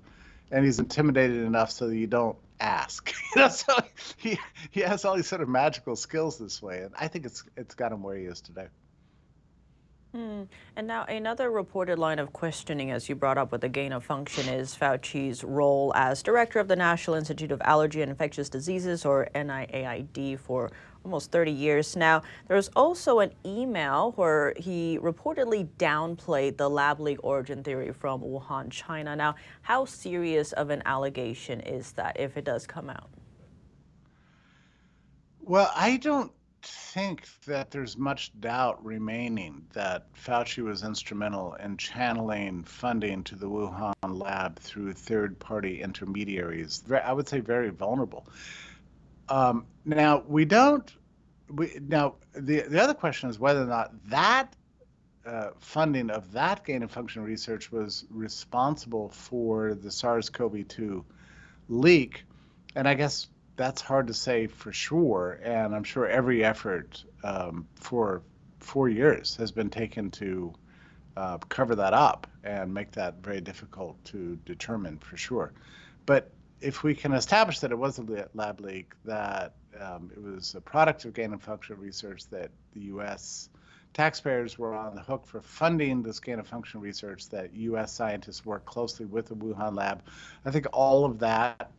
and 0.49 0.63
he's 0.63 0.79
intimidated 0.79 1.43
enough 1.43 1.71
so 1.71 1.87
that 1.89 1.97
you 1.97 2.07
don't 2.07 2.37
ask. 2.61 3.13
you 3.35 3.41
know, 3.41 3.49
so 3.49 3.73
he 4.15 4.39
he 4.71 4.79
has 4.79 5.03
all 5.03 5.17
these 5.17 5.27
sort 5.27 5.41
of 5.41 5.49
magical 5.49 5.97
skills 5.97 6.37
this 6.37 6.61
way, 6.61 6.83
and 6.83 6.93
I 6.97 7.09
think 7.09 7.25
it's 7.25 7.43
it's 7.57 7.75
got 7.75 7.91
him 7.91 8.01
where 8.01 8.15
he 8.15 8.23
is 8.23 8.39
today. 8.39 8.67
Hmm. 10.15 10.43
And 10.77 10.87
now 10.87 11.03
another 11.03 11.51
reported 11.51 11.99
line 11.99 12.19
of 12.19 12.31
questioning, 12.31 12.89
as 12.89 13.09
you 13.09 13.15
brought 13.15 13.37
up 13.37 13.51
with 13.51 13.59
the 13.59 13.67
gain 13.67 13.91
of 13.91 14.05
function, 14.05 14.47
is 14.47 14.73
Fauci's 14.73 15.43
role 15.43 15.91
as 15.93 16.23
director 16.23 16.57
of 16.61 16.69
the 16.69 16.75
National 16.77 17.17
Institute 17.17 17.51
of 17.51 17.61
Allergy 17.65 18.01
and 18.01 18.09
Infectious 18.09 18.47
Diseases, 18.47 19.03
or 19.03 19.27
NIAID, 19.35 20.39
for 20.39 20.71
almost 21.03 21.33
30 21.33 21.51
years 21.51 21.97
now. 21.97 22.21
There 22.47 22.55
was 22.55 22.69
also 22.77 23.19
an 23.19 23.33
email 23.45 24.13
where 24.15 24.53
he 24.55 24.97
reportedly 25.01 25.67
downplayed 25.77 26.55
the 26.55 26.69
lab 26.69 27.01
leak 27.01 27.21
origin 27.21 27.61
theory 27.61 27.91
from 27.91 28.21
Wuhan, 28.21 28.71
China. 28.71 29.17
Now, 29.17 29.35
how 29.63 29.83
serious 29.83 30.53
of 30.53 30.69
an 30.69 30.81
allegation 30.85 31.59
is 31.59 31.91
that 31.91 32.17
if 32.17 32.37
it 32.37 32.45
does 32.45 32.65
come 32.65 32.89
out? 32.89 33.09
Well, 35.41 35.69
I 35.75 35.97
don't 35.97 36.31
think 36.67 37.27
that 37.45 37.71
there's 37.71 37.97
much 37.97 38.31
doubt 38.39 38.83
remaining 38.83 39.65
that 39.73 40.13
Fauci 40.13 40.63
was 40.63 40.83
instrumental 40.83 41.53
in 41.55 41.77
channeling 41.77 42.63
funding 42.63 43.23
to 43.25 43.35
the 43.35 43.47
Wuhan 43.47 43.93
lab 44.01 44.59
through 44.59 44.93
third 44.93 45.37
party 45.39 45.81
intermediaries. 45.81 46.83
I 47.03 47.13
would 47.13 47.27
say 47.27 47.39
very 47.39 47.69
vulnerable. 47.69 48.27
Um, 49.29 49.65
now, 49.85 50.23
we 50.27 50.45
don't. 50.45 50.91
We, 51.49 51.77
now, 51.87 52.15
the, 52.33 52.61
the 52.61 52.81
other 52.81 52.93
question 52.93 53.29
is 53.29 53.39
whether 53.39 53.61
or 53.61 53.67
not 53.67 53.91
that 54.09 54.55
uh, 55.25 55.49
funding 55.59 56.09
of 56.09 56.31
that 56.31 56.63
gain 56.63 56.83
of 56.83 56.91
function 56.91 57.23
research 57.23 57.71
was 57.71 58.05
responsible 58.09 59.09
for 59.09 59.73
the 59.73 59.91
SARS 59.91 60.29
CoV 60.29 60.67
2 60.67 61.03
leak. 61.69 62.23
And 62.75 62.87
I 62.87 62.93
guess 62.93 63.27
that's 63.55 63.81
hard 63.81 64.07
to 64.07 64.13
say 64.13 64.47
for 64.47 64.71
sure. 64.71 65.39
And 65.43 65.75
I'm 65.75 65.83
sure 65.83 66.07
every 66.07 66.43
effort 66.43 67.03
um, 67.23 67.67
for 67.75 68.21
four 68.59 68.89
years 68.89 69.35
has 69.37 69.51
been 69.51 69.69
taken 69.69 70.11
to 70.11 70.53
uh, 71.15 71.37
cover 71.49 71.75
that 71.75 71.93
up 71.93 72.27
and 72.43 72.73
make 72.73 72.91
that 72.91 73.15
very 73.23 73.41
difficult 73.41 74.03
to 74.05 74.37
determine 74.45 74.97
for 74.97 75.17
sure. 75.17 75.53
But 76.05 76.31
if 76.61 76.83
we 76.83 76.95
can 76.95 77.13
establish 77.13 77.59
that 77.59 77.71
it 77.71 77.77
was 77.77 77.99
a 77.99 78.29
lab 78.33 78.59
leak, 78.59 78.93
that 79.05 79.53
um, 79.79 80.11
it 80.15 80.21
was 80.21 80.55
a 80.55 80.61
product 80.61 81.05
of 81.05 81.13
gain 81.13 81.33
of 81.33 81.41
function 81.41 81.77
research, 81.77 82.27
that 82.29 82.51
the 82.73 82.81
U.S. 82.81 83.49
taxpayers 83.93 84.57
were 84.57 84.73
on 84.73 84.95
the 84.95 85.01
hook 85.01 85.25
for 85.25 85.41
funding 85.41 86.01
this 86.01 86.19
gain 86.19 86.39
of 86.39 86.47
function 86.47 86.81
research, 86.81 87.29
that 87.29 87.53
U.S. 87.53 87.91
scientists 87.91 88.45
worked 88.45 88.65
closely 88.65 89.05
with 89.05 89.27
the 89.27 89.35
Wuhan 89.35 89.75
lab, 89.75 90.01
I 90.45 90.51
think 90.51 90.67
all 90.73 91.05
of 91.05 91.19
that 91.19 91.71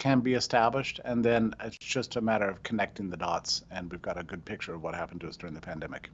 can 0.00 0.18
be 0.20 0.34
established, 0.34 0.98
and 1.04 1.24
then 1.24 1.54
it's 1.62 1.78
just 1.78 2.16
a 2.16 2.20
matter 2.20 2.48
of 2.48 2.60
connecting 2.64 3.08
the 3.08 3.16
dots, 3.16 3.62
and 3.70 3.88
we've 3.92 4.02
got 4.02 4.18
a 4.18 4.24
good 4.24 4.44
picture 4.44 4.74
of 4.74 4.82
what 4.82 4.94
happened 4.94 5.20
to 5.20 5.28
us 5.28 5.36
during 5.36 5.54
the 5.54 5.60
pandemic. 5.60 6.10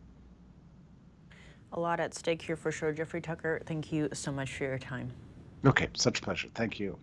A 1.72 1.80
lot 1.80 2.01
at 2.01 2.12
stake 2.12 2.43
here 2.43 2.57
for 2.57 2.70
sure. 2.70 2.93
Jeffrey 2.93 3.20
Tucker, 3.20 3.62
thank 3.64 3.93
you 3.93 4.09
so 4.12 4.30
much 4.30 4.53
for 4.53 4.64
your 4.64 4.78
time. 4.78 5.12
Okay, 5.64 5.89
such 5.95 6.18
a 6.18 6.22
pleasure. 6.22 6.49
Thank 6.55 6.78
you. 6.78 6.99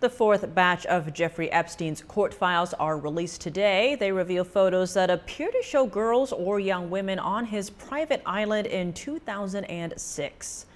The 0.00 0.08
fourth 0.08 0.54
batch 0.54 0.86
of 0.86 1.12
Jeffrey 1.12 1.50
Epstein's 1.50 2.02
court 2.02 2.32
files 2.32 2.72
are 2.74 2.98
released 2.98 3.40
today. 3.40 3.96
They 3.96 4.12
reveal 4.12 4.44
photos 4.44 4.94
that 4.94 5.10
appear 5.10 5.50
to 5.50 5.62
show 5.62 5.86
girls 5.86 6.32
or 6.32 6.60
young 6.60 6.88
women 6.88 7.18
on 7.18 7.46
his 7.46 7.68
private 7.68 8.22
island 8.24 8.68
in 8.68 8.92
2006. 8.92 10.66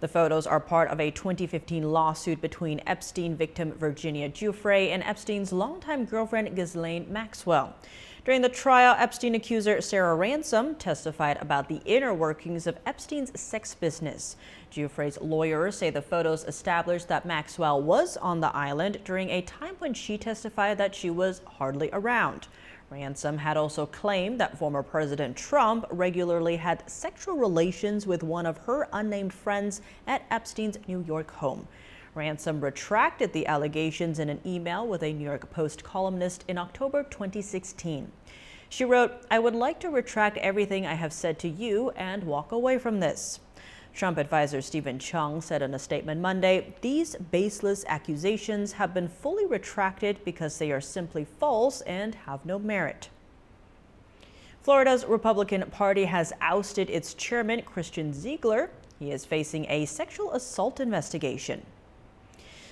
The 0.00 0.06
photos 0.06 0.46
are 0.46 0.60
part 0.60 0.90
of 0.90 1.00
a 1.00 1.10
2015 1.10 1.82
lawsuit 1.82 2.40
between 2.40 2.80
Epstein 2.86 3.34
victim 3.34 3.72
Virginia 3.72 4.28
Giuffre 4.28 4.90
and 4.90 5.02
Epstein's 5.02 5.52
longtime 5.52 6.04
girlfriend 6.04 6.54
Ghislaine 6.54 7.12
Maxwell. 7.12 7.74
During 8.24 8.42
the 8.42 8.48
trial, 8.48 8.94
Epstein 8.96 9.34
accuser 9.34 9.80
Sarah 9.80 10.14
Ransome 10.14 10.76
testified 10.76 11.38
about 11.40 11.68
the 11.68 11.80
inner 11.84 12.14
workings 12.14 12.68
of 12.68 12.78
Epstein's 12.86 13.40
sex 13.40 13.74
business. 13.74 14.36
Giuffre's 14.70 15.20
lawyers 15.20 15.76
say 15.76 15.90
the 15.90 16.00
photos 16.00 16.44
established 16.44 17.08
that 17.08 17.26
Maxwell 17.26 17.82
was 17.82 18.16
on 18.18 18.38
the 18.38 18.54
island 18.54 18.98
during 19.04 19.30
a 19.30 19.42
time 19.42 19.74
when 19.80 19.94
she 19.94 20.16
testified 20.16 20.78
that 20.78 20.94
she 20.94 21.10
was 21.10 21.40
hardly 21.58 21.90
around. 21.92 22.46
Ransome 22.90 23.38
had 23.38 23.58
also 23.58 23.84
claimed 23.84 24.40
that 24.40 24.56
former 24.56 24.82
President 24.82 25.36
Trump 25.36 25.84
regularly 25.90 26.56
had 26.56 26.88
sexual 26.88 27.36
relations 27.36 28.06
with 28.06 28.22
one 28.22 28.46
of 28.46 28.58
her 28.58 28.88
unnamed 28.92 29.34
friends 29.34 29.82
at 30.06 30.24
Epstein's 30.30 30.78
New 30.88 31.04
York 31.06 31.30
home. 31.32 31.68
Ransome 32.14 32.62
retracted 32.62 33.32
the 33.32 33.46
allegations 33.46 34.18
in 34.18 34.30
an 34.30 34.40
email 34.46 34.86
with 34.86 35.02
a 35.02 35.12
New 35.12 35.24
York 35.24 35.50
Post 35.50 35.84
columnist 35.84 36.44
in 36.48 36.56
October 36.56 37.02
2016. 37.02 38.10
She 38.70 38.84
wrote, 38.84 39.12
I 39.30 39.38
would 39.38 39.54
like 39.54 39.80
to 39.80 39.90
retract 39.90 40.38
everything 40.38 40.86
I 40.86 40.94
have 40.94 41.12
said 41.12 41.38
to 41.40 41.48
you 41.48 41.90
and 41.90 42.24
walk 42.24 42.52
away 42.52 42.78
from 42.78 43.00
this. 43.00 43.40
Trump 43.98 44.16
advisor 44.16 44.62
Steven 44.62 44.96
Cheung 45.00 45.42
said 45.42 45.60
in 45.60 45.74
a 45.74 45.78
statement 45.78 46.20
Monday, 46.20 46.72
these 46.82 47.16
baseless 47.16 47.84
accusations 47.88 48.70
have 48.70 48.94
been 48.94 49.08
fully 49.08 49.44
retracted 49.44 50.24
because 50.24 50.56
they 50.56 50.70
are 50.70 50.80
simply 50.80 51.24
false 51.24 51.80
and 51.80 52.14
have 52.14 52.46
no 52.46 52.60
merit. 52.60 53.08
Florida's 54.62 55.04
Republican 55.04 55.68
Party 55.72 56.04
has 56.04 56.32
ousted 56.40 56.88
its 56.90 57.12
chairman, 57.12 57.60
Christian 57.62 58.12
Ziegler. 58.14 58.70
He 59.00 59.10
is 59.10 59.24
facing 59.24 59.66
a 59.68 59.84
sexual 59.84 60.32
assault 60.32 60.78
investigation. 60.78 61.66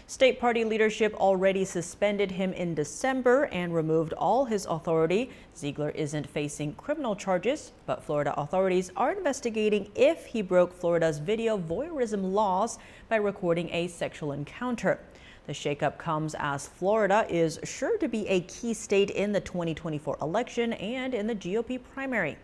State 0.09 0.39
party 0.39 0.63
leadership 0.63 1.13
already 1.15 1.65
suspended 1.65 2.31
him 2.31 2.53
in 2.53 2.77
December 2.77 3.47
and 3.47 3.75
removed 3.75 4.13
all 4.13 4.45
his 4.45 4.65
authority. 4.67 5.31
Ziegler 5.57 5.91
isn't 5.91 6.29
facing 6.29 6.75
criminal 6.75 7.17
charges, 7.17 7.73
but 7.87 8.05
Florida 8.05 8.33
authorities 8.41 8.93
are 8.97 9.11
investigating 9.11 9.91
if 9.97 10.27
he 10.27 10.43
broke 10.43 10.73
Florida's 10.73 11.19
video 11.19 11.59
voyeurism 11.59 12.33
laws 12.33 12.79
by 13.09 13.17
recording 13.17 13.69
a 13.73 13.89
sexual 13.89 14.31
encounter. 14.31 15.01
The 15.49 15.53
shakeup 15.53 15.99
comes 15.99 16.37
as 16.39 16.69
Florida 16.69 17.27
is 17.29 17.59
sure 17.65 17.99
to 17.99 18.07
be 18.07 18.29
a 18.29 18.43
key 18.43 18.75
state 18.75 19.11
in 19.11 19.33
the 19.33 19.41
2024 19.41 20.19
election 20.23 20.75
and 20.75 21.15
in 21.15 21.27
the 21.27 21.35
GOP 21.35 21.81
primary. 21.83 22.39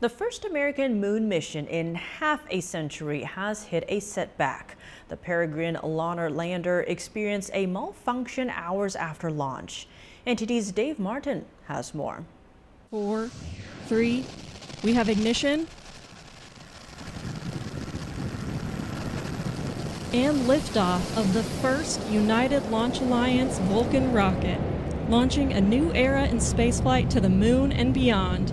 The 0.00 0.08
first 0.08 0.44
American 0.44 1.00
moon 1.00 1.28
mission 1.28 1.68
in 1.68 1.94
half 1.94 2.44
a 2.50 2.60
century 2.60 3.22
has 3.22 3.62
hit 3.64 3.84
a 3.88 4.00
setback. 4.00 4.76
The 5.08 5.16
Peregrine 5.16 5.78
lunar 5.84 6.30
lander 6.30 6.80
experienced 6.80 7.50
a 7.54 7.66
malfunction 7.66 8.50
hours 8.50 8.96
after 8.96 9.30
launch. 9.30 9.86
NTD's 10.26 10.72
Dave 10.72 10.98
Martin 10.98 11.44
has 11.66 11.94
more. 11.94 12.24
Four, 12.90 13.30
three, 13.86 14.24
we 14.82 14.94
have 14.94 15.08
ignition. 15.08 15.68
and 20.12 20.36
liftoff 20.42 21.16
of 21.16 21.34
the 21.34 21.42
first 21.42 22.00
United 22.08 22.70
Launch 22.70 23.00
Alliance 23.00 23.58
Vulcan 23.58 24.12
rocket, 24.12 24.60
launching 25.08 25.52
a 25.52 25.60
new 25.60 25.92
era 25.92 26.24
in 26.28 26.36
spaceflight 26.36 27.10
to 27.10 27.20
the 27.20 27.28
moon 27.28 27.72
and 27.72 27.92
beyond. 27.92 28.52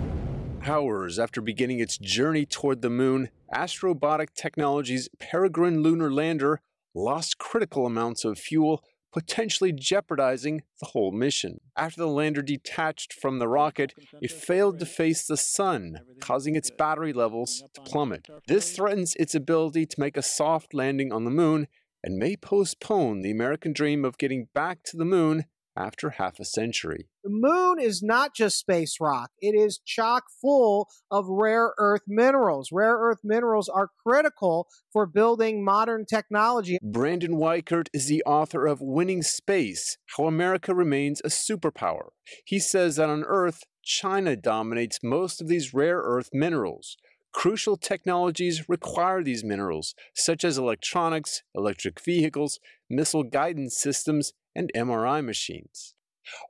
Hours 0.64 1.18
after 1.18 1.40
beginning 1.40 1.80
its 1.80 1.98
journey 1.98 2.46
toward 2.46 2.82
the 2.82 2.90
moon, 2.90 3.30
Astrobotic 3.52 4.32
Technologies' 4.34 5.08
Peregrine 5.18 5.82
lunar 5.82 6.12
lander 6.12 6.60
lost 6.94 7.38
critical 7.38 7.84
amounts 7.84 8.24
of 8.24 8.38
fuel 8.38 8.84
potentially 9.12 9.72
jeopardizing 9.72 10.62
the 10.80 10.86
whole 10.86 11.12
mission. 11.12 11.60
After 11.76 12.00
the 12.00 12.06
lander 12.06 12.42
detached 12.42 13.12
from 13.12 13.38
the 13.38 13.48
rocket, 13.48 13.92
it 14.20 14.30
failed 14.30 14.78
to 14.78 14.86
face 14.86 15.26
the 15.26 15.36
sun, 15.36 16.00
causing 16.20 16.56
its 16.56 16.70
battery 16.70 17.12
levels 17.12 17.64
to 17.74 17.80
plummet. 17.82 18.28
This 18.46 18.74
threatens 18.74 19.14
its 19.16 19.34
ability 19.34 19.86
to 19.86 20.00
make 20.00 20.16
a 20.16 20.22
soft 20.22 20.72
landing 20.72 21.12
on 21.12 21.24
the 21.24 21.30
moon 21.30 21.66
and 22.02 22.16
may 22.16 22.36
postpone 22.36 23.20
the 23.20 23.30
American 23.30 23.72
dream 23.72 24.04
of 24.04 24.18
getting 24.18 24.48
back 24.54 24.82
to 24.84 24.96
the 24.96 25.04
moon 25.04 25.44
after 25.76 26.10
half 26.10 26.38
a 26.38 26.44
century. 26.44 27.08
The 27.24 27.30
moon 27.30 27.80
is 27.80 28.02
not 28.02 28.34
just 28.34 28.58
space 28.58 28.96
rock, 29.00 29.30
it 29.40 29.54
is 29.54 29.80
chock 29.84 30.24
full 30.40 30.88
of 31.10 31.26
rare 31.28 31.74
earth 31.78 32.02
minerals. 32.06 32.70
Rare 32.72 32.96
earth 32.98 33.20
minerals 33.22 33.68
are 33.68 33.90
critical 34.06 34.68
for 34.92 35.06
building 35.06 35.64
modern 35.64 36.04
technology. 36.04 36.78
Brandon 36.82 37.36
Weichert 37.36 37.88
is 37.92 38.06
the 38.06 38.22
author 38.24 38.66
of 38.66 38.80
Winning 38.80 39.22
Space 39.22 39.98
How 40.16 40.26
America 40.26 40.74
Remains 40.74 41.20
a 41.24 41.28
Superpower. 41.28 42.08
He 42.44 42.58
says 42.58 42.96
that 42.96 43.08
on 43.08 43.24
Earth, 43.24 43.64
China 43.82 44.36
dominates 44.36 45.00
most 45.02 45.40
of 45.40 45.48
these 45.48 45.74
rare 45.74 45.98
earth 45.98 46.30
minerals. 46.32 46.96
Crucial 47.32 47.78
technologies 47.78 48.68
require 48.68 49.22
these 49.22 49.42
minerals, 49.42 49.94
such 50.14 50.44
as 50.44 50.58
electronics, 50.58 51.42
electric 51.54 51.98
vehicles, 52.00 52.60
missile 52.90 53.22
guidance 53.22 53.76
systems, 53.76 54.34
and 54.54 54.70
MRI 54.74 55.24
machines. 55.24 55.94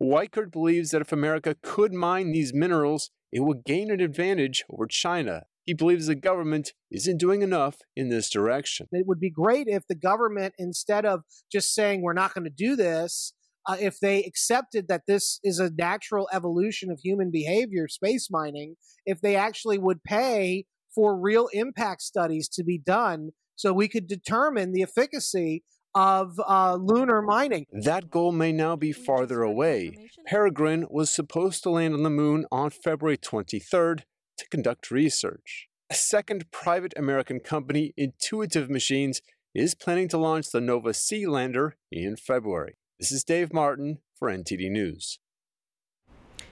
Weichert 0.01 0.53
believes 0.53 0.91
that 0.91 1.01
if 1.01 1.13
America 1.13 1.57
could 1.63 1.93
mine 1.93 2.33
these 2.33 2.53
minerals, 2.53 3.11
it 3.33 3.41
would 3.41 3.65
gain 3.65 3.91
an 3.91 4.01
advantage 4.01 4.65
over 4.71 4.87
China. 4.87 5.45
He 5.65 5.75
believes 5.75 6.07
the 6.07 6.15
government 6.15 6.73
isn't 6.91 7.19
doing 7.19 7.43
enough 7.43 7.77
in 7.97 8.09
this 8.09 8.29
direction. 8.29 8.89
It 8.91 9.07
would 9.07 9.21
be 9.21 9.31
great 9.31 9.69
if 9.69 9.87
the 9.87 9.95
government, 9.95 10.55
instead 10.59 11.07
of 11.07 11.23
just 11.51 11.73
saying 11.73 12.03
we're 12.03 12.13
not 12.13 12.35
going 12.35 12.45
to 12.45 12.51
do 12.51 12.75
this, 12.75 13.33
uh, 13.67 13.77
if 13.81 14.01
they 14.01 14.25
accepted 14.25 14.89
that 14.89 15.03
this 15.07 15.39
is 15.45 15.61
a 15.61 15.71
natural 15.71 16.29
evolution 16.33 16.91
of 16.91 16.99
human 17.01 17.31
behavior, 17.31 17.87
space 17.87 18.29
mining, 18.29 18.75
if 19.07 19.21
they 19.21 19.37
actually 19.37 19.79
would 19.79 20.03
pay 20.03 20.67
for 20.93 21.19
real 21.19 21.49
impact 21.53 22.03
studies 22.03 22.49
to 22.49 22.65
be 22.65 22.77
done 22.77 23.31
so 23.55 23.73
we 23.73 23.89
could 23.89 24.09
determine 24.09 24.73
the 24.73 24.83
efficacy 24.83 25.63
of 25.95 26.41
uh, 26.47 26.75
lunar 26.75 27.23
mining. 27.23 27.67
That 27.73 28.11
goal 28.11 28.33
may 28.33 28.53
now 28.53 28.77
be 28.77 28.93
farther 28.93 29.43
away. 29.43 30.09
Peregrine 30.27 30.87
was 30.91 31.11
supposed 31.11 31.63
to 31.63 31.71
land 31.71 31.95
on 31.95 32.03
the 32.03 32.11
moon 32.11 32.47
on 32.51 32.71
February 32.71 33.19
23rd 33.19 34.03
to 34.39 34.49
conduct 34.49 34.91
research. 34.91 35.69
A 35.91 35.95
second 35.95 36.51
private 36.51 36.95
American 36.97 37.41
company, 37.41 37.93
Intuitive 37.97 38.71
Machines, 38.71 39.21
is 39.55 39.75
planning 39.75 40.09
to 40.09 40.19
launch 40.19 40.51
the 40.51 40.61
Nova 40.61 40.95
C 40.95 41.27
lander 41.27 41.77
in 41.91 42.17
February. 42.17 42.77
This 42.99 43.13
is 43.13 43.25
Dave 43.25 43.53
Martin 43.53 43.99
for 44.15 44.31
NTD 44.31 44.71
News. 44.71 45.19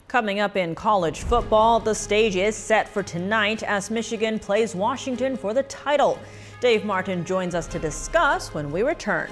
Coming 0.09 0.41
up 0.41 0.57
in 0.57 0.75
college 0.75 1.21
football, 1.21 1.79
the 1.79 1.95
stage 1.95 2.35
is 2.35 2.57
set 2.57 2.89
for 2.89 3.03
tonight 3.03 3.63
as 3.63 3.93
Michigan 3.93 4.41
plays 4.41 4.75
Washington 4.75 5.37
for 5.37 5.55
the 5.55 5.63
title. 5.63 6.19
Dave 6.61 6.85
Martin 6.85 7.25
joins 7.25 7.55
us 7.55 7.67
to 7.69 7.79
discuss 7.79 8.53
when 8.53 8.71
we 8.71 8.83
return. 8.83 9.31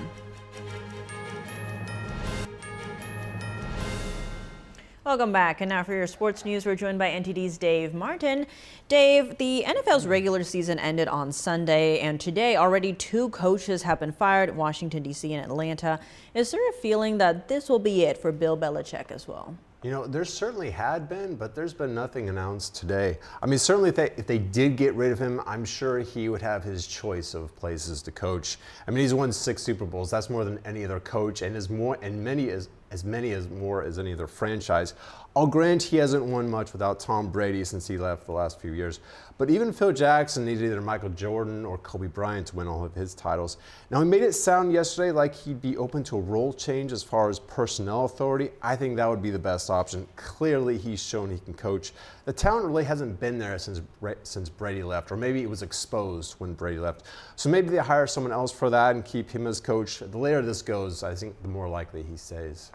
Welcome 5.04 5.30
back. 5.30 5.60
And 5.60 5.68
now 5.68 5.82
for 5.82 5.92
your 5.92 6.06
sports 6.06 6.46
news, 6.46 6.64
we're 6.64 6.74
joined 6.74 6.98
by 6.98 7.10
NTD's 7.10 7.58
Dave 7.58 7.92
Martin. 7.92 8.46
Dave, 8.88 9.36
the 9.36 9.62
NFL's 9.66 10.06
regular 10.06 10.42
season 10.42 10.78
ended 10.78 11.06
on 11.08 11.30
Sunday, 11.32 11.98
and 12.00 12.18
today 12.18 12.56
already 12.56 12.94
two 12.94 13.28
coaches 13.28 13.82
have 13.82 14.00
been 14.00 14.12
fired 14.12 14.56
Washington, 14.56 15.02
D.C. 15.02 15.32
and 15.34 15.44
Atlanta. 15.44 16.00
Is 16.32 16.50
there 16.50 16.66
a 16.70 16.72
feeling 16.72 17.18
that 17.18 17.48
this 17.48 17.68
will 17.68 17.78
be 17.78 18.04
it 18.04 18.16
for 18.16 18.32
Bill 18.32 18.56
Belichick 18.56 19.10
as 19.10 19.28
well? 19.28 19.54
You 19.84 19.92
know, 19.92 20.08
there 20.08 20.24
certainly 20.24 20.70
had 20.70 21.08
been, 21.08 21.36
but 21.36 21.54
there's 21.54 21.72
been 21.72 21.94
nothing 21.94 22.28
announced 22.28 22.74
today. 22.74 23.16
I 23.40 23.46
mean, 23.46 23.60
certainly 23.60 23.90
if 23.90 23.94
they, 23.94 24.10
if 24.16 24.26
they 24.26 24.38
did 24.38 24.76
get 24.76 24.92
rid 24.94 25.12
of 25.12 25.20
him, 25.20 25.40
I'm 25.46 25.64
sure 25.64 26.00
he 26.00 26.28
would 26.28 26.42
have 26.42 26.64
his 26.64 26.84
choice 26.88 27.32
of 27.32 27.54
places 27.54 28.02
to 28.02 28.10
coach. 28.10 28.56
I 28.88 28.90
mean, 28.90 29.02
he's 29.02 29.14
won 29.14 29.32
six 29.32 29.62
Super 29.62 29.84
Bowls. 29.84 30.10
That's 30.10 30.30
more 30.30 30.44
than 30.44 30.58
any 30.64 30.84
other 30.84 30.98
coach, 30.98 31.42
and 31.42 31.54
as 31.54 31.70
more 31.70 31.96
and 32.02 32.24
many 32.24 32.50
as 32.50 32.68
as 32.90 33.04
many 33.04 33.32
as 33.32 33.48
more 33.48 33.82
as 33.84 33.98
any 33.98 34.14
other 34.14 34.26
franchise. 34.26 34.94
I'll 35.36 35.46
grant 35.46 35.82
he 35.82 35.98
hasn't 35.98 36.24
won 36.24 36.48
much 36.48 36.72
without 36.72 36.98
Tom 36.98 37.30
Brady 37.30 37.62
since 37.62 37.86
he 37.86 37.98
left 37.98 38.24
the 38.26 38.32
last 38.32 38.60
few 38.60 38.72
years. 38.72 39.00
But 39.38 39.50
even 39.50 39.72
Phil 39.72 39.92
Jackson 39.92 40.44
needed 40.44 40.64
either 40.64 40.80
Michael 40.80 41.10
Jordan 41.10 41.64
or 41.64 41.78
Kobe 41.78 42.08
Bryant 42.08 42.48
to 42.48 42.56
win 42.56 42.66
all 42.66 42.84
of 42.84 42.92
his 42.94 43.14
titles. 43.14 43.56
Now, 43.88 44.00
he 44.00 44.04
made 44.04 44.22
it 44.22 44.32
sound 44.32 44.72
yesterday 44.72 45.12
like 45.12 45.32
he'd 45.32 45.62
be 45.62 45.76
open 45.76 46.02
to 46.04 46.16
a 46.16 46.20
role 46.20 46.52
change 46.52 46.90
as 46.90 47.04
far 47.04 47.30
as 47.30 47.38
personnel 47.38 48.04
authority. 48.04 48.50
I 48.60 48.74
think 48.74 48.96
that 48.96 49.08
would 49.08 49.22
be 49.22 49.30
the 49.30 49.38
best 49.38 49.70
option. 49.70 50.08
Clearly, 50.16 50.76
he's 50.76 51.00
shown 51.00 51.30
he 51.30 51.38
can 51.38 51.54
coach. 51.54 51.92
The 52.24 52.32
talent 52.32 52.66
really 52.66 52.82
hasn't 52.82 53.20
been 53.20 53.38
there 53.38 53.56
since, 53.60 53.80
since 54.24 54.48
Brady 54.48 54.82
left, 54.82 55.12
or 55.12 55.16
maybe 55.16 55.40
it 55.40 55.48
was 55.48 55.62
exposed 55.62 56.34
when 56.38 56.54
Brady 56.54 56.80
left. 56.80 57.04
So 57.36 57.48
maybe 57.48 57.68
they 57.68 57.78
hire 57.78 58.08
someone 58.08 58.32
else 58.32 58.50
for 58.50 58.70
that 58.70 58.96
and 58.96 59.04
keep 59.04 59.30
him 59.30 59.46
as 59.46 59.60
coach. 59.60 60.00
The 60.00 60.18
later 60.18 60.42
this 60.42 60.62
goes, 60.62 61.04
I 61.04 61.14
think 61.14 61.40
the 61.42 61.48
more 61.48 61.68
likely 61.68 62.02
he 62.02 62.16
stays. 62.16 62.72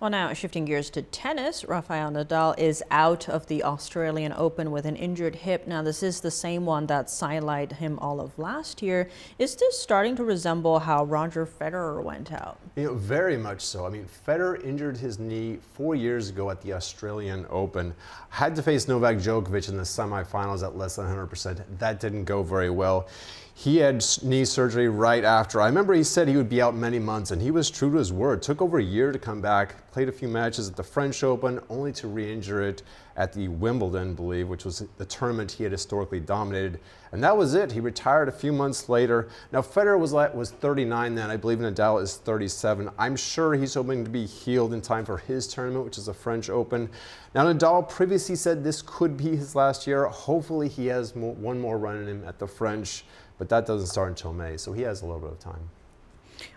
Well, 0.00 0.08
now 0.08 0.32
shifting 0.32 0.64
gears 0.64 0.88
to 0.90 1.02
tennis, 1.02 1.62
Rafael 1.66 2.10
Nadal 2.10 2.58
is 2.58 2.82
out 2.90 3.28
of 3.28 3.46
the 3.48 3.62
Australian 3.62 4.32
Open 4.34 4.70
with 4.70 4.86
an 4.86 4.96
injured 4.96 5.34
hip. 5.34 5.66
Now, 5.66 5.82
this 5.82 6.02
is 6.02 6.22
the 6.22 6.30
same 6.30 6.64
one 6.64 6.86
that 6.86 7.08
sidelined 7.08 7.72
him 7.72 7.98
all 7.98 8.18
of 8.18 8.38
last 8.38 8.80
year. 8.80 9.10
Is 9.38 9.54
this 9.56 9.78
starting 9.78 10.16
to 10.16 10.24
resemble 10.24 10.78
how 10.78 11.04
Roger 11.04 11.44
Federer 11.44 12.02
went 12.02 12.32
out? 12.32 12.58
You 12.76 12.84
know, 12.84 12.94
very 12.94 13.36
much 13.36 13.60
so. 13.60 13.84
I 13.84 13.90
mean, 13.90 14.06
Federer 14.26 14.64
injured 14.64 14.96
his 14.96 15.18
knee 15.18 15.58
four 15.74 15.94
years 15.94 16.30
ago 16.30 16.48
at 16.48 16.62
the 16.62 16.72
Australian 16.72 17.44
Open. 17.50 17.94
Had 18.30 18.56
to 18.56 18.62
face 18.62 18.88
Novak 18.88 19.18
Djokovic 19.18 19.68
in 19.68 19.76
the 19.76 19.82
semifinals 19.82 20.62
at 20.62 20.78
less 20.78 20.96
than 20.96 21.14
100%. 21.14 21.62
That 21.78 22.00
didn't 22.00 22.24
go 22.24 22.42
very 22.42 22.70
well. 22.70 23.06
He 23.52 23.76
had 23.76 24.02
knee 24.22 24.46
surgery 24.46 24.88
right 24.88 25.22
after. 25.22 25.60
I 25.60 25.66
remember 25.66 25.92
he 25.92 26.02
said 26.02 26.28
he 26.28 26.36
would 26.38 26.48
be 26.48 26.62
out 26.62 26.74
many 26.74 26.98
months, 26.98 27.30
and 27.30 27.42
he 27.42 27.50
was 27.50 27.70
true 27.70 27.90
to 27.90 27.98
his 27.98 28.10
word. 28.10 28.40
Took 28.40 28.62
over 28.62 28.78
a 28.78 28.82
year 28.82 29.12
to 29.12 29.18
come 29.18 29.42
back, 29.42 29.89
played 29.92 30.08
a 30.08 30.12
few 30.12 30.28
matches 30.28 30.68
at 30.68 30.76
the 30.76 30.82
French 30.82 31.22
Open, 31.22 31.60
only 31.68 31.92
to 31.92 32.08
re 32.08 32.32
injure 32.32 32.62
it 32.62 32.82
at 33.16 33.32
the 33.32 33.48
Wimbledon, 33.48 34.14
believe, 34.14 34.48
which 34.48 34.64
was 34.64 34.86
the 34.96 35.04
tournament 35.04 35.50
he 35.50 35.64
had 35.64 35.72
historically 35.72 36.20
dominated. 36.20 36.80
And 37.12 37.22
that 37.24 37.36
was 37.36 37.54
it. 37.54 37.72
He 37.72 37.80
retired 37.80 38.28
a 38.28 38.32
few 38.32 38.52
months 38.52 38.88
later. 38.88 39.28
Now, 39.52 39.60
Federer 39.60 39.98
was, 39.98 40.12
was 40.12 40.50
39 40.52 41.14
then. 41.14 41.30
I 41.30 41.36
believe 41.36 41.58
Nadal 41.58 42.00
is 42.00 42.16
37. 42.16 42.88
I'm 42.98 43.16
sure 43.16 43.54
he's 43.54 43.74
hoping 43.74 44.04
to 44.04 44.10
be 44.10 44.26
healed 44.26 44.72
in 44.72 44.80
time 44.80 45.04
for 45.04 45.18
his 45.18 45.46
tournament, 45.46 45.84
which 45.84 45.98
is 45.98 46.06
the 46.06 46.14
French 46.14 46.48
Open. 46.48 46.88
Now, 47.34 47.44
Nadal 47.52 47.88
previously 47.88 48.36
said 48.36 48.62
this 48.62 48.82
could 48.82 49.16
be 49.16 49.36
his 49.36 49.54
last 49.54 49.86
year. 49.86 50.06
Hopefully, 50.06 50.68
he 50.68 50.86
has 50.86 51.16
more, 51.16 51.34
one 51.34 51.60
more 51.60 51.78
run 51.78 51.96
in 51.96 52.06
him 52.06 52.24
at 52.26 52.38
the 52.38 52.46
French 52.46 53.04
but 53.40 53.48
that 53.48 53.64
doesn't 53.64 53.86
start 53.86 54.10
until 54.10 54.34
May, 54.34 54.58
so 54.58 54.74
he 54.74 54.82
has 54.82 55.00
a 55.00 55.06
little 55.06 55.18
bit 55.18 55.32
of 55.32 55.38
time. 55.38 55.70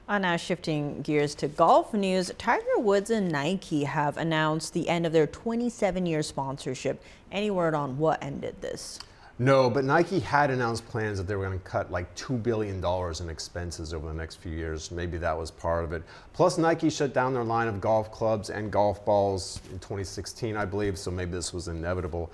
Uh, 0.07 0.17
now 0.17 0.36
shifting 0.36 1.01
gears 1.01 1.36
to 1.36 1.47
golf 1.47 1.93
news, 1.93 2.31
Tiger 2.38 2.77
Woods 2.77 3.09
and 3.09 3.31
Nike 3.31 3.84
have 3.84 4.17
announced 4.17 4.73
the 4.73 4.89
end 4.89 5.05
of 5.05 5.13
their 5.13 5.27
27-year 5.27 6.23
sponsorship. 6.23 7.01
Any 7.31 7.51
word 7.51 7.73
on 7.75 7.97
what 7.97 8.23
ended 8.23 8.55
this? 8.61 8.99
No, 9.39 9.67
but 9.67 9.84
Nike 9.84 10.19
had 10.19 10.51
announced 10.51 10.88
plans 10.88 11.17
that 11.17 11.27
they 11.27 11.36
were 11.36 11.45
going 11.45 11.57
to 11.57 11.65
cut 11.65 11.91
like 11.91 12.13
$2 12.15 12.41
billion 12.43 12.84
in 13.19 13.29
expenses 13.29 13.91
over 13.91 14.07
the 14.07 14.13
next 14.13 14.36
few 14.36 14.51
years. 14.51 14.91
Maybe 14.91 15.17
that 15.17 15.36
was 15.36 15.49
part 15.49 15.84
of 15.84 15.91
it. 15.91 16.03
Plus, 16.34 16.59
Nike 16.59 16.89
shut 16.91 17.13
down 17.13 17.34
their 17.34 17.43
line 17.43 17.67
of 17.67 17.81
golf 17.81 18.11
clubs 18.11 18.51
and 18.51 18.71
golf 18.71 19.03
balls 19.03 19.59
in 19.71 19.79
2016, 19.79 20.55
I 20.55 20.65
believe, 20.65 20.99
so 20.99 21.09
maybe 21.09 21.31
this 21.31 21.51
was 21.51 21.67
inevitable. 21.67 22.31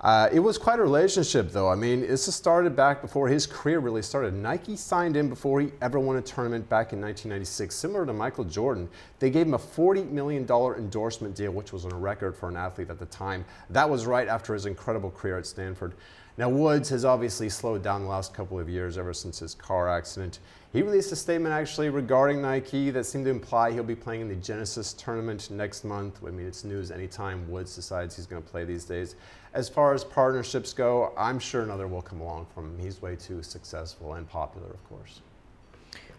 Uh, 0.00 0.30
it 0.32 0.40
was 0.40 0.56
quite 0.56 0.78
a 0.78 0.82
relationship, 0.82 1.50
though. 1.50 1.68
I 1.68 1.74
mean, 1.74 2.00
this 2.00 2.34
started 2.34 2.74
back 2.74 3.02
before 3.02 3.28
his 3.28 3.46
career 3.46 3.80
really 3.80 4.00
started. 4.00 4.32
Nike 4.32 4.74
signed 4.74 5.14
him 5.14 5.28
before 5.28 5.60
he 5.60 5.72
ever 5.82 6.00
won 6.00 6.16
a 6.16 6.22
tournament 6.22 6.66
back 6.70 6.94
in 6.94 7.00
1996, 7.02 7.74
similar 7.74 8.06
to 8.06 8.14
Michael 8.14 8.44
Jordan. 8.44 8.88
They 9.18 9.28
gave 9.28 9.46
him 9.46 9.52
a 9.52 9.58
$40 9.58 10.10
million 10.10 10.48
endorsement 10.48 11.36
deal, 11.36 11.52
which 11.52 11.74
was 11.74 11.84
a 11.84 11.94
record 11.94 12.34
for 12.34 12.48
an 12.48 12.56
athlete 12.56 12.88
at 12.88 12.98
the 12.98 13.06
time. 13.06 13.44
That 13.68 13.90
was 13.90 14.06
right 14.06 14.26
after 14.26 14.54
his 14.54 14.64
incredible 14.64 15.10
career 15.10 15.36
at 15.36 15.44
Stanford. 15.44 15.92
Now, 16.38 16.48
Woods 16.48 16.88
has 16.88 17.04
obviously 17.04 17.50
slowed 17.50 17.82
down 17.82 18.02
the 18.02 18.08
last 18.08 18.32
couple 18.32 18.58
of 18.58 18.70
years 18.70 18.96
ever 18.96 19.12
since 19.12 19.40
his 19.40 19.54
car 19.54 19.90
accident. 19.90 20.38
He 20.72 20.82
released 20.82 21.10
a 21.10 21.16
statement 21.16 21.52
actually 21.52 21.88
regarding 21.88 22.40
Nike 22.40 22.90
that 22.90 23.02
seemed 23.02 23.24
to 23.24 23.30
imply 23.32 23.72
he'll 23.72 23.82
be 23.82 23.96
playing 23.96 24.20
in 24.20 24.28
the 24.28 24.36
Genesis 24.36 24.92
tournament 24.92 25.50
next 25.50 25.84
month. 25.84 26.20
I 26.24 26.30
mean, 26.30 26.46
it's 26.46 26.62
news 26.62 26.92
anytime 26.92 27.50
Woods 27.50 27.74
decides 27.74 28.14
he's 28.14 28.26
going 28.26 28.40
to 28.40 28.48
play 28.48 28.64
these 28.64 28.84
days. 28.84 29.16
As 29.52 29.68
far 29.68 29.94
as 29.94 30.04
partnerships 30.04 30.72
go, 30.72 31.12
I'm 31.18 31.40
sure 31.40 31.62
another 31.62 31.88
will 31.88 32.02
come 32.02 32.20
along 32.20 32.46
from 32.54 32.66
him. 32.66 32.78
He's 32.78 33.02
way 33.02 33.16
too 33.16 33.42
successful 33.42 34.14
and 34.14 34.28
popular, 34.28 34.68
of 34.68 34.88
course. 34.88 35.22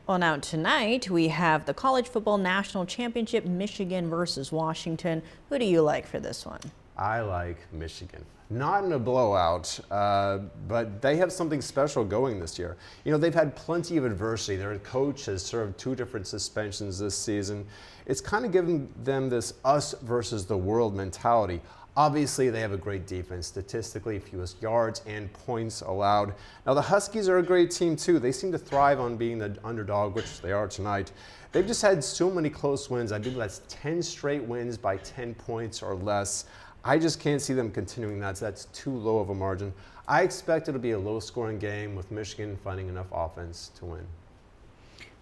Well, 0.05 0.17
now 0.17 0.35
tonight 0.35 1.09
we 1.09 1.29
have 1.29 1.65
the 1.65 1.73
College 1.73 2.09
Football 2.09 2.37
National 2.37 2.85
Championship, 2.85 3.45
Michigan 3.45 4.09
versus 4.09 4.51
Washington. 4.51 5.21
Who 5.47 5.59
do 5.59 5.65
you 5.65 5.81
like 5.81 6.05
for 6.05 6.19
this 6.19 6.45
one? 6.45 6.59
I 6.97 7.21
like 7.21 7.71
Michigan. 7.71 8.25
Not 8.51 8.83
in 8.83 8.91
a 8.91 8.99
blowout, 8.99 9.79
uh, 9.89 10.39
but 10.67 11.01
they 11.01 11.15
have 11.15 11.31
something 11.31 11.61
special 11.61 12.03
going 12.03 12.37
this 12.37 12.59
year. 12.59 12.75
You 13.05 13.13
know, 13.13 13.17
they've 13.17 13.33
had 13.33 13.55
plenty 13.55 13.95
of 13.95 14.03
adversity. 14.03 14.57
Their 14.57 14.77
coach 14.79 15.25
has 15.27 15.41
served 15.41 15.77
two 15.77 15.95
different 15.95 16.27
suspensions 16.27 16.99
this 16.99 17.17
season. 17.17 17.65
It's 18.05 18.19
kind 18.19 18.43
of 18.43 18.51
given 18.51 18.93
them 19.05 19.29
this 19.29 19.53
us 19.63 19.95
versus 20.01 20.45
the 20.45 20.57
world 20.57 20.93
mentality. 20.93 21.61
Obviously, 21.95 22.49
they 22.49 22.59
have 22.59 22.73
a 22.73 22.77
great 22.77 23.07
defense, 23.07 23.47
statistically 23.47 24.19
fewest 24.19 24.61
yards 24.61 25.01
and 25.07 25.31
points 25.31 25.79
allowed. 25.79 26.33
Now, 26.65 26.73
the 26.73 26.81
Huskies 26.81 27.29
are 27.29 27.37
a 27.37 27.43
great 27.43 27.71
team, 27.71 27.95
too. 27.95 28.19
They 28.19 28.31
seem 28.33 28.51
to 28.51 28.57
thrive 28.57 28.99
on 28.99 29.15
being 29.15 29.39
the 29.39 29.57
underdog, 29.63 30.13
which 30.13 30.41
they 30.41 30.51
are 30.51 30.67
tonight. 30.67 31.13
They've 31.53 31.67
just 31.67 31.81
had 31.81 32.01
so 32.03 32.29
many 32.29 32.49
close 32.49 32.89
wins. 32.89 33.11
I 33.11 33.17
believe 33.17 33.37
that's 33.37 33.61
10 33.67 34.01
straight 34.01 34.43
wins 34.43 34.77
by 34.77 34.97
10 34.97 35.35
points 35.35 35.81
or 35.81 35.95
less. 35.95 36.45
I 36.83 36.97
just 36.97 37.19
can't 37.19 37.41
see 37.41 37.53
them 37.53 37.71
continuing 37.71 38.19
that. 38.19 38.37
So 38.37 38.45
that's 38.45 38.65
too 38.65 38.91
low 38.91 39.19
of 39.19 39.29
a 39.29 39.35
margin. 39.35 39.73
I 40.07 40.23
expect 40.23 40.67
it 40.67 40.73
to 40.73 40.79
be 40.79 40.91
a 40.91 40.99
low 40.99 41.19
scoring 41.19 41.59
game 41.59 41.95
with 41.95 42.11
Michigan 42.11 42.57
finding 42.63 42.89
enough 42.89 43.07
offense 43.11 43.71
to 43.75 43.85
win. 43.85 44.05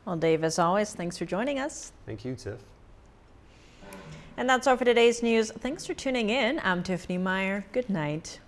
Well, 0.05 0.15
Dave, 0.15 0.43
as 0.43 0.57
always, 0.57 0.93
thanks 0.93 1.17
for 1.17 1.25
joining 1.25 1.59
us. 1.59 1.91
Thank 2.05 2.23
you, 2.23 2.35
Tiff. 2.35 2.59
And 4.37 4.49
that's 4.49 4.67
all 4.67 4.77
for 4.77 4.85
today's 4.85 5.21
news. 5.21 5.51
Thanks 5.51 5.85
for 5.85 5.93
tuning 5.93 6.29
in. 6.29 6.61
I'm 6.63 6.81
Tiffany 6.81 7.17
Meier. 7.17 7.65
Good 7.73 7.89
night. 7.89 8.39